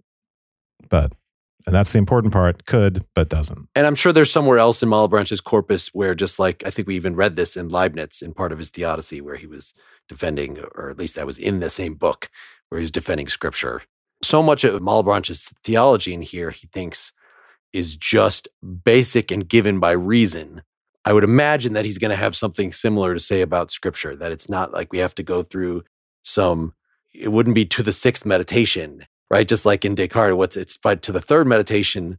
but 0.88 1.12
and 1.66 1.74
that's 1.74 1.92
the 1.92 1.98
important 1.98 2.32
part 2.32 2.64
could 2.66 3.04
but 3.14 3.28
doesn't. 3.28 3.68
And 3.74 3.86
i'm 3.86 3.94
sure 3.94 4.12
there's 4.12 4.32
somewhere 4.32 4.58
else 4.58 4.82
in 4.82 4.88
malebranche's 4.88 5.40
corpus 5.40 5.88
where 5.88 6.14
just 6.14 6.38
like 6.38 6.62
i 6.66 6.70
think 6.70 6.88
we 6.88 6.96
even 6.96 7.16
read 7.16 7.36
this 7.36 7.56
in 7.56 7.68
leibniz 7.68 8.22
in 8.22 8.34
part 8.34 8.52
of 8.52 8.58
his 8.58 8.70
theodicy 8.70 9.20
where 9.20 9.36
he 9.36 9.46
was 9.46 9.74
defending 10.08 10.58
or 10.74 10.90
at 10.90 10.98
least 10.98 11.14
that 11.16 11.26
was 11.26 11.38
in 11.38 11.60
the 11.60 11.70
same 11.70 11.94
book 11.94 12.30
where 12.68 12.78
he 12.80 12.82
was 12.82 12.90
defending 12.90 13.28
scripture. 13.28 13.82
So 14.22 14.42
much 14.42 14.64
of 14.64 14.80
malebranche's 14.82 15.52
theology 15.62 16.12
in 16.12 16.22
here 16.22 16.50
he 16.50 16.66
thinks 16.66 17.12
is 17.72 17.96
just 17.96 18.48
basic 18.84 19.30
and 19.30 19.48
given 19.48 19.78
by 19.78 19.92
reason. 19.92 20.62
I 21.04 21.12
would 21.12 21.24
imagine 21.24 21.74
that 21.74 21.84
he's 21.84 21.98
going 21.98 22.10
to 22.10 22.16
have 22.16 22.34
something 22.34 22.72
similar 22.72 23.14
to 23.14 23.20
say 23.20 23.40
about 23.40 23.70
scripture 23.70 24.16
that 24.16 24.32
it's 24.32 24.48
not 24.48 24.72
like 24.72 24.92
we 24.92 24.98
have 24.98 25.14
to 25.16 25.22
go 25.22 25.42
through 25.42 25.84
some 26.22 26.74
it 27.14 27.32
wouldn't 27.32 27.54
be 27.54 27.64
to 27.64 27.82
the 27.82 27.92
sixth 27.92 28.26
meditation, 28.26 29.06
right? 29.30 29.46
Just 29.46 29.66
like 29.66 29.84
in 29.84 29.94
Descartes, 29.94 30.36
what's 30.36 30.56
it's 30.56 30.76
but 30.76 31.02
to 31.02 31.12
the 31.12 31.20
third 31.20 31.46
meditation. 31.46 32.18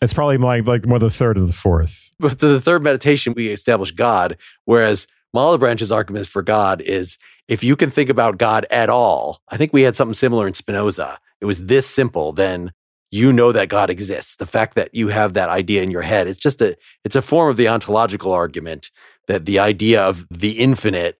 It's 0.00 0.12
probably 0.12 0.38
like 0.38 0.66
like 0.66 0.86
more 0.86 0.98
the 0.98 1.10
third 1.10 1.38
or 1.38 1.46
the 1.46 1.52
fourth. 1.52 2.12
But 2.18 2.38
to 2.38 2.48
the 2.48 2.60
third 2.60 2.82
meditation, 2.82 3.34
we 3.34 3.48
establish 3.48 3.90
God. 3.90 4.36
Whereas 4.64 5.06
Malebranche's 5.34 5.92
argument 5.92 6.26
for 6.26 6.42
God 6.42 6.80
is 6.80 7.18
if 7.48 7.64
you 7.64 7.76
can 7.76 7.90
think 7.90 8.10
about 8.10 8.38
God 8.38 8.66
at 8.70 8.90
all, 8.90 9.40
I 9.48 9.56
think 9.56 9.72
we 9.72 9.82
had 9.82 9.96
something 9.96 10.14
similar 10.14 10.46
in 10.46 10.54
Spinoza. 10.54 11.18
It 11.40 11.46
was 11.46 11.66
this 11.66 11.88
simple, 11.88 12.32
then 12.32 12.72
you 13.10 13.32
know 13.32 13.52
that 13.52 13.68
God 13.68 13.90
exists. 13.90 14.36
The 14.36 14.46
fact 14.46 14.74
that 14.74 14.94
you 14.94 15.08
have 15.08 15.32
that 15.32 15.48
idea 15.48 15.82
in 15.82 15.90
your 15.90 16.02
head, 16.02 16.28
it's 16.28 16.40
just 16.40 16.60
a 16.60 16.76
it's 17.04 17.16
a 17.16 17.22
form 17.22 17.50
of 17.50 17.56
the 17.56 17.68
ontological 17.68 18.32
argument 18.32 18.90
that 19.26 19.46
the 19.46 19.58
idea 19.58 20.02
of 20.02 20.26
the 20.30 20.58
infinite 20.58 21.18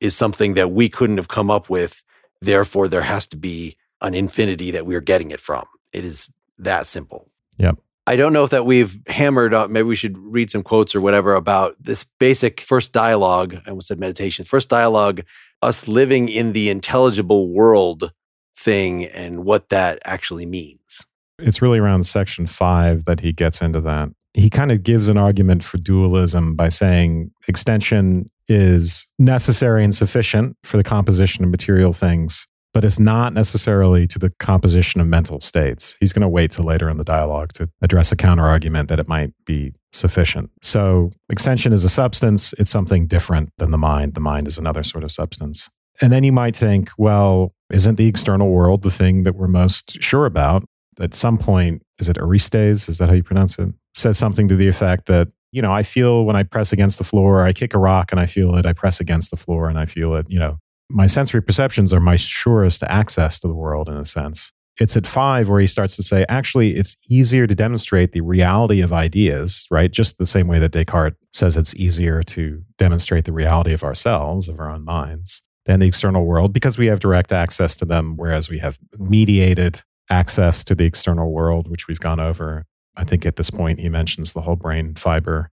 is 0.00 0.16
something 0.16 0.54
that 0.54 0.72
we 0.72 0.88
couldn't 0.88 1.16
have 1.16 1.28
come 1.28 1.50
up 1.50 1.70
with. 1.70 2.04
Therefore, 2.40 2.88
there 2.88 3.02
has 3.02 3.26
to 3.28 3.36
be 3.36 3.76
an 4.02 4.14
infinity 4.14 4.70
that 4.72 4.86
we're 4.86 5.00
getting 5.00 5.30
it 5.30 5.40
from. 5.40 5.64
It 5.92 6.04
is 6.04 6.28
that 6.58 6.86
simple. 6.86 7.28
Yep. 7.58 7.78
I 8.06 8.16
don't 8.16 8.32
know 8.32 8.42
if 8.42 8.50
that 8.50 8.66
we've 8.66 8.98
hammered 9.06 9.54
up. 9.54 9.70
Maybe 9.70 9.86
we 9.86 9.94
should 9.94 10.18
read 10.18 10.50
some 10.50 10.64
quotes 10.64 10.94
or 10.94 11.00
whatever 11.00 11.34
about 11.34 11.76
this 11.80 12.04
basic 12.18 12.60
first 12.62 12.92
dialogue. 12.92 13.56
I 13.64 13.70
almost 13.70 13.88
said 13.88 14.00
meditation. 14.00 14.44
First 14.44 14.68
dialogue, 14.68 15.22
us 15.62 15.86
living 15.86 16.28
in 16.28 16.52
the 16.52 16.68
intelligible 16.68 17.48
world 17.48 18.12
thing 18.56 19.04
and 19.04 19.44
what 19.44 19.68
that 19.68 20.00
actually 20.04 20.46
means. 20.46 21.04
It's 21.38 21.62
really 21.62 21.78
around 21.78 22.04
section 22.04 22.46
five 22.46 23.04
that 23.04 23.20
he 23.20 23.32
gets 23.32 23.60
into 23.60 23.80
that. 23.82 24.08
He 24.34 24.50
kind 24.50 24.72
of 24.72 24.82
gives 24.82 25.08
an 25.08 25.18
argument 25.18 25.62
for 25.62 25.78
dualism 25.78 26.56
by 26.56 26.68
saying 26.68 27.30
extension 27.46 28.30
is 28.48 29.06
necessary 29.18 29.84
and 29.84 29.94
sufficient 29.94 30.56
for 30.64 30.76
the 30.76 30.84
composition 30.84 31.44
of 31.44 31.50
material 31.50 31.92
things, 31.92 32.48
but 32.72 32.84
it's 32.84 32.98
not 32.98 33.34
necessarily 33.34 34.06
to 34.06 34.18
the 34.18 34.30
composition 34.38 35.00
of 35.00 35.06
mental 35.06 35.40
states. 35.40 35.96
He's 36.00 36.12
going 36.12 36.22
to 36.22 36.28
wait 36.28 36.52
till 36.52 36.64
later 36.64 36.88
in 36.88 36.96
the 36.96 37.04
dialogue 37.04 37.52
to 37.54 37.68
address 37.82 38.12
a 38.12 38.16
counter 38.16 38.46
argument 38.46 38.88
that 38.88 38.98
it 38.98 39.08
might 39.08 39.32
be 39.44 39.74
sufficient. 39.92 40.50
So, 40.62 41.10
extension 41.28 41.72
is 41.72 41.84
a 41.84 41.88
substance, 41.88 42.54
it's 42.58 42.70
something 42.70 43.06
different 43.06 43.50
than 43.58 43.70
the 43.70 43.78
mind. 43.78 44.14
The 44.14 44.20
mind 44.20 44.46
is 44.46 44.58
another 44.58 44.82
sort 44.82 45.04
of 45.04 45.12
substance. 45.12 45.68
And 46.00 46.12
then 46.12 46.24
you 46.24 46.32
might 46.32 46.56
think, 46.56 46.90
well, 46.96 47.52
isn't 47.70 47.96
the 47.96 48.06
external 48.06 48.48
world 48.48 48.82
the 48.82 48.90
thing 48.90 49.24
that 49.24 49.36
we're 49.36 49.48
most 49.48 50.02
sure 50.02 50.26
about? 50.26 50.64
At 51.00 51.14
some 51.14 51.38
point, 51.38 51.82
is 51.98 52.08
it 52.08 52.18
Aristes? 52.18 52.88
Is 52.88 52.98
that 52.98 53.08
how 53.08 53.14
you 53.14 53.22
pronounce 53.22 53.58
it? 53.58 53.68
Says 53.94 54.18
something 54.18 54.48
to 54.48 54.56
the 54.56 54.68
effect 54.68 55.06
that, 55.06 55.28
you 55.52 55.62
know, 55.62 55.72
I 55.72 55.82
feel 55.82 56.24
when 56.24 56.36
I 56.36 56.42
press 56.42 56.72
against 56.72 56.98
the 56.98 57.04
floor, 57.04 57.42
I 57.42 57.52
kick 57.52 57.74
a 57.74 57.78
rock 57.78 58.10
and 58.10 58.20
I 58.20 58.26
feel 58.26 58.56
it. 58.56 58.66
I 58.66 58.72
press 58.72 59.00
against 59.00 59.30
the 59.30 59.36
floor 59.36 59.68
and 59.68 59.78
I 59.78 59.86
feel 59.86 60.14
it. 60.16 60.26
You 60.28 60.38
know, 60.38 60.58
my 60.92 61.06
sensory 61.06 61.42
perceptions 61.42 61.92
are 61.92 62.00
my 62.00 62.16
surest 62.16 62.82
access 62.84 63.40
to 63.40 63.48
the 63.48 63.54
world 63.54 63.88
in 63.88 63.96
a 63.96 64.04
sense. 64.04 64.52
It's 64.78 64.96
at 64.96 65.06
five 65.06 65.48
where 65.48 65.60
he 65.60 65.66
starts 65.66 65.96
to 65.96 66.02
say, 66.02 66.24
actually, 66.28 66.76
it's 66.76 66.96
easier 67.08 67.46
to 67.46 67.54
demonstrate 67.54 68.12
the 68.12 68.22
reality 68.22 68.80
of 68.80 68.92
ideas, 68.92 69.66
right? 69.70 69.90
Just 69.90 70.18
the 70.18 70.26
same 70.26 70.48
way 70.48 70.58
that 70.58 70.72
Descartes 70.72 71.16
says 71.32 71.56
it's 71.56 71.74
easier 71.74 72.22
to 72.24 72.62
demonstrate 72.78 73.26
the 73.26 73.32
reality 73.32 73.72
of 73.72 73.84
ourselves, 73.84 74.48
of 74.48 74.58
our 74.58 74.70
own 74.70 74.84
minds, 74.84 75.42
than 75.66 75.80
the 75.80 75.86
external 75.86 76.24
world 76.24 76.52
because 76.52 76.78
we 76.78 76.86
have 76.86 77.00
direct 77.00 77.32
access 77.32 77.76
to 77.76 77.84
them, 77.84 78.16
whereas 78.16 78.48
we 78.48 78.58
have 78.58 78.78
mediated 78.98 79.82
access 80.10 80.64
to 80.64 80.74
the 80.74 80.84
external 80.84 81.30
world, 81.30 81.70
which 81.70 81.86
we've 81.86 82.00
gone 82.00 82.20
over. 82.20 82.64
I 82.96 83.04
think 83.04 83.24
at 83.24 83.36
this 83.36 83.50
point, 83.50 83.78
he 83.78 83.88
mentions 83.88 84.32
the 84.32 84.40
whole 84.40 84.56
brain 84.56 84.94
fiber 84.94 85.50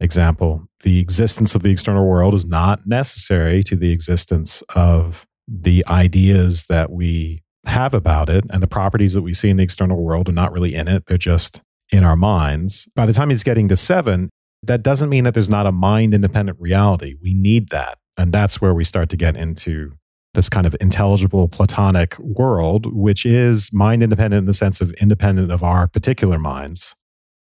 example. 0.00 0.68
The 0.80 1.00
existence 1.00 1.54
of 1.54 1.62
the 1.62 1.70
external 1.70 2.06
world 2.06 2.34
is 2.34 2.46
not 2.46 2.86
necessary 2.86 3.62
to 3.64 3.76
the 3.76 3.92
existence 3.92 4.62
of 4.74 5.26
the 5.48 5.84
ideas 5.88 6.64
that 6.68 6.90
we 6.90 7.42
have 7.66 7.94
about 7.94 8.30
it 8.30 8.44
and 8.50 8.62
the 8.62 8.68
properties 8.68 9.14
that 9.14 9.22
we 9.22 9.34
see 9.34 9.50
in 9.50 9.56
the 9.56 9.62
external 9.62 10.02
world 10.02 10.28
are 10.28 10.32
not 10.32 10.52
really 10.52 10.74
in 10.74 10.88
it. 10.88 11.04
They're 11.06 11.18
just 11.18 11.60
in 11.90 12.04
our 12.04 12.16
minds. 12.16 12.88
By 12.94 13.06
the 13.06 13.12
time 13.12 13.30
he's 13.30 13.42
getting 13.42 13.68
to 13.68 13.76
seven, 13.76 14.30
that 14.62 14.82
doesn't 14.82 15.08
mean 15.08 15.24
that 15.24 15.34
there's 15.34 15.50
not 15.50 15.66
a 15.66 15.72
mind 15.72 16.14
independent 16.14 16.58
reality. 16.60 17.14
We 17.22 17.34
need 17.34 17.70
that. 17.70 17.98
And 18.16 18.32
that's 18.32 18.60
where 18.60 18.74
we 18.74 18.84
start 18.84 19.08
to 19.10 19.16
get 19.16 19.36
into 19.36 19.92
this 20.34 20.48
kind 20.48 20.66
of 20.66 20.76
intelligible 20.80 21.48
platonic 21.48 22.18
world, 22.18 22.92
which 22.94 23.24
is 23.24 23.70
mind 23.72 24.02
independent 24.02 24.40
in 24.40 24.46
the 24.46 24.52
sense 24.52 24.80
of 24.80 24.92
independent 24.94 25.50
of 25.50 25.62
our 25.62 25.88
particular 25.88 26.38
minds. 26.38 26.94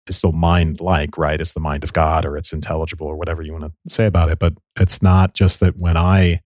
It's 0.07 0.17
still 0.17 0.31
mind 0.31 0.81
like, 0.81 1.17
right? 1.17 1.39
It's 1.39 1.53
the 1.53 1.59
mind 1.59 1.83
of 1.83 1.93
God 1.93 2.25
or 2.25 2.37
it's 2.37 2.51
intelligible 2.51 3.07
or 3.07 3.15
whatever 3.15 3.41
you 3.41 3.53
want 3.53 3.65
to 3.65 3.71
say 3.87 4.05
about 4.05 4.29
it. 4.29 4.39
But 4.39 4.53
it's 4.77 5.01
not 5.01 5.33
just 5.33 5.59
that 5.61 5.77
when 5.77 5.97
I 5.97 6.41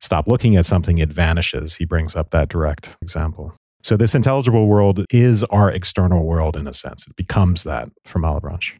stop 0.00 0.26
looking 0.26 0.56
at 0.56 0.66
something, 0.66 0.98
it 0.98 1.12
vanishes. 1.12 1.74
He 1.74 1.84
brings 1.84 2.16
up 2.16 2.30
that 2.30 2.48
direct 2.48 2.96
example. 3.00 3.54
So, 3.82 3.96
this 3.96 4.14
intelligible 4.14 4.66
world 4.66 5.04
is 5.10 5.44
our 5.44 5.70
external 5.70 6.24
world 6.24 6.56
in 6.56 6.66
a 6.66 6.72
sense. 6.72 7.06
It 7.06 7.14
becomes 7.14 7.62
that 7.62 7.88
for 8.04 8.18
Malebranche. 8.18 8.72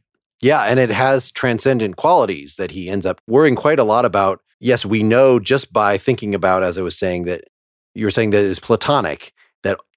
Yeah, 0.43 0.63
and 0.63 0.79
it 0.79 0.91
has 0.91 1.31
transcendent 1.31 1.97
qualities 1.97 2.57
that 2.57 2.73
he 2.73 2.89
ends 2.89 3.07
up 3.07 3.21
worrying 3.27 3.57
quite 3.57 3.79
a 3.79 3.85
lot 3.85 4.05
about. 4.05 4.41
Yes, 4.61 4.85
we 4.85 5.03
know 5.03 5.39
just 5.39 5.73
by 5.73 5.99
thinking 5.99 6.35
about, 6.35 6.63
as 6.63 6.79
I 6.79 6.83
was 6.83 6.99
saying, 6.99 7.25
that 7.25 7.45
you 7.95 8.07
were 8.07 8.11
saying 8.11 8.31
that 8.31 8.45
it 8.45 8.51
is 8.51 8.61
Platonic, 8.61 9.33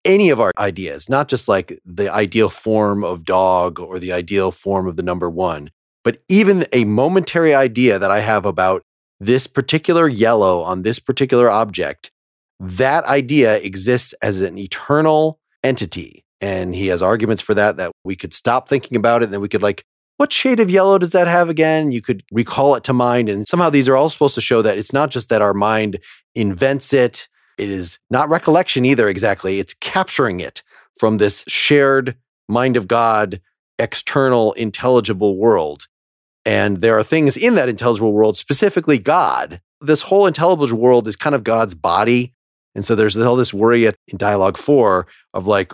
any 0.03 0.29
of 0.29 0.39
our 0.39 0.51
ideas, 0.57 1.09
not 1.09 1.27
just 1.27 1.47
like 1.47 1.79
the 1.85 2.11
ideal 2.11 2.49
form 2.49 3.03
of 3.03 3.25
dog 3.25 3.79
or 3.79 3.99
the 3.99 4.11
ideal 4.11 4.51
form 4.51 4.87
of 4.87 4.95
the 4.95 5.03
number 5.03 5.29
one, 5.29 5.69
but 6.03 6.23
even 6.27 6.65
a 6.71 6.85
momentary 6.85 7.53
idea 7.53 7.99
that 7.99 8.11
I 8.11 8.21
have 8.21 8.45
about 8.45 8.83
this 9.19 9.45
particular 9.45 10.07
yellow 10.07 10.61
on 10.61 10.81
this 10.81 10.99
particular 10.99 11.49
object, 11.49 12.11
that 12.59 13.05
idea 13.05 13.57
exists 13.57 14.13
as 14.21 14.41
an 14.41 14.57
eternal 14.57 15.39
entity. 15.63 16.25
And 16.39 16.73
he 16.73 16.87
has 16.87 17.03
arguments 17.03 17.41
for 17.41 17.53
that, 17.53 17.77
that 17.77 17.91
we 18.03 18.15
could 18.15 18.33
stop 18.33 18.67
thinking 18.67 18.97
about 18.97 19.21
it 19.21 19.25
and 19.25 19.33
then 19.33 19.41
we 19.41 19.49
could 19.49 19.61
like, 19.61 19.83
what 20.17 20.33
shade 20.33 20.59
of 20.59 20.69
yellow 20.69 20.97
does 20.97 21.11
that 21.11 21.27
have 21.27 21.49
again? 21.49 21.91
You 21.91 22.01
could 22.01 22.23
recall 22.31 22.75
it 22.75 22.83
to 22.85 22.93
mind. 22.93 23.29
And 23.29 23.47
somehow 23.47 23.69
these 23.69 23.87
are 23.87 23.95
all 23.95 24.09
supposed 24.09 24.35
to 24.35 24.41
show 24.41 24.61
that 24.61 24.77
it's 24.77 24.93
not 24.93 25.09
just 25.09 25.29
that 25.29 25.41
our 25.41 25.53
mind 25.53 25.99
invents 26.35 26.93
it. 26.93 27.27
It 27.57 27.69
is 27.69 27.99
not 28.09 28.29
recollection 28.29 28.85
either, 28.85 29.07
exactly. 29.07 29.59
It's 29.59 29.73
capturing 29.73 30.39
it 30.39 30.63
from 30.97 31.17
this 31.17 31.43
shared 31.47 32.15
mind 32.47 32.77
of 32.77 32.87
God, 32.87 33.41
external, 33.79 34.53
intelligible 34.53 35.37
world. 35.37 35.87
And 36.45 36.77
there 36.77 36.97
are 36.97 37.03
things 37.03 37.37
in 37.37 37.55
that 37.55 37.69
intelligible 37.69 38.13
world, 38.13 38.37
specifically 38.37 38.97
God. 38.97 39.61
This 39.79 40.03
whole 40.03 40.27
intelligible 40.27 40.79
world 40.79 41.07
is 41.07 41.15
kind 41.15 41.35
of 41.35 41.43
God's 41.43 41.73
body. 41.73 42.33
And 42.73 42.85
so 42.85 42.95
there's 42.95 43.17
all 43.17 43.35
this 43.35 43.53
worry 43.53 43.85
in 43.85 44.17
dialogue 44.17 44.57
four 44.57 45.07
of 45.33 45.47
like, 45.47 45.73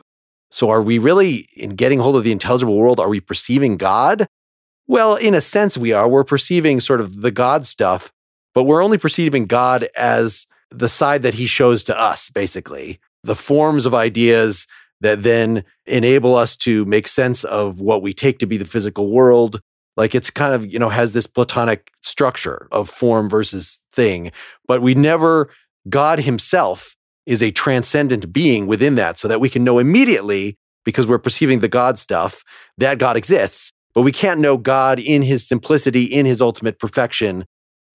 so 0.49 0.69
are 0.69 0.81
we 0.81 0.97
really 0.97 1.47
in 1.55 1.71
getting 1.71 1.99
hold 1.99 2.15
of 2.15 2.23
the 2.23 2.31
intelligible 2.31 2.77
world? 2.77 2.99
Are 2.99 3.09
we 3.09 3.19
perceiving 3.19 3.77
God? 3.77 4.27
Well, 4.87 5.15
in 5.15 5.35
a 5.35 5.41
sense, 5.41 5.77
we 5.77 5.91
are. 5.91 6.07
We're 6.07 6.23
perceiving 6.23 6.79
sort 6.79 7.01
of 7.01 7.21
the 7.21 7.31
God 7.31 7.65
stuff, 7.65 8.13
but 8.55 8.63
we're 8.63 8.83
only 8.83 8.97
perceiving 8.97 9.45
God 9.45 9.89
as 9.97 10.47
the 10.69 10.89
side 10.89 11.23
that 11.23 11.35
he 11.35 11.45
shows 11.45 11.83
to 11.85 11.99
us, 11.99 12.29
basically. 12.29 12.99
The 13.23 13.35
forms 13.35 13.85
of 13.85 13.93
ideas 13.93 14.67
that 15.01 15.23
then 15.23 15.63
enable 15.85 16.35
us 16.35 16.55
to 16.57 16.85
make 16.85 17.07
sense 17.07 17.43
of 17.43 17.79
what 17.79 18.01
we 18.01 18.13
take 18.13 18.39
to 18.39 18.47
be 18.47 18.57
the 18.57 18.65
physical 18.65 19.11
world 19.11 19.61
like 19.97 20.13
it's 20.13 20.29
kind 20.29 20.53
of, 20.53 20.71
you 20.71 20.79
know, 20.79 20.89
has 20.89 21.11
this 21.11 21.27
platonic 21.27 21.91
structure 22.01 22.67
of 22.71 22.87
form 22.87 23.29
versus 23.29 23.79
thing, 23.91 24.31
but 24.67 24.81
we 24.81 24.93
never, 24.93 25.49
God 25.89 26.19
himself 26.19 26.95
is 27.25 27.43
a 27.43 27.51
transcendent 27.51 28.31
being 28.31 28.67
within 28.67 28.95
that 28.95 29.19
so 29.19 29.27
that 29.27 29.41
we 29.41 29.49
can 29.49 29.63
know 29.63 29.79
immediately 29.79 30.55
because 30.85 31.07
we're 31.07 31.17
perceiving 31.17 31.59
the 31.59 31.67
God 31.67 31.99
stuff 31.99 32.43
that 32.77 32.99
God 32.99 33.17
exists, 33.17 33.73
but 33.93 34.03
we 34.03 34.11
can't 34.11 34.39
know 34.39 34.55
God 34.55 34.99
in 34.99 35.23
his 35.23 35.45
simplicity, 35.45 36.03
in 36.03 36.25
his 36.25 36.41
ultimate 36.41 36.79
perfection, 36.79 37.45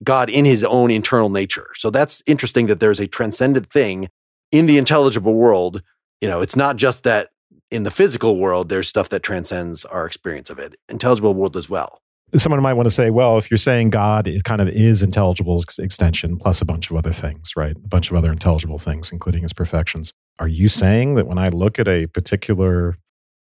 God 0.03 0.31
in 0.31 0.45
his 0.45 0.65
own 0.65 0.91
internal 0.91 1.29
nature. 1.29 1.71
So 1.77 1.91
that's 1.91 2.23
interesting 2.27 2.67
that 2.67 2.81
there's 2.81 3.01
a 3.01 3.07
transcendent 3.07 3.71
thing 3.71 4.09
in 4.51 4.67
the 4.67 4.79
intelligible 4.79 5.35
world. 5.35 5.83
You 6.21 6.29
know, 6.29 6.41
it's 6.41 6.57
not 6.57 6.77
just 6.77 7.03
that 7.05 7.31
in 7.71 7.85
the 7.85 7.91
physical 7.91 8.37
world, 8.37 8.69
there's 8.69 8.89
stuff 8.89 9.09
that 9.11 9.23
transcends 9.23 9.85
our 9.85 10.07
experience 10.07 10.51
of 10.51 10.59
it. 10.59 10.77
Intelligible 10.89 11.35
world 11.35 11.57
as 11.57 11.69
well. 11.71 12.01
Someone 12.37 12.63
might 12.63 12.73
want 12.75 12.87
to 12.87 12.95
say, 12.95 13.11
well, 13.11 13.37
if 13.37 13.51
you're 13.51 13.59
saying 13.59 13.91
God, 13.91 14.27
it 14.27 14.45
kind 14.45 14.63
of 14.63 14.69
is 14.69 15.03
intelligible 15.03 15.63
extension 15.79 16.39
plus 16.39 16.63
a 16.63 16.65
bunch 16.65 16.91
of 16.91 16.97
other 16.97 17.13
things, 17.13 17.51
right? 17.57 17.77
A 17.77 17.89
bunch 17.89 18.11
of 18.11 18.17
other 18.17 18.33
intelligible 18.33 18.79
things, 18.79 19.13
including 19.13 19.43
his 19.43 19.53
perfections. 19.53 20.15
Are 20.39 20.49
you 20.49 20.69
saying 20.69 21.15
that 21.17 21.27
when 21.27 21.37
I 21.37 21.49
look 21.49 21.79
at 21.79 21.89
a 21.89 22.07
particular 22.07 22.97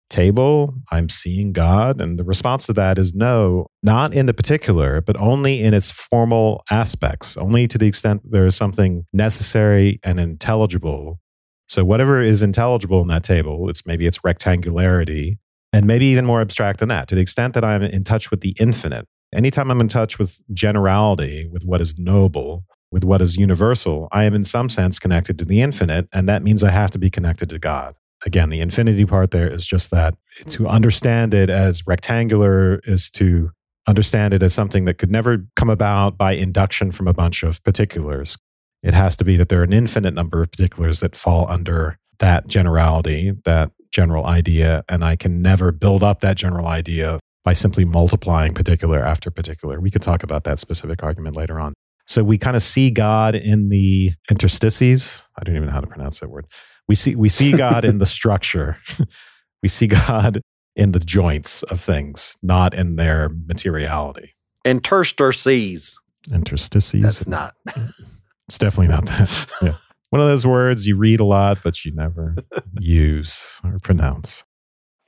table, 0.08 0.74
I'm 0.90 1.08
seeing 1.08 1.52
God? 1.52 2.00
And 2.00 2.18
the 2.18 2.24
response 2.24 2.66
to 2.66 2.72
that 2.74 2.98
is 2.98 3.14
no, 3.14 3.66
not 3.82 4.14
in 4.14 4.26
the 4.26 4.34
particular, 4.34 5.00
but 5.00 5.18
only 5.20 5.62
in 5.62 5.74
its 5.74 5.90
formal 5.90 6.64
aspects, 6.70 7.36
only 7.36 7.68
to 7.68 7.78
the 7.78 7.86
extent 7.86 8.22
there 8.24 8.46
is 8.46 8.56
something 8.56 9.04
necessary 9.12 10.00
and 10.02 10.18
intelligible 10.18 11.20
so 11.68 11.84
whatever 11.84 12.22
is 12.22 12.42
intelligible 12.42 13.02
in 13.02 13.08
that 13.08 13.22
table, 13.22 13.68
it's 13.68 13.86
maybe 13.86 14.06
its 14.06 14.18
rectangularity, 14.20 15.36
and 15.72 15.86
maybe 15.86 16.06
even 16.06 16.24
more 16.24 16.40
abstract 16.40 16.80
than 16.80 16.88
that, 16.88 17.08
to 17.08 17.14
the 17.14 17.20
extent 17.20 17.52
that 17.54 17.64
I'm 17.64 17.82
in 17.82 18.04
touch 18.04 18.30
with 18.30 18.40
the 18.40 18.56
infinite. 18.58 19.06
Anytime 19.34 19.70
I'm 19.70 19.82
in 19.82 19.88
touch 19.88 20.18
with 20.18 20.40
generality, 20.54 21.46
with 21.46 21.64
what 21.64 21.82
is 21.82 21.98
noble, 21.98 22.64
with 22.90 23.04
what 23.04 23.20
is 23.20 23.36
universal, 23.36 24.08
I 24.12 24.24
am 24.24 24.34
in 24.34 24.44
some 24.44 24.70
sense 24.70 24.98
connected 24.98 25.38
to 25.40 25.44
the 25.44 25.60
infinite, 25.60 26.08
and 26.10 26.26
that 26.26 26.42
means 26.42 26.64
I 26.64 26.70
have 26.70 26.90
to 26.92 26.98
be 26.98 27.10
connected 27.10 27.50
to 27.50 27.58
God. 27.58 27.94
Again, 28.28 28.50
the 28.50 28.60
infinity 28.60 29.06
part 29.06 29.30
there 29.30 29.50
is 29.50 29.66
just 29.66 29.90
that 29.90 30.14
to 30.48 30.68
understand 30.68 31.32
it 31.32 31.48
as 31.48 31.86
rectangular 31.86 32.78
is 32.84 33.08
to 33.12 33.50
understand 33.86 34.34
it 34.34 34.42
as 34.42 34.52
something 34.52 34.84
that 34.84 34.98
could 34.98 35.10
never 35.10 35.46
come 35.56 35.70
about 35.70 36.18
by 36.18 36.32
induction 36.32 36.92
from 36.92 37.08
a 37.08 37.14
bunch 37.14 37.42
of 37.42 37.64
particulars. 37.64 38.36
It 38.82 38.92
has 38.92 39.16
to 39.16 39.24
be 39.24 39.38
that 39.38 39.48
there 39.48 39.60
are 39.60 39.64
an 39.64 39.72
infinite 39.72 40.12
number 40.12 40.42
of 40.42 40.50
particulars 40.50 41.00
that 41.00 41.16
fall 41.16 41.46
under 41.48 41.96
that 42.18 42.48
generality, 42.48 43.32
that 43.46 43.72
general 43.90 44.26
idea, 44.26 44.84
and 44.90 45.02
I 45.02 45.16
can 45.16 45.40
never 45.40 45.72
build 45.72 46.02
up 46.02 46.20
that 46.20 46.36
general 46.36 46.66
idea 46.66 47.20
by 47.46 47.54
simply 47.54 47.86
multiplying 47.86 48.52
particular 48.52 49.02
after 49.02 49.30
particular. 49.30 49.80
We 49.80 49.90
could 49.90 50.02
talk 50.02 50.22
about 50.22 50.44
that 50.44 50.58
specific 50.58 51.02
argument 51.02 51.34
later 51.34 51.58
on. 51.58 51.72
So 52.08 52.24
we 52.24 52.38
kind 52.38 52.56
of 52.56 52.62
see 52.62 52.90
God 52.90 53.34
in 53.34 53.68
the 53.68 54.12
interstices. 54.30 55.22
I 55.38 55.44
don't 55.44 55.54
even 55.54 55.68
know 55.68 55.74
how 55.74 55.80
to 55.80 55.86
pronounce 55.86 56.20
that 56.20 56.30
word. 56.30 56.46
We 56.88 56.94
see 56.94 57.14
we 57.14 57.28
see 57.28 57.52
God 57.52 57.84
in 57.84 57.98
the 57.98 58.06
structure. 58.18 58.76
we 59.62 59.68
see 59.68 59.86
God 59.86 60.40
in 60.74 60.92
the 60.92 61.00
joints 61.00 61.62
of 61.64 61.80
things, 61.80 62.36
not 62.42 62.72
in 62.72 62.96
their 62.96 63.28
materiality. 63.46 64.34
Interstices. 64.64 65.98
Interstices. 66.32 67.02
That's 67.02 67.26
not. 67.26 67.54
It's 68.48 68.56
definitely 68.56 68.88
not 68.88 69.04
that. 69.04 69.46
Yeah. 69.60 69.74
One 70.08 70.22
of 70.22 70.28
those 70.28 70.46
words 70.46 70.86
you 70.86 70.96
read 70.96 71.20
a 71.20 71.24
lot, 71.24 71.58
but 71.62 71.84
you 71.84 71.94
never 71.94 72.34
use 72.80 73.60
or 73.62 73.78
pronounce. 73.78 74.42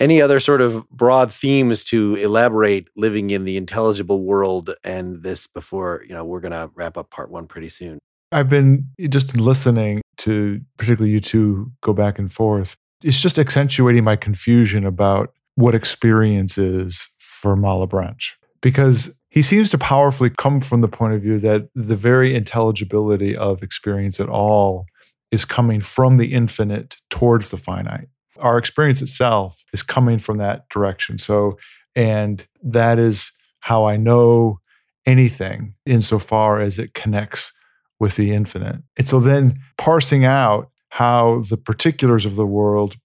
Any 0.01 0.23
other 0.23 0.41
sort 0.41 0.63
of 0.63 0.89
broad 0.89 1.31
themes 1.31 1.85
to 1.85 2.15
elaborate 2.15 2.89
living 2.97 3.31
in 3.31 3.45
the 3.45 3.59
intelligible 3.59 4.25
world 4.25 4.71
and 4.83 5.23
this 5.23 5.47
before, 5.47 6.03
you 6.09 6.15
know, 6.15 6.25
we're 6.25 6.41
going 6.41 6.53
to 6.53 6.71
wrap 6.75 6.97
up 6.97 7.11
part 7.11 7.31
one 7.31 7.47
pretty 7.47 7.69
soon. 7.69 7.99
I've 8.33 8.49
been 8.49 8.89
just 9.11 9.37
listening 9.37 10.01
to 10.19 10.61
particularly 10.79 11.13
you 11.13 11.21
two 11.21 11.71
go 11.83 11.93
back 11.93 12.19
and 12.19 12.33
forth. 12.33 12.77
It's 13.03 13.21
just 13.21 13.39
accentuating 13.39 14.03
my 14.03 14.17
confusion 14.17 14.87
about 14.87 15.35
what 15.57 15.75
experience 15.75 16.57
is 16.57 17.09
for 17.19 17.55
Malebranche 17.55 18.33
because 18.63 19.15
he 19.31 19.43
seems 19.43 19.69
to 19.71 19.79
powerfully 19.79 20.31
come 20.31 20.61
from 20.61 20.81
the 20.81 20.89
point 20.89 21.15
of 21.15 21.23
view 21.23 21.39
that 21.41 21.69
the 21.75 21.97
very 21.97 22.35
intelligibility 22.35 23.37
of 23.37 23.63
experience 23.63 24.19
at 24.19 24.29
all 24.29 24.87
is 25.31 25.45
coming 25.45 25.81
from 25.81 26.17
the 26.17 26.33
infinite 26.33 26.97
towards 27.11 27.51
the 27.51 27.57
finite. 27.57 28.09
Our 28.41 28.59
experience 28.59 29.03
itself 29.03 29.63
is 29.73 29.83
coming 29.83 30.19
from 30.19 30.39
that 30.39 30.69
direction. 30.69 31.19
So, 31.19 31.59
and 31.95 32.47
that 32.63 32.99
is 32.99 33.33
how 33.61 33.85
I 33.85 33.97
know 33.97 34.61
anything 35.07 35.75
insofar 35.87 36.61
as 36.61 36.79
it 36.79 36.95
connects 36.95 37.53
with 37.99 38.17
the 38.17 38.33
infinite. 38.33 38.77
And 38.97 39.07
so 39.07 39.21
then 39.21 39.61
parsing 39.77 40.25
out 40.25 40.71
how 40.89 41.45
the 41.49 41.57
particulars 41.57 42.27
of 42.27 42.37
the 42.37 42.47
world 42.47 42.97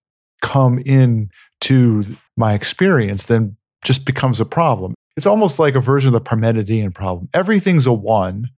come 0.41 0.79
in 0.79 1.29
to 1.61 2.03
my 2.38 2.53
experience 2.53 3.25
then 3.25 3.55
just 3.83 4.05
becomes 4.05 4.39
a 4.39 4.45
problem. 4.45 4.93
It's 5.17 5.25
almost 5.25 5.59
like 5.59 5.75
a 5.75 5.79
version 5.79 6.13
of 6.13 6.23
the 6.23 6.29
Parmenidean 6.29 6.93
problem. 6.93 7.29
Everything's 7.33 7.88
a 7.88 7.93
one, 7.93 8.49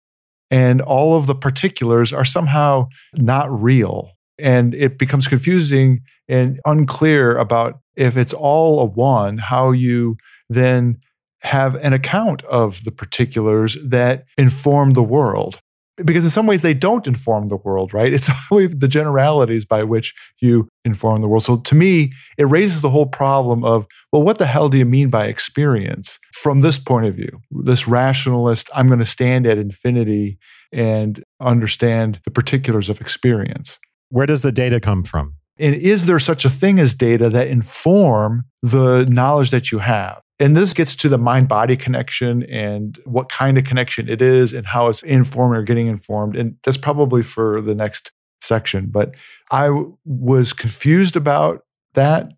and 0.49 0.82
all 0.82 1.15
of 1.15 1.28
the 1.28 1.36
particulars 1.36 2.11
are 2.11 2.25
somehow 2.25 2.88
not 3.15 3.47
real. 3.61 4.11
And 4.39 4.73
it 4.75 4.97
becomes 4.97 5.27
confusing 5.27 6.01
and 6.27 6.59
unclear 6.65 7.38
about 7.38 7.79
if 7.95 8.17
it's 8.17 8.33
all 8.33 8.79
a 8.79 8.85
one, 8.85 9.38
how 9.38 9.71
you 9.71 10.17
then 10.49 10.97
have 11.41 11.75
an 11.75 11.93
account 11.93 12.43
of 12.43 12.83
the 12.83 12.91
particulars 12.91 13.77
that 13.83 14.25
inform 14.38 14.91
the 14.91 15.03
world 15.03 15.59
because 16.05 16.23
in 16.23 16.29
some 16.29 16.45
ways 16.45 16.61
they 16.61 16.73
don't 16.73 17.07
inform 17.07 17.47
the 17.47 17.57
world, 17.57 17.93
right? 17.93 18.13
It's 18.17 18.29
only 18.51 18.67
the 18.67 18.88
generalities 18.88 19.65
by 19.65 19.83
which 19.83 20.13
you 20.39 20.67
inform 20.85 21.21
the 21.21 21.27
world. 21.27 21.43
So 21.43 21.57
to 21.57 21.75
me, 21.75 22.13
it 22.38 22.45
raises 22.45 22.81
the 22.81 22.89
whole 22.89 23.05
problem 23.05 23.63
of, 23.63 23.85
well, 24.11 24.21
what 24.21 24.38
the 24.38 24.45
hell 24.45 24.69
do 24.69 24.77
you 24.77 24.85
mean 24.85 25.09
by 25.09 25.25
experience 25.25 26.19
from 26.33 26.61
this 26.61 26.77
point 26.77 27.05
of 27.05 27.15
view? 27.15 27.39
This 27.63 27.88
rationalist, 27.88 28.69
I'm 28.75 28.88
going 28.88 28.99
to 28.99 29.05
stand 29.05 29.47
at 29.47 29.57
infinity 29.57 30.38
and 30.71 31.23
understand 31.41 32.19
the 32.25 32.31
particulars 32.31 32.89
of 32.89 33.01
experience. 33.01 33.79
Where 34.10 34.26
does 34.26 34.41
the 34.41 34.51
data 34.51 34.80
come 34.80 35.03
from? 35.03 35.36
And 35.60 35.76
is 35.76 36.05
there 36.05 36.20
such 36.20 36.45
a 36.45 36.49
thing 36.49 36.80
as 36.80 36.93
data 36.93 37.30
that 37.30 37.47
inform 37.47 38.45
the 38.62 39.05
knowledge 39.10 39.51
that 39.51 39.72
you 39.72 39.80
have? 39.80 40.22
And 40.39 40.55
this 40.55 40.74
gets 40.74 40.95
to 40.97 41.10
the 41.10 41.18
mind 41.18 41.47
body 41.47 41.76
connection 41.76 42.43
and 42.43 42.99
what 43.05 43.32
kind 43.32 43.58
of 43.58 43.64
connection 43.64 44.08
it 44.08 44.22
is 44.22 44.53
and 44.53 44.68
how 44.68 44.88
it's 44.88 45.01
informing 45.01 45.58
or 45.58 45.64
getting 45.64 45.88
informed. 45.88 46.36
And 46.36 46.55
that's 46.64 46.78
probably 46.78 47.24
for 47.24 47.60
the 47.60 47.74
next 47.74 48.12
section. 48.41 48.88
But 48.88 49.16
I 49.49 49.70
was 50.05 50.53
confused 50.53 51.16
about 51.16 51.64
that 51.95 52.32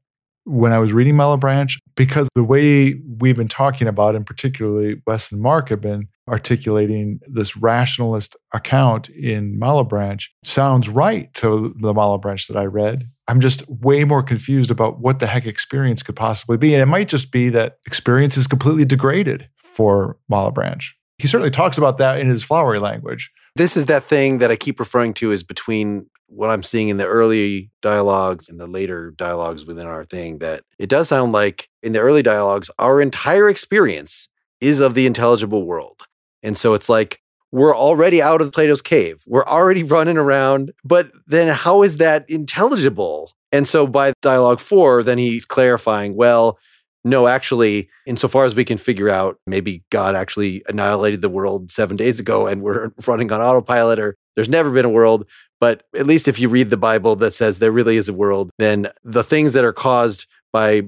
when 0.46 0.72
I 0.72 0.80
was 0.80 0.94
reading 0.94 1.16
Malebranche 1.16 1.78
because 1.96 2.30
the 2.36 2.44
way 2.44 3.02
we've 3.20 3.36
been 3.36 3.50
talking 3.50 3.88
about, 3.88 4.16
and 4.16 4.26
particularly 4.26 5.02
Wes 5.06 5.32
and 5.32 5.42
Mark 5.42 5.70
have 5.70 5.82
been 5.82 6.08
articulating 6.30 7.20
this 7.28 7.58
rationalist 7.58 8.36
account 8.54 9.10
in 9.10 9.60
Malebranche, 9.60 10.28
sounds 10.44 10.88
right 10.88 11.34
to 11.36 11.76
the 11.80 11.94
Malebranche 11.94 12.48
that 12.48 12.58
I 12.58 12.66
read. 12.66 13.06
I'm 13.28 13.42
just 13.42 13.68
way 13.70 14.04
more 14.04 14.24
confused 14.24 14.72
about 14.72 15.00
what 15.00 15.20
the 15.20 15.28
heck 15.28 15.46
experience 15.46 16.04
could 16.04 16.16
possibly 16.16 16.58
be. 16.58 16.74
And 16.74 16.82
it 16.82 16.88
might 16.88 17.10
just 17.10 17.32
be 17.32 17.50
that 17.50 17.78
experience 17.86 18.38
is 18.38 18.48
completely 18.48 18.86
degraded 18.86 19.50
for 19.56 20.18
Malebranche. 20.32 20.92
He 21.18 21.28
certainly 21.28 21.52
talks 21.52 21.78
about 21.78 21.98
that 21.98 22.20
in 22.20 22.30
his 22.30 22.44
flowery 22.44 22.80
language. 22.80 23.30
This 23.56 23.76
is 23.76 23.88
that 23.88 24.06
thing 24.06 24.38
that 24.38 24.52
I 24.52 24.56
keep 24.56 24.80
referring 24.80 25.14
to 25.16 25.32
as 25.32 25.44
between 25.44 26.06
what 26.28 26.50
I'm 26.50 26.64
seeing 26.64 26.90
in 26.90 26.98
the 26.98 27.08
early 27.08 27.72
dialogues 27.82 28.48
and 28.48 28.60
the 28.60 28.68
later 28.68 29.12
dialogues 29.12 29.66
within 29.66 29.88
our 29.88 30.06
thing 30.06 30.38
that 30.40 30.64
it 30.78 30.88
does 30.88 31.10
sound 31.10 31.32
like 31.32 31.68
in 31.84 31.94
the 31.94 32.00
early 32.00 32.22
dialogues, 32.22 32.70
our 32.80 33.02
entire 33.02 33.50
experience 33.50 34.30
is 34.62 34.80
of 34.80 34.94
the 34.94 35.06
intelligible 35.06 35.66
world. 35.66 36.04
And 36.44 36.58
so 36.58 36.74
it's 36.74 36.90
like 36.90 37.22
we're 37.52 37.76
already 37.76 38.22
out 38.22 38.42
of 38.42 38.52
Plato's 38.52 38.82
cave. 38.82 39.24
We're 39.26 39.46
already 39.46 39.84
running 39.84 40.18
around, 40.18 40.72
but 40.84 41.12
then 41.28 41.48
how 41.54 41.84
is 41.84 41.98
that 41.98 42.30
intelligible? 42.30 43.32
And 43.52 43.68
so 43.68 43.88
by 43.88 44.14
dialogue 44.22 44.60
four, 44.60 45.02
then 45.02 45.18
he's 45.18 45.46
clarifying, 45.46 46.16
well, 46.16 46.60
no, 47.04 47.28
actually, 47.28 47.90
insofar 48.06 48.46
as 48.46 48.56
we 48.56 48.66
can 48.66 48.78
figure 48.78 49.10
out, 49.10 49.40
maybe 49.48 49.84
God 49.90 50.16
actually 50.16 50.62
annihilated 50.68 51.22
the 51.22 51.30
world 51.30 51.72
seven 51.72 51.96
days 51.96 52.20
ago 52.20 52.46
and 52.46 52.62
we're 52.62 52.92
running 53.08 53.32
on 53.32 53.42
autopilot, 53.42 54.00
or 54.00 54.16
there's 54.36 54.50
never 54.50 54.70
been 54.70 54.86
a 54.86 54.90
world. 54.90 55.26
But 55.60 55.84
at 55.96 56.06
least 56.06 56.28
if 56.28 56.40
you 56.40 56.50
read 56.50 56.70
the 56.70 56.78
Bible 56.78 57.16
that 57.18 57.34
says 57.34 57.60
there 57.60 57.72
really 57.72 57.98
is 57.98 58.10
a 58.10 58.14
world, 58.14 58.52
then 58.60 58.88
the 59.04 59.24
things 59.24 59.54
that 59.54 59.66
are 59.66 59.74
caused 59.74 60.26
by 60.54 60.84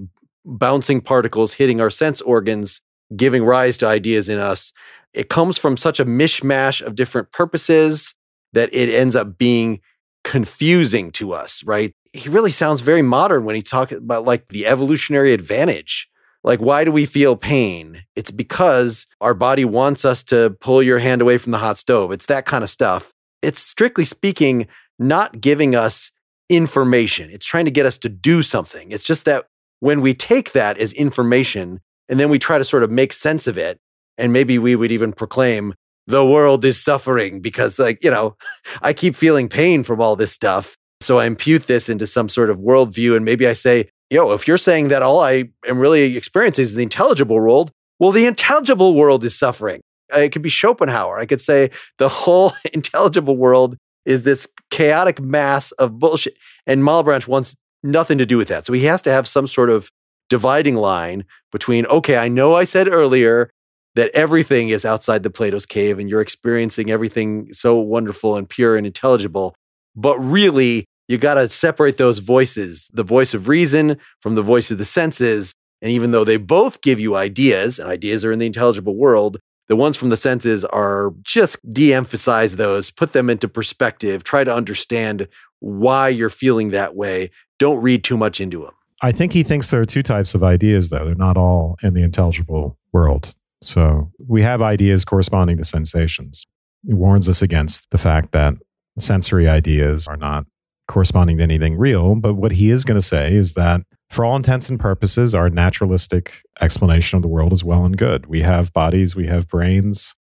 bouncing 0.45 1.01
particles 1.01 1.53
hitting 1.53 1.81
our 1.81 1.89
sense 1.89 2.21
organs, 2.21 2.81
giving 3.15 3.43
rise 3.43 3.77
to 3.77 3.87
ideas 3.87 4.29
in 4.29 4.37
us, 4.37 4.71
it 5.13 5.29
comes 5.29 5.57
from 5.57 5.77
such 5.77 5.99
a 5.99 6.05
mishmash 6.05 6.81
of 6.81 6.95
different 6.95 7.31
purposes 7.31 8.15
that 8.53 8.73
it 8.73 8.89
ends 8.89 9.15
up 9.15 9.37
being 9.37 9.79
confusing 10.23 11.11
to 11.11 11.33
us, 11.33 11.63
right? 11.63 11.93
He 12.13 12.29
really 12.29 12.51
sounds 12.51 12.81
very 12.81 13.01
modern 13.01 13.45
when 13.45 13.55
he 13.55 13.61
talks 13.61 13.91
about 13.91 14.25
like 14.25 14.47
the 14.49 14.65
evolutionary 14.67 15.33
advantage. 15.33 16.07
Like, 16.43 16.59
why 16.59 16.83
do 16.83 16.91
we 16.91 17.05
feel 17.05 17.35
pain? 17.35 18.03
It's 18.15 18.31
because 18.31 19.05
our 19.21 19.33
body 19.33 19.63
wants 19.63 20.05
us 20.05 20.23
to 20.23 20.55
pull 20.59 20.81
your 20.81 20.99
hand 20.99 21.21
away 21.21 21.37
from 21.37 21.51
the 21.51 21.59
hot 21.59 21.77
stove. 21.77 22.11
It's 22.11 22.25
that 22.25 22.45
kind 22.45 22.63
of 22.63 22.69
stuff. 22.69 23.13
It's 23.41 23.59
strictly 23.59 24.05
speaking, 24.05 24.67
not 24.97 25.39
giving 25.39 25.75
us 25.75 26.11
information. 26.49 27.29
It's 27.29 27.45
trying 27.45 27.65
to 27.65 27.71
get 27.71 27.85
us 27.85 27.97
to 27.99 28.09
do 28.09 28.41
something. 28.41 28.91
It's 28.91 29.03
just 29.03 29.25
that 29.25 29.45
when 29.79 30.01
we 30.01 30.13
take 30.13 30.51
that 30.53 30.77
as 30.77 30.93
information 30.93 31.79
and 32.09 32.19
then 32.19 32.29
we 32.29 32.39
try 32.39 32.57
to 32.57 32.65
sort 32.65 32.83
of 32.83 32.91
make 32.91 33.13
sense 33.13 33.47
of 33.47 33.57
it, 33.57 33.79
and 34.17 34.33
maybe 34.33 34.59
we 34.59 34.75
would 34.75 34.91
even 34.91 35.13
proclaim 35.13 35.73
the 36.07 36.25
world 36.25 36.65
is 36.65 36.81
suffering 36.81 37.39
because, 37.41 37.79
like, 37.79 38.03
you 38.03 38.11
know, 38.11 38.35
I 38.81 38.93
keep 38.93 39.15
feeling 39.15 39.49
pain 39.49 39.83
from 39.83 40.01
all 40.01 40.15
this 40.15 40.31
stuff. 40.31 40.75
So 40.99 41.19
I 41.19 41.25
impute 41.25 41.67
this 41.67 41.89
into 41.89 42.05
some 42.05 42.29
sort 42.29 42.49
of 42.49 42.59
worldview. 42.59 43.15
And 43.15 43.25
maybe 43.25 43.47
I 43.47 43.53
say, 43.53 43.89
yo, 44.09 44.31
if 44.31 44.47
you're 44.47 44.57
saying 44.57 44.89
that 44.89 45.01
all 45.01 45.19
I 45.21 45.45
am 45.67 45.79
really 45.79 46.15
experiencing 46.15 46.63
is 46.63 46.75
the 46.75 46.83
intelligible 46.83 47.35
world, 47.35 47.71
well, 47.99 48.11
the 48.11 48.25
intelligible 48.25 48.93
world 48.93 49.23
is 49.23 49.37
suffering. 49.37 49.81
Uh, 50.13 50.19
it 50.19 50.31
could 50.31 50.41
be 50.41 50.49
Schopenhauer. 50.49 51.17
I 51.17 51.25
could 51.25 51.41
say 51.41 51.71
the 51.97 52.09
whole 52.09 52.53
intelligible 52.73 53.37
world 53.37 53.77
is 54.05 54.23
this 54.23 54.47
chaotic 54.69 55.19
mass 55.19 55.71
of 55.73 55.99
bullshit. 55.99 56.35
And 56.67 56.83
Malebranche 56.83 57.27
wants 57.27 57.55
nothing 57.83 58.17
to 58.17 58.25
do 58.25 58.37
with 58.37 58.47
that. 58.49 58.65
So 58.65 58.73
he 58.73 58.85
has 58.85 59.01
to 59.03 59.11
have 59.11 59.27
some 59.27 59.47
sort 59.47 59.69
of 59.69 59.89
dividing 60.29 60.75
line 60.75 61.25
between, 61.51 61.85
okay, 61.87 62.17
I 62.17 62.27
know 62.27 62.55
I 62.55 62.63
said 62.63 62.87
earlier 62.87 63.51
that 63.95 64.11
everything 64.13 64.69
is 64.69 64.85
outside 64.85 65.23
the 65.23 65.29
Plato's 65.29 65.65
cave 65.65 65.99
and 65.99 66.09
you're 66.09 66.21
experiencing 66.21 66.89
everything 66.91 67.51
so 67.53 67.77
wonderful 67.77 68.35
and 68.37 68.47
pure 68.47 68.77
and 68.77 68.87
intelligible. 68.87 69.53
But 69.95 70.17
really, 70.19 70.85
you 71.07 71.17
got 71.17 71.33
to 71.33 71.49
separate 71.49 71.97
those 71.97 72.19
voices 72.19 72.89
the 72.93 73.03
voice 73.03 73.33
of 73.33 73.47
reason 73.49 73.97
from 74.21 74.35
the 74.35 74.41
voice 74.41 74.71
of 74.71 74.77
the 74.77 74.85
senses. 74.85 75.51
And 75.81 75.91
even 75.91 76.11
though 76.11 76.23
they 76.23 76.37
both 76.37 76.81
give 76.81 76.99
you 76.99 77.15
ideas, 77.15 77.79
and 77.79 77.89
ideas 77.89 78.23
are 78.23 78.31
in 78.31 78.39
the 78.39 78.45
intelligible 78.45 78.95
world, 78.95 79.39
The 79.71 79.77
ones 79.77 79.95
from 79.95 80.09
the 80.09 80.17
senses 80.17 80.65
are 80.65 81.13
just 81.23 81.55
de 81.73 81.93
emphasize 81.93 82.57
those, 82.57 82.91
put 82.91 83.13
them 83.13 83.29
into 83.29 83.47
perspective, 83.47 84.21
try 84.21 84.43
to 84.43 84.53
understand 84.53 85.29
why 85.61 86.09
you're 86.09 86.29
feeling 86.29 86.71
that 86.71 86.93
way. 86.93 87.31
Don't 87.57 87.81
read 87.81 88.03
too 88.03 88.17
much 88.17 88.41
into 88.41 88.63
them. 88.63 88.73
I 89.01 89.13
think 89.13 89.31
he 89.31 89.43
thinks 89.43 89.69
there 89.69 89.79
are 89.79 89.85
two 89.85 90.03
types 90.03 90.35
of 90.35 90.43
ideas, 90.43 90.89
though. 90.89 91.05
They're 91.05 91.15
not 91.15 91.37
all 91.37 91.77
in 91.81 91.93
the 91.93 92.03
intelligible 92.03 92.77
world. 92.91 93.33
So 93.61 94.11
we 94.27 94.41
have 94.41 94.61
ideas 94.61 95.05
corresponding 95.05 95.57
to 95.57 95.63
sensations. 95.63 96.45
He 96.85 96.93
warns 96.93 97.29
us 97.29 97.41
against 97.41 97.89
the 97.91 97.97
fact 97.97 98.31
that 98.31 98.55
sensory 98.97 99.47
ideas 99.47 100.07
are 100.07 100.17
not 100.17 100.45
corresponding 100.87 101.37
to 101.37 101.43
anything 101.43 101.77
real. 101.77 102.15
But 102.15 102.33
what 102.33 102.51
he 102.51 102.69
is 102.69 102.83
going 102.83 102.99
to 102.99 103.05
say 103.05 103.35
is 103.35 103.53
that 103.53 103.81
for 104.09 104.25
all 104.25 104.35
intents 104.35 104.69
and 104.69 104.79
purposes, 104.79 105.33
our 105.33 105.49
naturalistic 105.49 106.41
explanation 106.59 107.15
of 107.15 107.21
the 107.21 107.29
world 107.29 107.53
is 107.53 107.63
well 107.63 107.85
and 107.85 107.97
good. 107.97 108.25
We 108.25 108.41
have 108.41 108.73
bodies, 108.73 109.15
we 109.15 109.27
have 109.27 109.47
brains. 109.47 110.13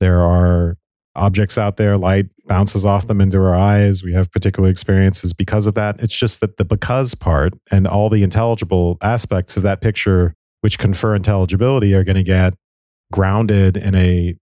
There 0.00 0.20
are 0.20 0.76
objects 1.14 1.58
out 1.58 1.76
there, 1.76 1.96
light 1.96 2.26
bounces 2.46 2.84
off 2.84 3.06
them 3.06 3.20
into 3.20 3.38
our 3.38 3.54
eyes. 3.54 4.02
We 4.02 4.14
have 4.14 4.32
particular 4.32 4.68
experiences 4.68 5.32
because 5.32 5.66
of 5.66 5.74
that. 5.74 6.00
It's 6.00 6.16
just 6.16 6.40
that 6.40 6.56
the 6.56 6.64
because 6.64 7.14
part 7.14 7.52
and 7.70 7.86
all 7.86 8.10
the 8.10 8.22
intelligible 8.22 8.96
aspects 9.02 9.56
of 9.56 9.62
that 9.62 9.80
picture, 9.80 10.34
which 10.62 10.78
confer 10.78 11.14
intelligibility, 11.14 11.94
are 11.94 12.04
going 12.04 12.16
to 12.16 12.22
get 12.22 12.54
grounded 13.12 13.76
in 13.76 13.94
a 13.94 14.34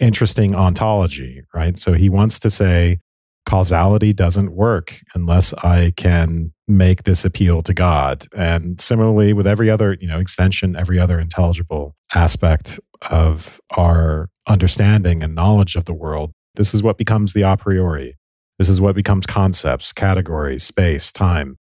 interesting 0.00 0.54
ontology, 0.56 1.42
right? 1.54 1.78
So 1.78 1.92
he 1.92 2.08
wants 2.08 2.38
to 2.40 2.50
say 2.50 2.98
causality 3.46 4.12
doesn't 4.12 4.52
work 4.52 4.96
unless 5.14 5.52
I 5.54 5.92
can 5.96 6.52
make 6.68 7.04
this 7.04 7.24
appeal 7.24 7.62
to 7.62 7.74
God. 7.74 8.26
And 8.34 8.80
similarly 8.80 9.32
with 9.32 9.46
every 9.46 9.70
other, 9.70 9.96
you 10.00 10.06
know, 10.06 10.18
extension, 10.18 10.76
every 10.76 10.98
other 10.98 11.18
intelligible 11.18 11.94
aspect 12.14 12.78
of 13.10 13.60
our 13.76 14.28
understanding 14.48 15.22
and 15.22 15.34
knowledge 15.34 15.76
of 15.76 15.84
the 15.84 15.94
world, 15.94 16.32
this 16.54 16.74
is 16.74 16.82
what 16.82 16.98
becomes 16.98 17.32
the 17.32 17.42
a 17.42 17.56
priori. 17.56 18.16
This 18.58 18.68
is 18.68 18.80
what 18.80 18.94
becomes 18.94 19.26
concepts, 19.26 19.92
categories, 19.92 20.62
space, 20.62 21.10
time. 21.10 21.56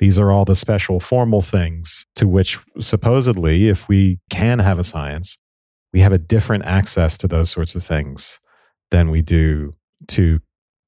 These 0.00 0.18
are 0.18 0.32
all 0.32 0.44
the 0.44 0.56
special 0.56 0.98
formal 1.00 1.40
things 1.40 2.06
to 2.16 2.26
which 2.26 2.58
supposedly, 2.80 3.68
if 3.68 3.88
we 3.88 4.18
can 4.30 4.58
have 4.58 4.78
a 4.78 4.84
science, 4.84 5.38
we 5.92 6.00
have 6.00 6.12
a 6.12 6.18
different 6.18 6.64
access 6.64 7.18
to 7.18 7.28
those 7.28 7.50
sorts 7.50 7.74
of 7.74 7.84
things 7.84 8.40
than 8.90 9.10
we 9.10 9.22
do 9.22 9.74
to 10.08 10.40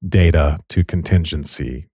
data, 0.07 0.59
to 0.69 0.83
contingency. 0.83 1.87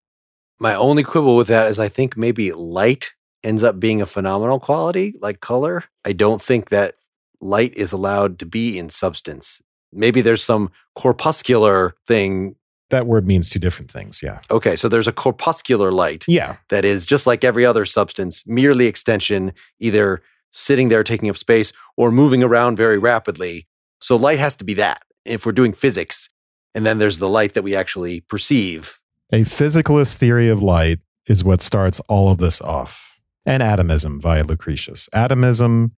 My 0.59 0.75
only 0.75 1.03
quibble 1.03 1.35
with 1.35 1.47
that 1.47 1.67
is 1.67 1.79
I 1.79 1.89
think 1.89 2.15
maybe 2.17 2.51
light 2.51 3.11
ends 3.43 3.63
up 3.63 3.79
being 3.79 4.01
a 4.01 4.05
phenomenal 4.05 4.59
quality 4.59 5.15
like 5.21 5.39
color. 5.39 5.85
I 6.05 6.13
don't 6.13 6.41
think 6.41 6.69
that 6.69 6.95
light 7.39 7.73
is 7.75 7.91
allowed 7.91 8.37
to 8.39 8.45
be 8.45 8.77
in 8.77 8.89
substance. 8.89 9.61
Maybe 9.91 10.21
there's 10.21 10.43
some 10.43 10.71
corpuscular 10.95 11.95
thing. 12.07 12.55
That 12.91 13.07
word 13.07 13.25
means 13.25 13.49
two 13.49 13.59
different 13.59 13.89
things. 13.89 14.21
Yeah. 14.21 14.39
Okay. 14.51 14.75
So 14.75 14.87
there's 14.87 15.07
a 15.07 15.11
corpuscular 15.13 15.91
light 15.91 16.25
Yeah. 16.27 16.57
that 16.69 16.85
is 16.85 17.05
just 17.05 17.25
like 17.25 17.43
every 17.43 17.65
other 17.65 17.85
substance, 17.85 18.43
merely 18.45 18.85
extension, 18.87 19.53
either 19.79 20.21
sitting 20.51 20.89
there 20.89 21.03
taking 21.03 21.29
up 21.29 21.37
space 21.37 21.73
or 21.97 22.11
moving 22.11 22.43
around 22.43 22.77
very 22.77 22.97
rapidly. 22.97 23.67
So 23.99 24.15
light 24.15 24.39
has 24.39 24.55
to 24.57 24.63
be 24.63 24.73
that 24.75 25.01
if 25.25 25.45
we're 25.45 25.51
doing 25.51 25.73
physics. 25.73 26.29
And 26.73 26.85
then 26.85 26.99
there's 26.99 27.19
the 27.19 27.29
light 27.29 27.53
that 27.53 27.63
we 27.63 27.75
actually 27.75 28.21
perceive. 28.21 28.97
A 29.31 29.41
physicalist 29.41 30.15
theory 30.15 30.49
of 30.49 30.61
light 30.61 30.99
is 31.27 31.43
what 31.43 31.61
starts 31.61 31.99
all 32.01 32.29
of 32.29 32.37
this 32.39 32.61
off. 32.61 33.19
And 33.45 33.63
atomism 33.63 34.19
via 34.19 34.43
Lucretius. 34.43 35.09
Atomism 35.13 35.95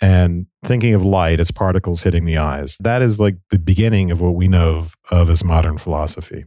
and 0.00 0.46
thinking 0.64 0.94
of 0.94 1.04
light 1.04 1.40
as 1.40 1.50
particles 1.50 2.02
hitting 2.02 2.24
the 2.24 2.36
eyes. 2.36 2.76
That 2.80 3.02
is 3.02 3.18
like 3.18 3.36
the 3.50 3.58
beginning 3.58 4.10
of 4.10 4.20
what 4.20 4.34
we 4.34 4.48
know 4.48 4.74
of, 4.76 4.94
of 5.10 5.30
as 5.30 5.42
modern 5.42 5.78
philosophy 5.78 6.44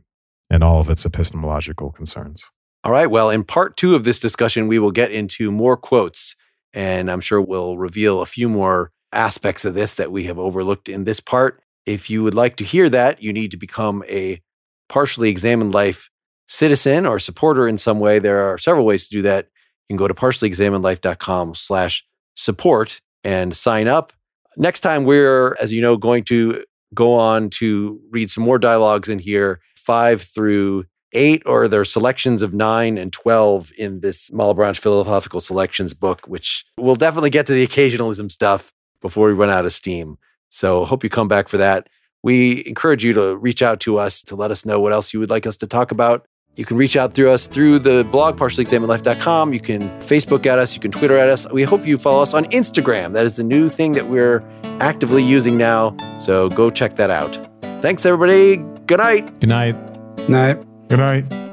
and 0.50 0.64
all 0.64 0.80
of 0.80 0.90
its 0.90 1.06
epistemological 1.06 1.92
concerns. 1.92 2.44
All 2.84 2.92
right. 2.92 3.08
Well, 3.08 3.30
in 3.30 3.44
part 3.44 3.76
two 3.76 3.96
of 3.96 4.04
this 4.04 4.20
discussion, 4.20 4.68
we 4.68 4.80
will 4.80 4.92
get 4.92 5.12
into 5.12 5.52
more 5.52 5.76
quotes, 5.76 6.36
and 6.74 7.09
I'm 7.09 7.22
sure 7.22 7.41
we'll 7.41 7.78
reveal 7.78 8.22
a 8.22 8.26
few 8.26 8.49
more 8.49 8.91
aspects 9.11 9.65
of 9.65 9.74
this 9.74 9.95
that 9.95 10.11
we 10.11 10.26
have 10.26 10.38
overlooked 10.38 10.89
in 10.89 11.03
this 11.03 11.20
part. 11.20 11.61
If 11.86 12.09
you 12.09 12.24
would 12.24 12.36
like 12.36 12.55
to 12.57 12.63
hear 12.63 12.89
that, 12.89 13.22
you 13.22 13.34
need 13.34 13.51
to 13.51 13.57
become 13.57 14.03
a 14.07 14.41
partially 14.88 15.30
examined 15.30 15.74
life 15.74 16.09
citizen 16.47 17.05
or 17.05 17.20
supporter 17.20 17.67
in 17.67 17.78
some 17.78 17.99
way. 17.99 18.20
There 18.20 18.51
are 18.51 18.57
several 18.57 18.86
ways 18.86 19.07
to 19.07 19.15
do 19.17 19.22
that. 19.24 19.47
You 19.88 19.93
can 19.93 19.97
go 19.97 20.07
to 20.07 20.13
partiallyexaminedlife.com 20.13 21.55
slash 21.55 22.05
support 22.36 23.01
and 23.24 23.55
sign 23.55 23.88
up. 23.88 24.13
Next 24.57 24.82
time, 24.82 25.03
we're, 25.03 25.55
as 25.59 25.72
you 25.72 25.82
know, 25.82 25.97
going 25.97 26.24
to 26.26 26.63
go 26.93 27.15
on 27.15 27.49
to 27.51 27.99
read 28.09 28.32
some 28.32 28.43
more 28.43 28.59
dialogues 28.59 29.09
in 29.09 29.20
here, 29.20 29.59
five 29.76 30.22
through 30.22 30.86
eight, 31.14 31.43
or 31.45 31.68
there 31.68 31.82
are 31.82 31.86
selections 31.86 32.41
of 32.41 32.53
nine 32.53 32.97
and 32.97 33.12
12 33.12 33.72
in 33.78 34.01
this 34.01 34.30
Malebranche 34.30 34.78
Philosophical 34.78 35.39
Selections 35.39 35.93
book, 35.93 36.26
which 36.28 36.66
we'll 36.78 36.95
definitely 36.95 37.30
get 37.30 37.45
to 37.47 37.53
the 37.53 37.66
occasionalism 37.66 38.32
stuff 38.32 38.74
before 39.01 39.28
we 39.28 39.34
run 39.34 39.49
out 39.49 39.66
of 39.66 39.74
steam. 39.74 40.18
So 40.49 40.86
hope 40.86 41.03
you 41.03 41.10
come 41.10 41.28
back 41.28 41.47
for 41.47 41.57
that. 41.57 41.88
We 42.22 42.66
encourage 42.66 43.03
you 43.03 43.14
to 43.14 43.38
reach 43.38 43.62
out 43.62 43.80
to 43.82 43.97
us 43.97 44.22
to 44.24 44.36
let 44.36 44.51
us 44.51 44.66
know 44.66 44.80
what 44.80 44.91
else 44.91 45.14
you 45.14 45.20
would 45.20 45.30
like 45.30 45.47
us 45.47 45.57
to 45.57 45.68
talk 45.68 45.91
about. 45.91 46.26
You 46.55 46.66
can 46.66 46.76
reach 46.76 46.97
out 46.97 47.14
through 47.14 47.32
us 47.32 47.47
through 47.47 47.80
the 47.80 48.03
blog, 48.12 48.38
partiallyexaminedlife.com. 48.38 49.53
You 49.53 49.62
can 49.62 49.82
Facebook 50.01 50.45
at 50.45 50.60
us. 50.60 50.74
You 50.74 50.82
can 50.82 50.91
Twitter 50.91 51.18
at 51.18 51.30
us. 51.30 51.49
We 51.51 51.64
hope 51.64 51.86
you 51.86 51.97
follow 51.97 52.22
us 52.22 52.34
on 52.34 52.45
Instagram. 52.45 53.14
That 53.14 53.26
is 53.26 53.38
the 53.38 53.43
new 53.43 53.70
thing 53.70 53.93
that 53.93 54.10
we're 54.10 54.43
actively 54.82 55.24
using 55.24 55.57
now. 55.57 55.95
So 56.20 56.49
go 56.49 56.70
check 56.70 56.97
that 56.97 57.10
out. 57.10 57.39
Thanks, 57.82 58.05
everybody. 58.05 58.57
Good 58.88 58.97
night. 58.97 59.39
Good 59.39 59.49
night. 59.49 60.30
Night. 60.30 60.68
Good 60.90 60.98
night. 60.98 61.49